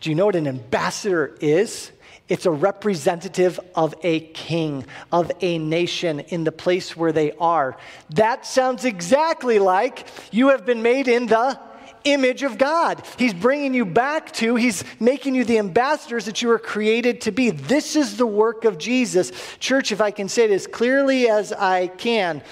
Do 0.00 0.10
you 0.10 0.16
know 0.16 0.26
what 0.26 0.36
an 0.36 0.46
ambassador 0.46 1.36
is? 1.40 1.90
It's 2.28 2.46
a 2.46 2.50
representative 2.50 3.58
of 3.74 3.94
a 4.02 4.20
king, 4.20 4.86
of 5.10 5.30
a 5.40 5.58
nation 5.58 6.20
in 6.20 6.44
the 6.44 6.52
place 6.52 6.96
where 6.96 7.12
they 7.12 7.32
are. 7.32 7.76
That 8.10 8.46
sounds 8.46 8.84
exactly 8.84 9.58
like 9.58 10.06
you 10.30 10.48
have 10.48 10.64
been 10.64 10.82
made 10.82 11.08
in 11.08 11.26
the 11.26 11.58
image 12.04 12.42
of 12.42 12.58
God. 12.58 13.04
He's 13.18 13.34
bringing 13.34 13.74
you 13.74 13.84
back 13.84 14.32
to, 14.34 14.54
He's 14.54 14.84
making 15.00 15.34
you 15.34 15.44
the 15.44 15.58
ambassadors 15.58 16.24
that 16.26 16.42
you 16.42 16.48
were 16.48 16.58
created 16.58 17.20
to 17.22 17.32
be. 17.32 17.50
This 17.50 17.96
is 17.96 18.16
the 18.16 18.26
work 18.26 18.64
of 18.64 18.78
Jesus. 18.78 19.32
Church, 19.58 19.92
if 19.92 20.00
I 20.00 20.10
can 20.10 20.28
say 20.28 20.44
it 20.44 20.50
as 20.50 20.66
clearly 20.66 21.28
as 21.28 21.52
I 21.52 21.88
can, 21.88 22.42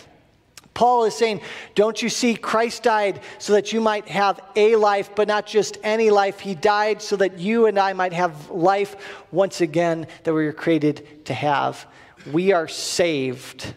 Paul 0.75 1.05
is 1.05 1.15
saying, 1.15 1.41
Don't 1.75 2.01
you 2.01 2.09
see, 2.09 2.35
Christ 2.35 2.85
died 2.85 3.21
so 3.39 3.53
that 3.55 3.73
you 3.73 3.81
might 3.81 4.09
have 4.09 4.41
a 4.57 4.77
life, 4.77 5.11
but 5.15 5.29
not 5.29 5.47
just 5.47 5.79
any 5.83 6.11
life. 6.11 6.41
He 6.41 6.55
died 6.55 7.03
so 7.03 7.17
that 7.17 7.39
you 7.39 7.67
and 7.67 7.79
I 7.79 7.93
might 7.93 8.13
have 8.13 8.51
life 8.51 8.97
once 9.31 9.61
again 9.61 10.07
that 10.25 10.33
we 10.33 10.47
were 10.47 10.53
created 10.53 11.27
to 11.27 11.35
have. 11.35 11.87
We 12.33 12.53
are 12.53 12.69
saved 12.69 13.75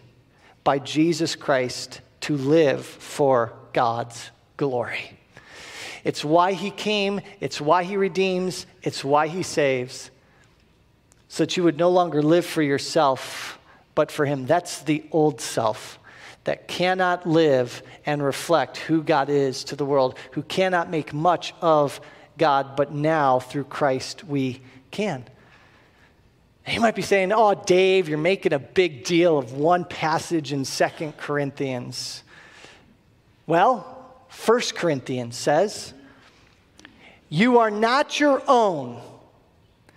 by 0.63 0.79
Jesus 0.79 1.35
Christ 1.35 2.01
to 2.21 2.37
live 2.37 2.85
for 2.85 3.53
God's 3.73 4.31
glory. 4.55 5.19
It's 6.03 6.23
why 6.23 6.53
he 6.53 6.69
came, 6.69 7.21
it's 7.39 7.61
why 7.61 7.83
he 7.83 7.95
redeems, 7.97 8.65
it's 8.81 9.03
why 9.03 9.27
he 9.27 9.43
saves, 9.43 10.11
so 11.29 11.43
that 11.43 11.55
you 11.55 11.63
would 11.63 11.77
no 11.77 11.89
longer 11.89 12.21
live 12.21 12.45
for 12.45 12.61
yourself, 12.61 13.57
but 13.95 14.11
for 14.11 14.25
him. 14.25 14.45
That's 14.45 14.81
the 14.81 15.03
old 15.11 15.39
self 15.39 15.99
that 16.43 16.67
cannot 16.67 17.25
live 17.25 17.81
and 18.05 18.21
reflect 18.21 18.77
who 18.77 19.01
God 19.01 19.29
is 19.29 19.63
to 19.65 19.75
the 19.75 19.85
world, 19.85 20.17
who 20.31 20.43
cannot 20.43 20.89
make 20.89 21.13
much 21.13 21.53
of 21.61 22.01
God, 22.37 22.75
but 22.75 22.91
now 22.91 23.39
through 23.39 23.65
Christ 23.65 24.25
we 24.25 24.61
can. 24.91 25.25
You 26.67 26.79
might 26.79 26.95
be 26.95 27.01
saying, 27.01 27.31
Oh, 27.33 27.53
Dave, 27.53 28.07
you're 28.07 28.17
making 28.17 28.53
a 28.53 28.59
big 28.59 29.03
deal 29.03 29.37
of 29.37 29.53
one 29.53 29.85
passage 29.85 30.53
in 30.53 30.65
Second 30.65 31.17
Corinthians. 31.17 32.23
Well, 33.45 33.92
First 34.33 34.75
Corinthians 34.75 35.37
says, 35.37 35.93
You 37.29 37.59
are 37.59 37.71
not 37.71 38.19
your 38.19 38.41
own, 38.47 38.99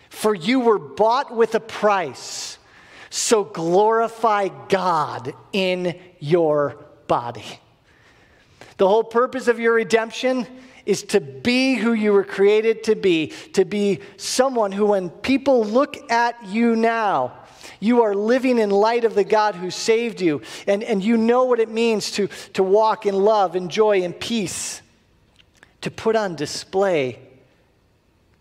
for 0.08 0.34
you 0.34 0.60
were 0.60 0.78
bought 0.78 1.34
with 1.34 1.56
a 1.56 1.60
price. 1.60 2.58
So 3.10 3.42
glorify 3.42 4.48
God 4.68 5.32
in 5.52 5.98
your 6.20 6.76
body. 7.08 7.60
The 8.76 8.86
whole 8.86 9.02
purpose 9.02 9.48
of 9.48 9.58
your 9.58 9.72
redemption 9.72 10.46
is 10.84 11.02
to 11.04 11.20
be 11.20 11.74
who 11.74 11.94
you 11.94 12.12
were 12.12 12.22
created 12.22 12.84
to 12.84 12.94
be, 12.94 13.32
to 13.54 13.64
be 13.64 14.00
someone 14.16 14.70
who, 14.70 14.86
when 14.86 15.10
people 15.10 15.64
look 15.64 16.10
at 16.10 16.46
you 16.46 16.76
now, 16.76 17.32
you 17.86 18.02
are 18.02 18.14
living 18.14 18.58
in 18.58 18.70
light 18.70 19.04
of 19.04 19.14
the 19.14 19.24
God 19.24 19.54
who 19.54 19.70
saved 19.70 20.20
you, 20.20 20.42
and, 20.66 20.82
and 20.82 21.02
you 21.02 21.16
know 21.16 21.44
what 21.44 21.60
it 21.60 21.70
means 21.70 22.10
to, 22.12 22.28
to 22.54 22.62
walk 22.62 23.06
in 23.06 23.14
love 23.14 23.54
and 23.54 23.70
joy 23.70 24.02
and 24.02 24.18
peace, 24.18 24.82
to 25.80 25.90
put 25.90 26.16
on 26.16 26.34
display 26.34 27.20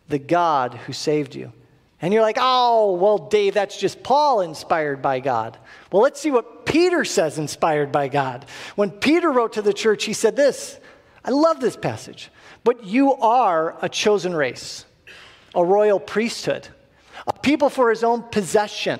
the 0.07 0.19
God 0.19 0.73
who 0.73 0.93
saved 0.93 1.35
you. 1.35 1.51
And 2.01 2.13
you're 2.13 2.21
like, 2.21 2.37
oh, 2.39 2.93
well, 2.93 3.17
Dave, 3.17 3.53
that's 3.53 3.77
just 3.77 4.03
Paul 4.03 4.41
inspired 4.41 5.01
by 5.01 5.19
God. 5.19 5.57
Well, 5.91 6.01
let's 6.01 6.19
see 6.19 6.31
what 6.31 6.65
Peter 6.65 7.05
says 7.05 7.37
inspired 7.37 7.91
by 7.91 8.09
God. 8.09 8.45
When 8.75 8.91
Peter 8.91 9.31
wrote 9.31 9.53
to 9.53 9.61
the 9.61 9.73
church, 9.73 10.03
he 10.03 10.13
said 10.13 10.35
this 10.35 10.79
I 11.23 11.31
love 11.31 11.59
this 11.59 11.77
passage. 11.77 12.29
But 12.63 12.83
you 12.83 13.13
are 13.13 13.77
a 13.81 13.87
chosen 13.87 14.35
race, 14.35 14.85
a 15.53 15.63
royal 15.63 15.99
priesthood, 15.99 16.67
a 17.27 17.33
people 17.33 17.69
for 17.69 17.89
his 17.91 18.03
own 18.03 18.23
possession. 18.23 18.99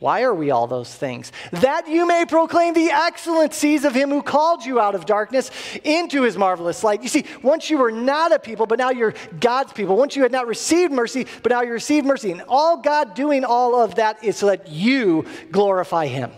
Why 0.00 0.22
are 0.22 0.34
we 0.34 0.50
all 0.50 0.66
those 0.66 0.92
things? 0.92 1.30
That 1.52 1.86
you 1.86 2.06
may 2.06 2.24
proclaim 2.24 2.72
the 2.72 2.90
excellencies 2.90 3.84
of 3.84 3.94
him 3.94 4.08
who 4.08 4.22
called 4.22 4.64
you 4.64 4.80
out 4.80 4.94
of 4.94 5.04
darkness 5.04 5.50
into 5.84 6.22
his 6.22 6.38
marvelous 6.38 6.82
light. 6.82 7.02
You 7.02 7.10
see, 7.10 7.26
once 7.42 7.68
you 7.68 7.76
were 7.76 7.92
not 7.92 8.32
a 8.32 8.38
people, 8.38 8.64
but 8.64 8.78
now 8.78 8.88
you're 8.88 9.12
God's 9.38 9.74
people. 9.74 9.96
Once 9.96 10.16
you 10.16 10.22
had 10.22 10.32
not 10.32 10.46
received 10.46 10.90
mercy, 10.90 11.26
but 11.42 11.52
now 11.52 11.60
you 11.60 11.72
receive 11.72 12.06
mercy. 12.06 12.32
And 12.32 12.42
all 12.48 12.78
God 12.78 13.14
doing 13.14 13.44
all 13.44 13.78
of 13.78 13.96
that 13.96 14.24
is 14.24 14.38
so 14.38 14.46
that 14.46 14.70
you 14.70 15.26
glorify 15.52 16.06
him. 16.06 16.32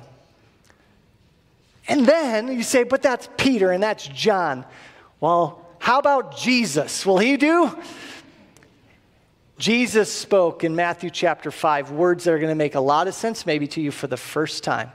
And 1.87 2.05
then 2.05 2.49
you 2.49 2.65
say, 2.65 2.83
but 2.83 3.01
that's 3.01 3.29
Peter 3.37 3.71
and 3.71 3.81
that's 3.81 4.09
John. 4.09 4.65
Well, 5.21 5.65
how 5.79 6.01
about 6.01 6.37
Jesus? 6.37 7.07
Will 7.07 7.19
he 7.19 7.37
do? 7.37 7.79
Jesus 9.63 10.13
spoke 10.13 10.65
in 10.65 10.75
Matthew 10.75 11.09
chapter 11.09 11.53
5 11.53 11.93
words 11.93 12.25
that 12.25 12.33
are 12.33 12.39
going 12.41 12.49
to 12.49 12.57
make 12.57 12.75
a 12.75 12.81
lot 12.81 13.07
of 13.07 13.15
sense 13.15 13.47
maybe 13.47 13.69
to 13.69 13.81
you 13.81 13.93
for 13.93 14.09
the 14.09 14.17
first 14.17 14.65
time. 14.65 14.91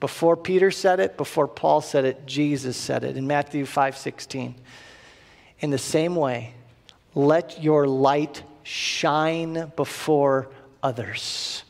Before 0.00 0.36
Peter 0.36 0.70
said 0.70 1.00
it, 1.00 1.16
before 1.16 1.48
Paul 1.48 1.80
said 1.80 2.04
it, 2.04 2.26
Jesus 2.26 2.76
said 2.76 3.04
it 3.04 3.16
in 3.16 3.26
Matthew 3.26 3.64
5:16. 3.64 4.54
In 5.60 5.70
the 5.70 5.78
same 5.78 6.14
way, 6.14 6.52
let 7.14 7.62
your 7.62 7.86
light 7.86 8.42
shine 8.64 9.72
before 9.76 10.50
others. 10.82 11.64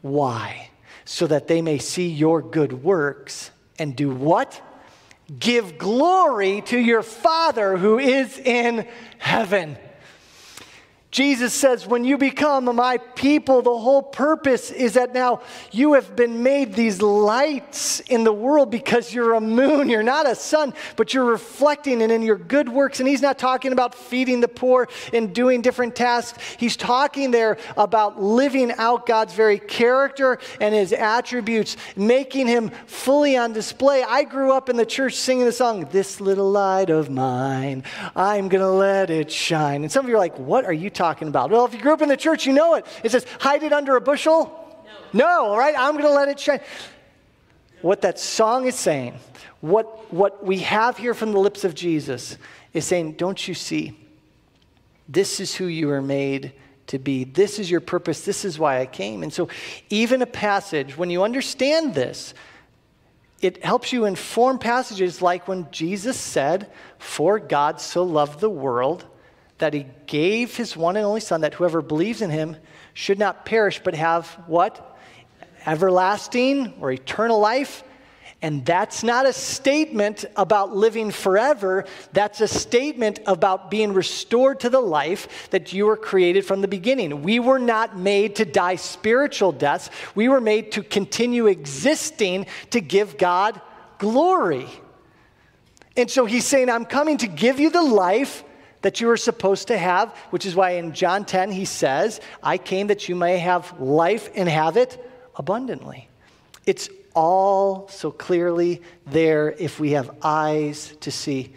Why? 0.00 0.70
So 1.04 1.26
that 1.26 1.46
they 1.46 1.60
may 1.60 1.76
see 1.76 2.08
your 2.08 2.40
good 2.40 2.82
works 2.82 3.50
and 3.78 3.94
do 3.94 4.08
what? 4.14 4.62
Give 5.38 5.76
glory 5.76 6.62
to 6.62 6.78
your 6.78 7.02
Father 7.02 7.76
who 7.76 7.98
is 7.98 8.38
in 8.38 8.88
heaven. 9.18 9.76
Jesus 11.12 11.52
says, 11.52 11.86
when 11.86 12.04
you 12.04 12.16
become 12.16 12.74
my 12.74 12.96
people, 12.96 13.60
the 13.60 13.78
whole 13.78 14.02
purpose 14.02 14.70
is 14.70 14.94
that 14.94 15.12
now 15.12 15.42
you 15.70 15.92
have 15.92 16.16
been 16.16 16.42
made 16.42 16.72
these 16.72 17.02
lights 17.02 18.00
in 18.00 18.24
the 18.24 18.32
world 18.32 18.70
because 18.70 19.12
you're 19.12 19.34
a 19.34 19.40
moon. 19.40 19.90
You're 19.90 20.02
not 20.02 20.26
a 20.26 20.34
sun, 20.34 20.72
but 20.96 21.12
you're 21.12 21.26
reflecting 21.26 22.00
and 22.00 22.10
in 22.10 22.22
your 22.22 22.38
good 22.38 22.66
works. 22.66 22.98
And 22.98 23.06
he's 23.06 23.20
not 23.20 23.38
talking 23.38 23.72
about 23.72 23.94
feeding 23.94 24.40
the 24.40 24.48
poor 24.48 24.88
and 25.12 25.34
doing 25.34 25.60
different 25.60 25.94
tasks. 25.94 26.38
He's 26.56 26.78
talking 26.78 27.30
there 27.30 27.58
about 27.76 28.18
living 28.18 28.72
out 28.72 29.04
God's 29.04 29.34
very 29.34 29.58
character 29.58 30.38
and 30.62 30.74
his 30.74 30.94
attributes, 30.94 31.76
making 31.94 32.46
him 32.46 32.70
fully 32.86 33.36
on 33.36 33.52
display. 33.52 34.02
I 34.02 34.24
grew 34.24 34.54
up 34.54 34.70
in 34.70 34.78
the 34.78 34.86
church 34.86 35.16
singing 35.16 35.44
the 35.44 35.52
song, 35.52 35.88
This 35.90 36.22
Little 36.22 36.50
Light 36.50 36.88
of 36.88 37.10
Mine, 37.10 37.84
I'm 38.16 38.48
going 38.48 38.62
to 38.62 38.70
let 38.70 39.10
it 39.10 39.30
shine. 39.30 39.82
And 39.82 39.92
some 39.92 40.06
of 40.06 40.08
you 40.08 40.14
are 40.14 40.18
like, 40.18 40.38
What 40.38 40.64
are 40.64 40.72
you 40.72 40.88
talking 40.88 41.01
talking 41.02 41.26
about? 41.26 41.50
Well, 41.50 41.64
if 41.64 41.74
you 41.74 41.80
grew 41.80 41.92
up 41.92 42.00
in 42.00 42.08
the 42.08 42.16
church, 42.16 42.46
you 42.46 42.52
know 42.52 42.74
it. 42.74 42.86
It 43.02 43.10
says, 43.10 43.26
hide 43.40 43.64
it 43.64 43.72
under 43.72 43.96
a 43.96 44.00
bushel. 44.00 44.40
No, 45.12 45.24
no 45.24 45.56
right? 45.56 45.74
I'm 45.76 45.94
going 45.94 46.04
to 46.04 46.12
let 46.12 46.28
it 46.28 46.38
shine. 46.38 46.60
What 47.80 48.02
that 48.02 48.20
song 48.20 48.66
is 48.66 48.76
saying, 48.76 49.14
what, 49.60 50.12
what 50.14 50.46
we 50.46 50.58
have 50.60 50.96
here 50.96 51.12
from 51.12 51.32
the 51.32 51.40
lips 51.40 51.64
of 51.64 51.74
Jesus, 51.74 52.38
is 52.72 52.86
saying, 52.86 53.14
Don't 53.14 53.48
you 53.48 53.54
see? 53.54 53.98
This 55.08 55.40
is 55.40 55.54
who 55.56 55.66
you 55.66 55.90
are 55.90 56.00
made 56.00 56.52
to 56.86 56.98
be. 57.00 57.24
This 57.24 57.58
is 57.58 57.68
your 57.68 57.80
purpose. 57.80 58.24
This 58.24 58.44
is 58.44 58.58
why 58.58 58.80
I 58.80 58.86
came. 58.86 59.24
And 59.24 59.32
so, 59.32 59.48
even 59.90 60.22
a 60.22 60.26
passage, 60.26 60.96
when 60.96 61.10
you 61.10 61.24
understand 61.24 61.94
this, 61.94 62.32
it 63.40 63.64
helps 63.64 63.92
you 63.92 64.04
inform 64.04 64.60
passages 64.60 65.20
like 65.20 65.48
when 65.48 65.68
Jesus 65.72 66.16
said, 66.16 66.70
For 66.98 67.40
God 67.40 67.80
so 67.80 68.04
loved 68.04 68.38
the 68.38 68.48
world 68.48 69.04
that 69.62 69.74
he 69.74 69.86
gave 70.08 70.56
his 70.56 70.76
one 70.76 70.96
and 70.96 71.06
only 71.06 71.20
Son, 71.20 71.42
that 71.42 71.54
whoever 71.54 71.80
believes 71.80 72.20
in 72.20 72.30
him 72.30 72.56
should 72.94 73.16
not 73.16 73.46
perish, 73.46 73.80
but 73.84 73.94
have 73.94 74.26
what? 74.48 74.98
Everlasting 75.64 76.74
or 76.80 76.90
eternal 76.90 77.38
life. 77.38 77.84
And 78.42 78.66
that's 78.66 79.04
not 79.04 79.24
a 79.24 79.32
statement 79.32 80.24
about 80.34 80.74
living 80.74 81.12
forever. 81.12 81.84
That's 82.12 82.40
a 82.40 82.48
statement 82.48 83.20
about 83.24 83.70
being 83.70 83.92
restored 83.92 84.58
to 84.60 84.68
the 84.68 84.80
life 84.80 85.48
that 85.50 85.72
you 85.72 85.86
were 85.86 85.96
created 85.96 86.44
from 86.44 86.60
the 86.60 86.66
beginning. 86.66 87.22
We 87.22 87.38
were 87.38 87.60
not 87.60 87.96
made 87.96 88.34
to 88.36 88.44
die 88.44 88.74
spiritual 88.74 89.52
deaths, 89.52 89.90
we 90.16 90.28
were 90.28 90.40
made 90.40 90.72
to 90.72 90.82
continue 90.82 91.46
existing 91.46 92.46
to 92.70 92.80
give 92.80 93.16
God 93.16 93.60
glory. 93.98 94.66
And 95.96 96.10
so 96.10 96.26
he's 96.26 96.46
saying, 96.46 96.68
I'm 96.68 96.84
coming 96.84 97.18
to 97.18 97.28
give 97.28 97.60
you 97.60 97.70
the 97.70 97.82
life 97.82 98.42
that 98.82 99.00
you 99.00 99.08
are 99.10 99.16
supposed 99.16 99.68
to 99.68 99.78
have, 99.78 100.16
which 100.30 100.44
is 100.44 100.54
why 100.54 100.70
in 100.72 100.92
John 100.92 101.24
10 101.24 101.50
he 101.52 101.64
says, 101.64 102.20
I 102.42 102.58
came 102.58 102.88
that 102.88 103.08
you 103.08 103.14
may 103.14 103.38
have 103.38 103.80
life 103.80 104.30
and 104.34 104.48
have 104.48 104.76
it 104.76 105.02
abundantly. 105.36 106.08
It's 106.66 106.88
all 107.14 107.88
so 107.88 108.10
clearly 108.10 108.82
there 109.06 109.52
if 109.52 109.80
we 109.80 109.92
have 109.92 110.10
eyes 110.22 110.94
to 111.00 111.10
see. 111.10 111.52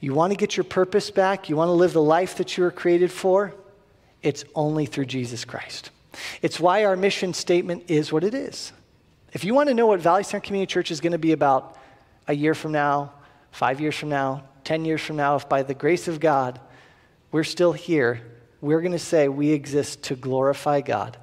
You 0.00 0.14
want 0.14 0.32
to 0.32 0.36
get 0.36 0.56
your 0.56 0.64
purpose 0.64 1.10
back? 1.10 1.48
You 1.48 1.56
want 1.56 1.68
to 1.68 1.72
live 1.72 1.92
the 1.92 2.02
life 2.02 2.36
that 2.36 2.56
you 2.56 2.64
were 2.64 2.70
created 2.70 3.10
for? 3.10 3.54
It's 4.22 4.44
only 4.54 4.86
through 4.86 5.06
Jesus 5.06 5.44
Christ. 5.44 5.90
It's 6.42 6.58
why 6.58 6.84
our 6.84 6.96
mission 6.96 7.34
statement 7.34 7.84
is 7.88 8.12
what 8.12 8.24
it 8.24 8.34
is. 8.34 8.72
If 9.32 9.44
you 9.44 9.54
want 9.54 9.68
to 9.68 9.74
know 9.74 9.86
what 9.86 10.00
Valley 10.00 10.24
Center 10.24 10.44
Community 10.44 10.70
Church 10.70 10.90
is 10.90 11.00
going 11.00 11.12
to 11.12 11.18
be 11.18 11.32
about 11.32 11.78
a 12.26 12.34
year 12.34 12.54
from 12.54 12.72
now, 12.72 13.12
five 13.52 13.80
years 13.80 13.94
from 13.94 14.08
now, 14.08 14.42
10 14.70 14.84
years 14.84 15.00
from 15.00 15.16
now, 15.16 15.34
if 15.34 15.48
by 15.48 15.64
the 15.64 15.74
grace 15.74 16.06
of 16.06 16.20
God 16.20 16.60
we're 17.32 17.42
still 17.42 17.72
here, 17.72 18.20
we're 18.60 18.80
going 18.80 18.92
to 18.92 19.00
say 19.00 19.26
we 19.26 19.50
exist 19.50 20.04
to 20.04 20.14
glorify 20.14 20.80
God 20.80 21.16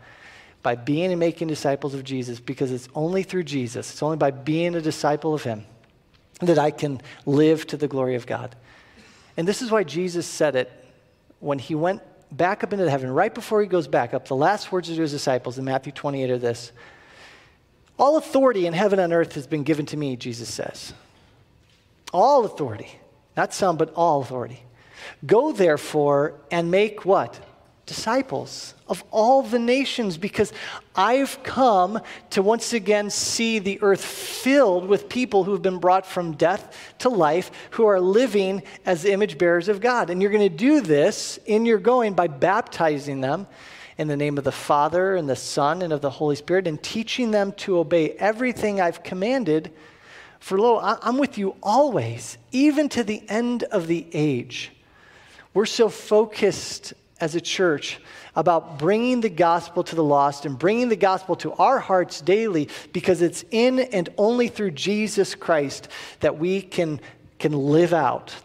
by 0.64 0.76
being 0.76 1.12
and 1.12 1.20
making 1.22 1.48
disciples 1.48 1.94
of 1.94 2.04
Jesus 2.04 2.42
because 2.42 2.74
it's 2.74 2.90
only 2.94 3.24
through 3.24 3.44
Jesus, 3.44 3.90
it's 3.90 4.04
only 4.04 4.18
by 4.18 4.32
being 4.32 4.76
a 4.76 4.82
disciple 4.82 5.34
of 5.34 5.44
Him 5.44 5.64
that 6.42 6.60
I 6.60 6.72
can 6.72 7.00
live 7.26 7.66
to 7.68 7.78
the 7.78 7.88
glory 7.88 8.16
of 8.16 8.28
God. 8.28 8.54
And 9.38 9.48
this 9.48 9.62
is 9.62 9.72
why 9.72 9.86
Jesus 9.86 10.28
said 10.28 10.58
it 10.58 10.70
when 11.40 11.58
He 11.58 11.74
went 11.74 12.02
back 12.30 12.66
up 12.66 12.74
into 12.74 12.90
heaven, 12.90 13.10
right 13.10 13.34
before 13.34 13.62
He 13.62 13.68
goes 13.70 13.88
back 13.88 14.14
up. 14.14 14.28
The 14.28 14.36
last 14.36 14.74
words 14.74 14.90
to 14.90 14.96
His 14.96 15.12
disciples 15.12 15.58
in 15.58 15.64
Matthew 15.64 15.94
28 15.94 16.32
are 16.32 16.38
this 16.38 16.74
All 17.98 18.18
authority 18.18 18.68
in 18.68 18.74
heaven 18.74 19.00
and 19.00 19.14
earth 19.14 19.36
has 19.36 19.48
been 19.48 19.64
given 19.64 19.86
to 19.86 19.96
me, 19.96 20.18
Jesus 20.18 20.54
says. 20.54 20.92
All 22.12 22.44
authority. 22.44 23.00
Not 23.38 23.54
some, 23.54 23.78
but 23.78 23.94
all 23.94 24.22
authority. 24.22 24.64
Go 25.26 25.52
therefore 25.54 26.34
and 26.52 26.72
make 26.72 27.06
what? 27.06 27.40
Disciples 27.86 28.74
of 28.90 29.04
all 29.12 29.44
the 29.44 29.60
nations, 29.60 30.18
because 30.18 30.52
I've 30.96 31.42
come 31.44 32.02
to 32.32 32.42
once 32.42 32.74
again 32.74 33.10
see 33.10 33.60
the 33.60 33.80
earth 33.82 34.04
filled 34.04 34.88
with 34.88 35.08
people 35.08 35.46
who 35.46 35.54
have 35.54 35.62
been 35.62 35.78
brought 35.78 36.06
from 36.06 36.34
death 36.34 36.76
to 37.00 37.10
life, 37.10 37.52
who 37.72 37.86
are 37.86 38.02
living 38.02 38.64
as 38.86 39.06
image 39.06 39.38
bearers 39.38 39.70
of 39.70 39.80
God. 39.80 40.10
And 40.10 40.22
you're 40.22 40.32
going 40.32 40.50
to 40.50 40.58
do 40.58 40.82
this 40.82 41.40
in 41.46 41.66
your 41.66 41.78
going 41.78 42.14
by 42.14 42.28
baptizing 42.28 43.22
them 43.22 43.48
in 43.98 44.08
the 44.08 44.18
name 44.18 44.38
of 44.38 44.44
the 44.44 44.52
Father 44.52 45.16
and 45.16 45.30
the 45.30 45.36
Son 45.36 45.82
and 45.82 45.94
of 45.94 46.02
the 46.02 46.10
Holy 46.10 46.36
Spirit 46.36 46.68
and 46.68 46.82
teaching 46.82 47.32
them 47.32 47.52
to 47.54 47.80
obey 47.80 48.12
everything 48.12 48.82
I've 48.82 49.04
commanded 49.04 49.72
for 50.40 50.60
lo, 50.60 50.80
I'm 50.80 51.18
with 51.18 51.38
you 51.38 51.56
always, 51.62 52.38
even 52.52 52.90
to 52.90 53.04
the 53.04 53.24
end 53.30 53.64
of 53.64 53.88
the 53.88 54.06
age. 54.14 54.72
We're 55.54 55.66
so 55.66 55.90
focused 55.90 56.94
as 57.20 57.36
a 57.36 57.42
church 57.42 58.00
about 58.36 58.78
bringing 58.78 59.22
the 59.22 59.30
gospel 59.30 59.84
to 59.84 59.96
the 59.96 60.04
lost 60.04 60.46
and 60.46 60.58
bringing 60.60 60.90
the 60.90 60.96
gospel 60.96 61.36
to 61.38 61.54
our 61.54 61.80
hearts 61.80 62.22
daily 62.22 62.70
because 62.94 63.24
it's 63.24 63.44
in 63.50 63.80
and 63.80 64.10
only 64.18 64.48
through 64.48 64.72
Jesus 64.72 65.34
Christ 65.34 65.88
that 66.20 66.38
we 66.38 66.62
can, 66.62 67.02
can 67.40 67.54
live 67.54 67.94
out 67.94 68.36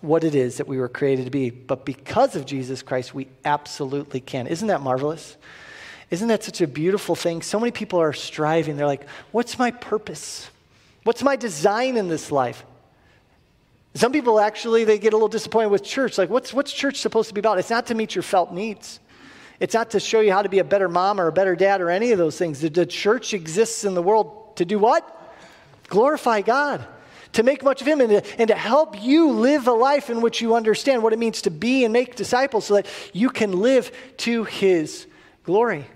what 0.00 0.22
it 0.22 0.36
is 0.36 0.58
that 0.58 0.68
we 0.68 0.78
were 0.78 0.88
created 0.88 1.24
to 1.24 1.30
be. 1.32 1.50
But 1.50 1.84
because 1.84 2.36
of 2.36 2.46
Jesus 2.46 2.82
Christ, 2.82 3.12
we 3.12 3.26
absolutely 3.44 4.20
can. 4.20 4.46
Isn't 4.46 4.68
that 4.68 4.80
marvelous? 4.80 5.36
Isn't 6.10 6.28
that 6.28 6.44
such 6.44 6.60
a 6.60 6.68
beautiful 6.68 7.16
thing? 7.16 7.42
So 7.42 7.58
many 7.58 7.72
people 7.72 8.00
are 8.00 8.12
striving. 8.12 8.76
They're 8.76 8.86
like, 8.86 9.08
what's 9.32 9.58
my 9.58 9.72
purpose? 9.72 10.48
What's 11.04 11.22
my 11.22 11.36
design 11.36 11.96
in 11.96 12.08
this 12.08 12.30
life? 12.30 12.64
Some 13.94 14.12
people 14.12 14.38
actually 14.38 14.84
they 14.84 14.98
get 14.98 15.12
a 15.12 15.16
little 15.16 15.28
disappointed 15.28 15.70
with 15.70 15.82
church. 15.82 16.18
Like, 16.18 16.30
what's 16.30 16.52
what's 16.52 16.72
church 16.72 16.96
supposed 16.96 17.28
to 17.28 17.34
be 17.34 17.40
about? 17.40 17.58
It's 17.58 17.70
not 17.70 17.86
to 17.86 17.94
meet 17.94 18.14
your 18.14 18.22
felt 18.22 18.52
needs. 18.52 19.00
It's 19.60 19.74
not 19.74 19.90
to 19.90 20.00
show 20.00 20.20
you 20.20 20.32
how 20.32 20.42
to 20.42 20.48
be 20.48 20.60
a 20.60 20.64
better 20.64 20.88
mom 20.88 21.20
or 21.20 21.26
a 21.26 21.32
better 21.32 21.56
dad 21.56 21.80
or 21.80 21.90
any 21.90 22.12
of 22.12 22.18
those 22.18 22.38
things. 22.38 22.60
The, 22.60 22.68
the 22.68 22.86
church 22.86 23.34
exists 23.34 23.84
in 23.84 23.94
the 23.94 24.02
world 24.02 24.56
to 24.56 24.64
do 24.64 24.78
what? 24.78 25.14
Glorify 25.88 26.42
God 26.42 26.86
to 27.32 27.42
make 27.42 27.62
much 27.62 27.80
of 27.80 27.88
Him 27.88 28.00
and 28.00 28.10
to, 28.10 28.40
and 28.40 28.48
to 28.48 28.54
help 28.54 29.02
you 29.02 29.30
live 29.30 29.66
a 29.66 29.72
life 29.72 30.10
in 30.10 30.20
which 30.20 30.40
you 30.40 30.54
understand 30.54 31.02
what 31.02 31.12
it 31.12 31.18
means 31.18 31.42
to 31.42 31.50
be 31.50 31.84
and 31.84 31.92
make 31.92 32.16
disciples 32.16 32.66
so 32.66 32.74
that 32.74 32.86
you 33.12 33.30
can 33.30 33.52
live 33.52 33.90
to 34.18 34.44
His 34.44 35.06
glory. 35.44 35.86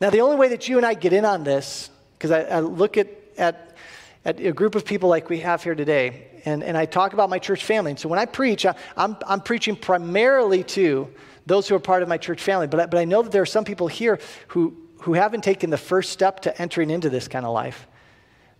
Now, 0.00 0.10
the 0.10 0.20
only 0.20 0.36
way 0.36 0.48
that 0.48 0.68
you 0.68 0.76
and 0.76 0.86
I 0.86 0.94
get 0.94 1.12
in 1.12 1.24
on 1.24 1.44
this, 1.44 1.90
because 2.14 2.30
I, 2.30 2.42
I, 2.42 2.60
look 2.60 2.96
at, 2.96 3.08
at, 3.36 3.71
at 4.24 4.40
a 4.40 4.52
group 4.52 4.74
of 4.74 4.84
people 4.84 5.08
like 5.08 5.28
we 5.28 5.40
have 5.40 5.62
here 5.62 5.74
today, 5.74 6.28
and, 6.44 6.62
and 6.62 6.76
I 6.76 6.86
talk 6.86 7.12
about 7.12 7.30
my 7.30 7.38
church 7.38 7.64
family. 7.64 7.92
And 7.92 7.98
so 7.98 8.08
when 8.08 8.18
I 8.18 8.26
preach, 8.26 8.66
I, 8.66 8.74
I'm, 8.96 9.16
I'm 9.26 9.40
preaching 9.40 9.76
primarily 9.76 10.64
to 10.64 11.08
those 11.46 11.68
who 11.68 11.74
are 11.74 11.80
part 11.80 12.02
of 12.02 12.08
my 12.08 12.18
church 12.18 12.42
family. 12.42 12.66
But 12.66 12.80
I, 12.80 12.86
but 12.86 12.98
I 12.98 13.04
know 13.04 13.22
that 13.22 13.32
there 13.32 13.42
are 13.42 13.46
some 13.46 13.64
people 13.64 13.88
here 13.88 14.20
who, 14.48 14.76
who 15.00 15.14
haven't 15.14 15.42
taken 15.42 15.70
the 15.70 15.78
first 15.78 16.10
step 16.10 16.40
to 16.40 16.62
entering 16.62 16.90
into 16.90 17.10
this 17.10 17.28
kind 17.28 17.44
of 17.44 17.52
life 17.52 17.86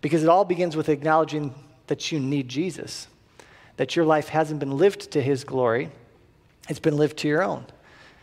because 0.01 0.23
it 0.23 0.29
all 0.29 0.45
begins 0.45 0.77
with 0.77 0.89
acknowledging 0.89 1.55
that 1.87 2.11
you 2.11 2.19
need 2.19 2.49
Jesus, 2.49 3.07
that 3.77 3.95
your 3.97 4.05
life 4.05 4.29
hasn't 4.29 4.61
been 4.61 4.77
lived 4.77 5.13
to 5.13 5.23
his 5.23 5.45
glory, 5.45 5.91
it's 6.69 6.81
been 6.81 6.97
lived 6.97 7.19
to 7.19 7.29
your 7.29 7.43
own. 7.43 7.65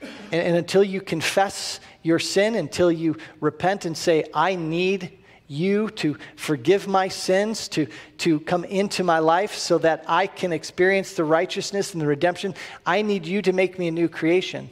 And, 0.02 0.42
and 0.42 0.56
until 0.58 0.84
you 0.84 1.02
confess 1.02 1.80
your 2.04 2.20
sin, 2.20 2.56
until 2.56 2.92
you 2.92 3.18
repent 3.40 3.86
and 3.86 3.98
say, 3.98 4.26
I 4.34 4.56
need 4.56 5.19
you 5.50 5.90
to 5.90 6.16
forgive 6.36 6.88
my 6.88 7.08
sins, 7.08 7.68
to, 7.70 7.88
to 8.20 8.40
come 8.42 8.64
into 8.64 9.04
my 9.04 9.20
life 9.20 9.56
so 9.56 9.80
that 9.80 10.06
I 10.08 10.28
can 10.28 10.54
experience 10.54 11.14
the 11.14 11.24
righteousness 11.26 11.92
and 11.94 12.02
the 12.02 12.08
redemption. 12.08 12.54
I 12.86 13.02
need 13.02 13.26
you 13.26 13.42
to 13.42 13.52
make 13.52 13.78
me 13.78 13.88
a 13.88 13.92
new 13.92 14.08
creation. 14.08 14.70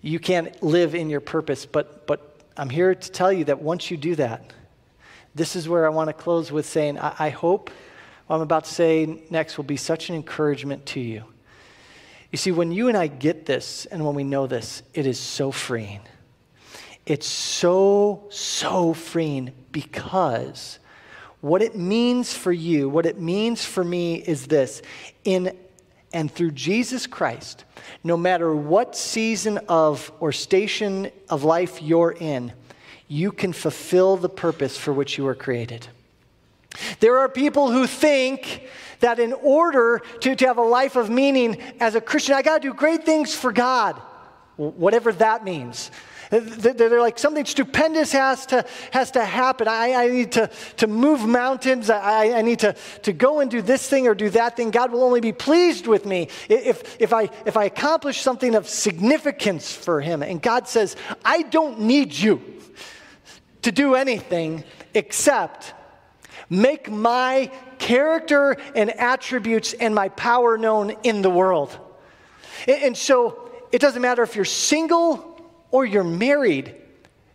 You 0.00 0.20
can't 0.20 0.62
live 0.62 0.94
in 0.94 1.10
your 1.10 1.20
purpose, 1.20 1.66
but, 1.66 2.06
but 2.06 2.38
I'm 2.56 2.70
here 2.70 2.94
to 2.94 3.10
tell 3.10 3.32
you 3.32 3.44
that 3.46 3.60
once 3.60 3.90
you 3.90 3.96
do 3.96 4.14
that, 4.14 4.52
this 5.34 5.56
is 5.56 5.68
where 5.68 5.86
I 5.86 5.88
want 5.88 6.08
to 6.08 6.14
close 6.14 6.52
with 6.52 6.66
saying, 6.66 6.98
I, 6.98 7.14
I 7.18 7.30
hope 7.30 7.68
what 8.28 8.36
I'm 8.36 8.42
about 8.42 8.64
to 8.66 8.72
say 8.72 9.22
next 9.28 9.56
will 9.56 9.64
be 9.64 9.76
such 9.76 10.08
an 10.08 10.14
encouragement 10.14 10.86
to 10.86 11.00
you. 11.00 11.24
You 12.30 12.38
see, 12.38 12.52
when 12.52 12.70
you 12.70 12.88
and 12.88 12.96
I 12.96 13.08
get 13.08 13.44
this 13.44 13.86
and 13.86 14.04
when 14.04 14.14
we 14.14 14.24
know 14.24 14.46
this, 14.46 14.82
it 14.92 15.06
is 15.06 15.18
so 15.18 15.50
freeing. 15.50 16.00
It's 17.06 17.26
so, 17.26 18.24
so 18.30 18.94
freeing 18.94 19.52
because 19.72 20.78
what 21.40 21.60
it 21.60 21.76
means 21.76 22.32
for 22.32 22.52
you, 22.52 22.88
what 22.88 23.04
it 23.04 23.20
means 23.20 23.64
for 23.64 23.84
me 23.84 24.14
is 24.14 24.46
this 24.46 24.80
in 25.24 25.54
and 26.14 26.32
through 26.32 26.52
Jesus 26.52 27.06
Christ, 27.06 27.64
no 28.02 28.16
matter 28.16 28.54
what 28.54 28.96
season 28.96 29.58
of 29.68 30.12
or 30.20 30.32
station 30.32 31.10
of 31.28 31.44
life 31.44 31.82
you're 31.82 32.12
in, 32.12 32.52
you 33.08 33.32
can 33.32 33.52
fulfill 33.52 34.16
the 34.16 34.28
purpose 34.28 34.78
for 34.78 34.92
which 34.92 35.18
you 35.18 35.24
were 35.24 35.34
created. 35.34 35.86
There 37.00 37.18
are 37.18 37.28
people 37.28 37.70
who 37.70 37.86
think 37.86 38.62
that 39.00 39.18
in 39.18 39.32
order 39.32 40.00
to, 40.20 40.34
to 40.34 40.46
have 40.46 40.56
a 40.56 40.62
life 40.62 40.96
of 40.96 41.10
meaning 41.10 41.60
as 41.80 41.94
a 41.94 42.00
Christian, 42.00 42.36
I 42.36 42.42
got 42.42 42.62
to 42.62 42.68
do 42.68 42.74
great 42.74 43.04
things 43.04 43.34
for 43.34 43.52
God, 43.52 44.00
whatever 44.56 45.12
that 45.12 45.44
means. 45.44 45.90
They're 46.30 47.00
like 47.00 47.18
something 47.18 47.44
stupendous 47.44 48.12
has 48.12 48.46
to, 48.46 48.64
has 48.90 49.10
to 49.12 49.24
happen. 49.24 49.68
I, 49.68 49.92
I 49.92 50.08
need 50.08 50.32
to, 50.32 50.50
to 50.78 50.86
move 50.86 51.26
mountains. 51.26 51.90
I, 51.90 52.38
I 52.38 52.42
need 52.42 52.60
to, 52.60 52.74
to 53.02 53.12
go 53.12 53.40
and 53.40 53.50
do 53.50 53.62
this 53.62 53.88
thing 53.88 54.08
or 54.08 54.14
do 54.14 54.30
that 54.30 54.56
thing. 54.56 54.70
God 54.70 54.92
will 54.92 55.02
only 55.02 55.20
be 55.20 55.32
pleased 55.32 55.86
with 55.86 56.06
me 56.06 56.28
if, 56.48 56.96
if, 57.00 57.12
I, 57.12 57.30
if 57.46 57.56
I 57.56 57.64
accomplish 57.64 58.20
something 58.20 58.54
of 58.54 58.68
significance 58.68 59.72
for 59.72 60.00
Him. 60.00 60.22
And 60.22 60.40
God 60.40 60.68
says, 60.68 60.96
I 61.24 61.42
don't 61.42 61.80
need 61.80 62.14
you 62.14 62.42
to 63.62 63.72
do 63.72 63.94
anything 63.94 64.64
except 64.94 65.74
make 66.50 66.90
my 66.90 67.50
character 67.78 68.56
and 68.74 68.90
attributes 68.90 69.72
and 69.74 69.94
my 69.94 70.08
power 70.10 70.56
known 70.58 70.90
in 71.02 71.22
the 71.22 71.30
world. 71.30 71.78
And 72.68 72.96
so 72.96 73.50
it 73.72 73.80
doesn't 73.80 74.02
matter 74.02 74.22
if 74.22 74.36
you're 74.36 74.44
single 74.44 75.33
or 75.74 75.84
you're 75.84 76.04
married, 76.04 76.72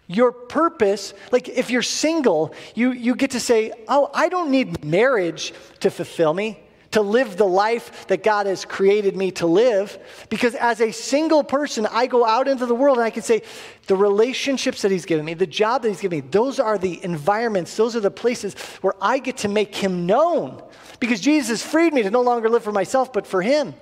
your 0.07 0.31
purpose, 0.31 1.13
like 1.29 1.49
if 1.49 1.69
you're 1.69 1.81
single, 1.81 2.53
you, 2.73 2.93
you 2.93 3.13
get 3.13 3.31
to 3.31 3.39
say, 3.39 3.73
Oh, 3.89 4.09
I 4.13 4.29
don't 4.29 4.49
need 4.49 4.81
marriage 4.81 5.53
to 5.81 5.91
fulfill 5.91 6.33
me, 6.33 6.57
to 6.91 7.01
live 7.01 7.35
the 7.35 7.45
life 7.45 8.07
that 8.07 8.23
God 8.23 8.45
has 8.45 8.63
created 8.63 9.17
me 9.17 9.31
to 9.31 9.45
live. 9.45 9.99
Because 10.29 10.55
as 10.55 10.79
a 10.79 10.93
single 10.93 11.43
person, 11.43 11.85
I 11.91 12.07
go 12.07 12.25
out 12.25 12.47
into 12.47 12.65
the 12.65 12.73
world 12.73 12.97
and 12.97 13.03
I 13.03 13.09
can 13.09 13.23
say, 13.23 13.41
The 13.87 13.97
relationships 13.97 14.83
that 14.83 14.91
He's 14.91 15.05
given 15.05 15.25
me, 15.25 15.33
the 15.33 15.45
job 15.45 15.81
that 15.81 15.89
He's 15.89 15.99
given 15.99 16.19
me, 16.19 16.27
those 16.31 16.61
are 16.61 16.77
the 16.77 17.03
environments, 17.03 17.75
those 17.75 17.93
are 17.93 17.99
the 17.99 18.09
places 18.09 18.53
where 18.79 18.93
I 19.01 19.19
get 19.19 19.35
to 19.39 19.49
make 19.49 19.75
Him 19.75 20.05
known. 20.05 20.63
Because 21.01 21.19
Jesus 21.19 21.61
freed 21.61 21.93
me 21.93 22.03
to 22.03 22.09
no 22.09 22.21
longer 22.21 22.47
live 22.47 22.63
for 22.63 22.71
myself, 22.71 23.11
but 23.11 23.27
for 23.27 23.41
Him. 23.41 23.73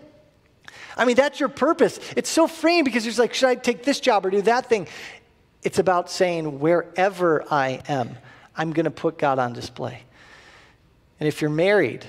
I 0.98 1.06
mean, 1.06 1.16
that's 1.16 1.40
your 1.40 1.50
purpose. 1.50 2.00
It's 2.16 2.30
so 2.30 2.48
freeing 2.48 2.84
because 2.84 3.06
you're 3.06 3.16
like, 3.16 3.34
should 3.34 3.50
I 3.50 3.56
take 3.56 3.84
this 3.84 4.00
job 4.00 4.26
or 4.26 4.30
do 4.30 4.42
that 4.44 4.68
thing? 4.68 4.88
It's 5.64 5.80
about 5.80 6.10
saying, 6.10 6.60
wherever 6.60 7.46
I 7.52 7.82
am, 7.88 8.18
I'm 8.56 8.74
going 8.74 8.86
to 8.86 8.92
put 8.92 9.18
God 9.18 9.40
on 9.40 9.54
display. 9.54 10.02
And 11.20 11.28
if 11.28 11.42
you're 11.42 11.50
married, 11.50 12.06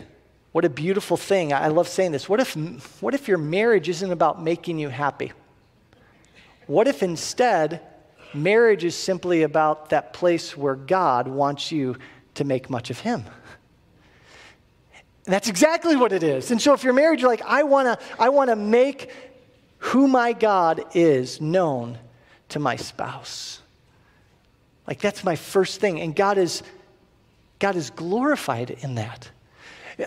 what 0.53 0.65
a 0.65 0.71
beautiful 0.71 1.17
thing. 1.17 1.53
I 1.53 1.69
love 1.69 1.89
saying 1.89 2.13
this. 2.13 2.29
What 2.29 2.41
if, 2.41 2.57
what 3.03 3.15
if 3.15 3.29
your 3.29 3.39
marriage 3.39 3.89
isn't 3.89 4.11
about 4.11 4.43
making 4.43 4.79
you 4.79 4.89
happy? 4.89 5.33
What 6.67 6.89
if 6.89 7.03
instead, 7.03 7.81
marriage 8.35 8.85
is 8.85 8.95
simply 8.95 9.43
about 9.43 9.91
that 9.91 10.13
place 10.13 10.57
where 10.57 10.75
God 10.75 11.29
wants 11.29 11.73
you 11.73 11.97
to 12.35 12.45
make 12.45 12.69
much 12.69 12.91
of 12.91 13.01
Him? 13.01 13.25
That's 15.29 15.49
exactly 15.49 15.95
what 15.95 16.13
it 16.13 16.23
is. 16.23 16.51
And 16.51 16.61
so 16.61 16.73
if 16.73 16.83
you're 16.83 16.95
married, 16.95 17.21
you're 17.21 17.29
like, 17.29 17.43
I 17.43 17.63
wanna, 17.63 17.99
I 18.19 18.31
wanna 18.31 18.57
make 18.57 19.11
who 19.79 20.09
my 20.09 20.33
God 20.33 20.85
is 20.95 21.41
known 21.41 21.99
to 22.51 22.59
my 22.59 22.77
spouse. 22.77 23.61
Like 24.87 25.01
that's 25.01 25.23
my 25.23 25.37
first 25.37 25.81
thing. 25.81 26.01
And 26.01 26.17
God 26.17 26.39
is 26.39 26.63
God 27.59 27.77
is 27.77 27.91
glorified 27.91 28.71
in 28.71 28.95
that. 28.95 29.31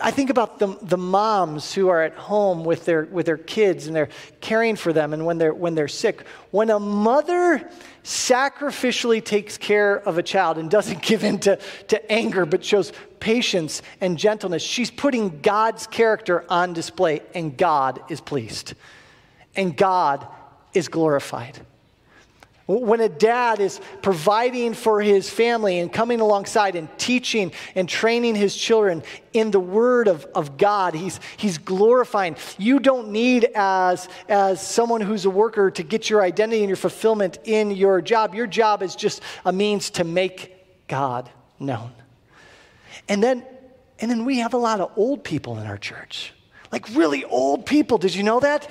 I 0.00 0.10
think 0.10 0.30
about 0.30 0.58
the, 0.58 0.78
the 0.80 0.96
moms 0.96 1.74
who 1.74 1.88
are 1.88 2.02
at 2.02 2.14
home 2.14 2.64
with 2.64 2.86
their, 2.86 3.04
with 3.04 3.26
their 3.26 3.36
kids 3.36 3.86
and 3.86 3.94
they're 3.94 4.08
caring 4.40 4.74
for 4.74 4.90
them 4.92 5.12
and 5.12 5.26
when 5.26 5.36
they're, 5.36 5.52
when 5.52 5.74
they're 5.74 5.86
sick. 5.86 6.26
When 6.50 6.70
a 6.70 6.80
mother 6.80 7.68
sacrificially 8.02 9.22
takes 9.22 9.58
care 9.58 9.96
of 9.96 10.16
a 10.16 10.22
child 10.22 10.56
and 10.56 10.70
doesn't 10.70 11.02
give 11.02 11.24
in 11.24 11.40
to, 11.40 11.56
to 11.88 12.12
anger 12.12 12.46
but 12.46 12.64
shows 12.64 12.92
patience 13.20 13.82
and 14.00 14.16
gentleness, 14.16 14.62
she's 14.62 14.90
putting 14.90 15.40
God's 15.40 15.86
character 15.86 16.46
on 16.48 16.72
display 16.72 17.20
and 17.34 17.54
God 17.54 18.00
is 18.08 18.22
pleased 18.22 18.72
and 19.54 19.76
God 19.76 20.26
is 20.72 20.88
glorified. 20.88 21.60
When 22.80 23.00
a 23.00 23.08
dad 23.08 23.60
is 23.60 23.80
providing 24.00 24.72
for 24.72 25.02
his 25.02 25.28
family 25.28 25.78
and 25.78 25.92
coming 25.92 26.20
alongside 26.20 26.74
and 26.74 26.88
teaching 26.98 27.52
and 27.74 27.86
training 27.88 28.34
his 28.34 28.56
children 28.56 29.02
in 29.34 29.50
the 29.50 29.60
word 29.60 30.08
of, 30.08 30.24
of 30.34 30.56
God, 30.56 30.94
he's, 30.94 31.20
he's 31.36 31.58
glorifying. 31.58 32.36
You 32.56 32.78
don't 32.80 33.10
need, 33.10 33.44
as, 33.54 34.08
as 34.28 34.66
someone 34.66 35.02
who's 35.02 35.26
a 35.26 35.30
worker, 35.30 35.70
to 35.70 35.82
get 35.82 36.08
your 36.08 36.22
identity 36.22 36.60
and 36.60 36.68
your 36.68 36.76
fulfillment 36.76 37.38
in 37.44 37.72
your 37.72 38.00
job. 38.00 38.34
Your 38.34 38.46
job 38.46 38.82
is 38.82 38.96
just 38.96 39.20
a 39.44 39.52
means 39.52 39.90
to 39.90 40.04
make 40.04 40.86
God 40.88 41.28
known. 41.58 41.92
And 43.08 43.22
then, 43.22 43.44
and 43.98 44.10
then 44.10 44.24
we 44.24 44.38
have 44.38 44.54
a 44.54 44.58
lot 44.58 44.80
of 44.80 44.92
old 44.96 45.24
people 45.24 45.58
in 45.58 45.66
our 45.66 45.78
church, 45.78 46.32
like 46.70 46.88
really 46.94 47.24
old 47.24 47.66
people. 47.66 47.98
Did 47.98 48.14
you 48.14 48.22
know 48.22 48.40
that? 48.40 48.70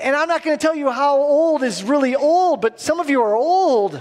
And 0.00 0.16
I'm 0.16 0.28
not 0.28 0.42
going 0.42 0.56
to 0.56 0.60
tell 0.60 0.74
you 0.74 0.90
how 0.90 1.16
old 1.16 1.62
is 1.62 1.82
really 1.82 2.16
old, 2.16 2.60
but 2.60 2.80
some 2.80 3.00
of 3.00 3.08
you 3.10 3.22
are 3.22 3.34
old. 3.34 3.94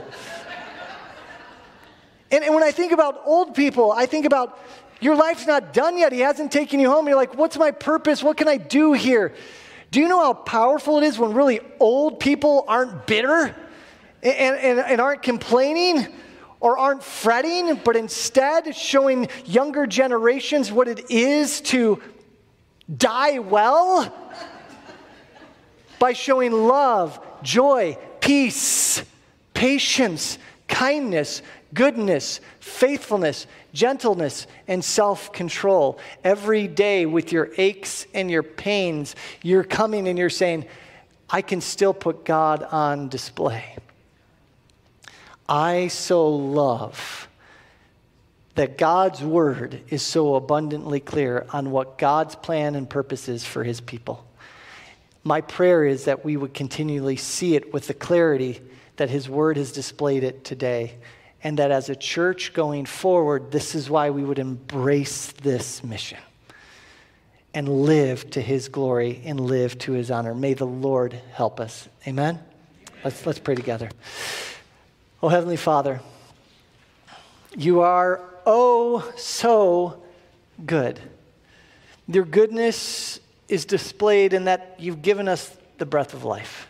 And, 2.32 2.44
and, 2.44 2.56
when 2.56 2.64
I 2.64 2.72
think 2.72 2.92
about 2.92 3.22
old 3.26 3.54
people, 3.54 3.92
I 3.92 4.08
think 4.08 4.26
about 4.26 4.60
your 5.00 5.16
life's 5.16 5.46
not 5.46 5.72
done 5.72 5.98
yet. 5.98 6.12
He 6.12 6.22
hasn't 6.22 6.52
taken 6.52 6.80
you 6.80 6.90
home. 6.90 7.08
You're 7.08 7.16
like, 7.16 7.36
what's 7.36 7.58
my 7.58 7.70
purpose? 7.70 8.24
What 8.24 8.38
can 8.38 8.48
I 8.48 8.58
do 8.58 8.94
here? 8.94 9.36
Do 9.92 10.00
you 10.00 10.08
know 10.08 10.20
how 10.20 10.34
powerful 10.34 10.98
it 10.98 11.04
is 11.04 11.20
when 11.20 11.34
really 11.34 11.60
old 11.80 12.20
people 12.20 12.66
aren't 12.68 13.06
bitter 13.06 13.56
and, 14.24 14.58
and, 14.58 14.80
and 14.80 15.02
aren't 15.02 15.22
complaining? 15.22 16.08
or 16.60 16.78
aren't 16.78 17.04
fretting, 17.04 17.76
but 17.84 17.98
instead 17.98 18.74
showing 18.74 19.28
younger 19.44 19.86
generations 19.86 20.72
what 20.72 20.88
it 20.88 21.12
is 21.12 21.60
to 21.60 22.02
die 22.98 23.38
well 23.38 24.14
by 26.04 26.12
showing 26.12 26.52
love, 26.52 27.18
joy, 27.44 27.98
peace, 28.20 29.02
patience, 29.54 30.38
kindness, 30.68 31.42
goodness, 31.74 32.42
faithfulness, 32.60 33.48
gentleness, 33.72 34.46
and 34.68 34.84
self 34.84 35.32
control. 35.32 35.98
Every 36.22 36.68
day 36.68 37.06
with 37.06 37.32
your 37.32 37.52
aches 37.58 38.06
and 38.14 38.30
your 38.30 38.44
pains, 38.44 39.16
you're 39.44 39.64
coming 39.64 40.10
and 40.10 40.20
you're 40.20 40.30
saying, 40.30 40.66
I 41.30 41.42
can 41.42 41.62
still 41.62 41.94
put 41.94 42.26
God 42.26 42.64
on 42.64 43.08
display. 43.08 43.78
I 45.48 45.88
so 45.88 46.36
love 46.36 47.30
that 48.56 48.78
God's 48.78 49.24
word 49.24 49.84
is 49.88 50.02
so 50.02 50.36
abundantly 50.36 51.00
clear 51.00 51.46
on 51.52 51.72
what 51.72 51.98
God's 51.98 52.36
plan 52.36 52.76
and 52.76 52.90
purpose 52.90 53.30
is 53.30 53.46
for 53.46 53.64
his 53.64 53.80
people. 53.80 54.28
My 55.24 55.42
prayer 55.42 55.86
is 55.86 56.06
that 56.06 56.26
we 56.26 56.36
would 56.36 56.54
continually 56.54 57.16
see 57.16 57.56
it 57.56 57.74
with 57.74 57.88
the 57.88 57.94
clarity 57.94 58.62
that 58.98 59.10
his 59.10 59.30
word 59.30 59.58
has 59.58 59.72
displayed 59.72 60.24
it 60.24 60.44
today. 60.44 60.96
And 61.44 61.60
that 61.60 61.72
as 61.72 61.90
a 61.90 61.96
church 61.96 62.54
going 62.54 62.86
forward, 62.86 63.52
this 63.52 63.76
is 63.76 63.90
why 63.90 64.10
we 64.12 64.24
would 64.24 64.40
embrace 64.40 65.32
this 65.32 65.84
mission 65.84 66.20
and 67.54 67.68
live 67.68 68.30
to 68.32 68.42
his 68.42 68.70
glory 68.70 69.22
and 69.26 69.40
live 69.40 69.78
to 69.80 69.92
his 69.92 70.10
honor. 70.10 70.34
May 70.34 70.54
the 70.54 70.66
Lord 70.66 71.20
help 71.34 71.60
us. 71.60 71.88
Amen? 72.08 72.40
Let's, 73.04 73.26
let's 73.26 73.40
pray 73.40 73.56
together. 73.56 73.90
Oh, 75.22 75.28
Heavenly 75.28 75.58
Father, 75.58 76.02
you 77.56 77.82
are 77.82 78.22
oh 78.46 79.12
so 79.16 80.02
good. 80.66 81.00
Your 82.08 82.26
goodness 82.26 83.20
is 83.54 83.66
displayed 83.66 84.34
in 84.34 84.46
that 84.46 84.78
you've 84.80 85.04
given 85.04 85.28
us 85.28 85.56
the 85.78 85.86
breath 85.86 86.16
of 86.16 86.24
life. 86.24 86.68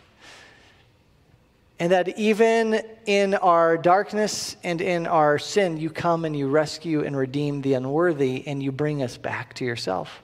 And 1.78 1.92
that 1.92 2.18
even 2.18 2.82
in 3.06 3.34
our 3.34 3.78
darkness 3.78 4.54
and 4.62 4.82
in 4.82 5.06
our 5.06 5.38
sin, 5.38 5.78
you 5.78 5.88
come 5.88 6.26
and 6.26 6.36
you 6.36 6.46
rescue 6.46 7.02
and 7.02 7.16
redeem 7.16 7.62
the 7.62 7.72
unworthy 7.72 8.46
and 8.46 8.62
you 8.62 8.70
bring 8.70 9.02
us 9.02 9.16
back 9.16 9.54
to 9.54 9.64
yourself. 9.64 10.22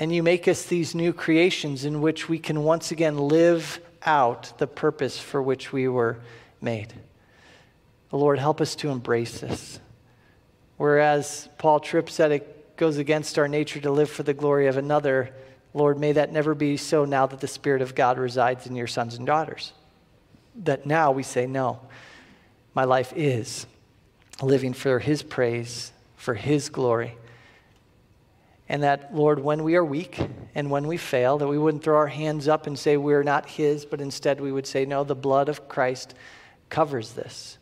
And 0.00 0.12
you 0.12 0.24
make 0.24 0.48
us 0.48 0.64
these 0.64 0.96
new 0.96 1.12
creations 1.12 1.84
in 1.84 2.00
which 2.00 2.28
we 2.28 2.40
can 2.40 2.64
once 2.64 2.90
again 2.90 3.16
live 3.16 3.80
out 4.02 4.58
the 4.58 4.66
purpose 4.66 5.16
for 5.16 5.40
which 5.40 5.72
we 5.72 5.86
were 5.86 6.18
made. 6.60 6.92
Lord, 8.10 8.40
help 8.40 8.60
us 8.60 8.74
to 8.76 8.90
embrace 8.90 9.40
this. 9.40 9.78
Whereas 10.76 11.48
Paul 11.56 11.78
Tripp 11.78 12.10
said 12.10 12.32
it 12.32 12.55
goes 12.76 12.98
against 12.98 13.38
our 13.38 13.48
nature 13.48 13.80
to 13.80 13.90
live 13.90 14.10
for 14.10 14.22
the 14.22 14.34
glory 14.34 14.66
of 14.66 14.76
another, 14.76 15.34
Lord, 15.74 15.98
may 15.98 16.12
that 16.12 16.32
never 16.32 16.54
be 16.54 16.76
so 16.76 17.04
now 17.04 17.26
that 17.26 17.40
the 17.40 17.48
Spirit 17.48 17.82
of 17.82 17.94
God 17.94 18.18
resides 18.18 18.66
in 18.66 18.76
your 18.76 18.86
sons 18.86 19.16
and 19.16 19.26
daughters. 19.26 19.72
That 20.64 20.86
now 20.86 21.12
we 21.12 21.22
say, 21.22 21.46
no, 21.46 21.80
my 22.74 22.84
life 22.84 23.12
is 23.14 23.66
living 24.42 24.72
for 24.72 24.98
His 24.98 25.22
praise, 25.22 25.92
for 26.16 26.34
His 26.34 26.68
glory. 26.68 27.16
And 28.68 28.82
that, 28.82 29.14
Lord, 29.14 29.38
when 29.38 29.62
we 29.64 29.76
are 29.76 29.84
weak 29.84 30.18
and 30.54 30.70
when 30.70 30.86
we 30.86 30.96
fail, 30.96 31.38
that 31.38 31.46
we 31.46 31.58
wouldn't 31.58 31.84
throw 31.84 31.96
our 31.96 32.08
hands 32.08 32.48
up 32.48 32.66
and 32.66 32.78
say 32.78 32.96
we're 32.96 33.22
not 33.22 33.46
His, 33.48 33.84
but 33.84 34.00
instead 34.00 34.40
we 34.40 34.50
would 34.50 34.66
say, 34.66 34.84
no, 34.84 35.04
the 35.04 35.14
blood 35.14 35.48
of 35.48 35.68
Christ 35.68 36.14
covers 36.68 37.12
this 37.12 37.58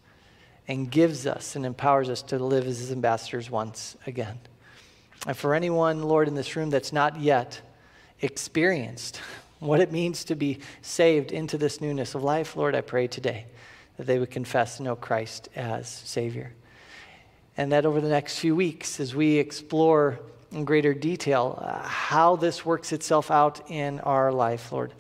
and 0.67 0.91
gives 0.91 1.27
us 1.27 1.57
and 1.57 1.67
empowers 1.67 2.09
us 2.09 2.23
to 2.23 2.39
live 2.39 2.67
as 2.67 2.79
his 2.79 2.91
ambassadors 2.91 3.51
once 3.51 3.97
again. 4.07 4.39
And 5.27 5.37
for 5.37 5.55
anyone, 5.55 6.03
Lord, 6.03 6.29
in 6.29 6.35
this 6.35 6.57
room 6.57 6.71
that's 6.71 6.93
not 6.93 7.19
yet 7.19 7.61
experienced 8.21 9.17
what 9.59 9.81
it 9.81 9.93
means 9.93 10.25
to 10.25 10.35
be 10.35 10.61
saved 10.83 11.33
into 11.33 11.57
this 11.57 11.81
newness 11.81 12.15
of 12.15 12.23
life, 12.23 12.57
Lord, 12.57 12.75
I 12.75 12.81
pray 12.81 13.07
today 13.07 13.47
that 13.97 14.07
they 14.07 14.19
would 14.19 14.31
confess 14.31 14.81
know 14.81 14.97
Christ 14.97 15.49
as 15.55 15.89
Savior. 15.89 16.53
And 17.57 17.73
that 17.73 17.87
over 17.87 18.01
the 18.01 18.09
next 18.09 18.39
few 18.39 18.57
weeks, 18.57 18.99
as 18.99 19.15
we 19.15 19.39
explore 19.39 20.19
in 20.51 20.65
greater 20.65 20.93
detail 20.93 21.59
uh, 21.61 21.83
how 21.83 22.37
this 22.37 22.65
works 22.65 22.93
itself 22.93 23.31
out 23.31 23.71
in 23.71 24.01
our 24.01 24.33
life, 24.33 24.73
Lord, 24.73 24.93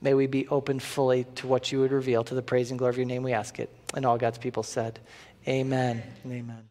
may 0.00 0.14
we 0.14 0.26
be 0.26 0.48
open 0.48 0.80
fully 0.80 1.24
to 1.36 1.46
what 1.46 1.70
you 1.70 1.80
would 1.80 1.92
reveal 1.92 2.24
to 2.24 2.34
the 2.34 2.42
praise 2.42 2.70
and 2.70 2.78
glory 2.78 2.92
of 2.92 2.96
your 2.96 3.06
name, 3.06 3.22
we 3.22 3.32
ask 3.32 3.58
it. 3.58 3.70
And 3.94 4.06
all 4.06 4.16
God's 4.16 4.38
people 4.38 4.62
said, 4.62 4.98
Amen 5.46 6.02
and 6.24 6.32
amen. 6.32 6.67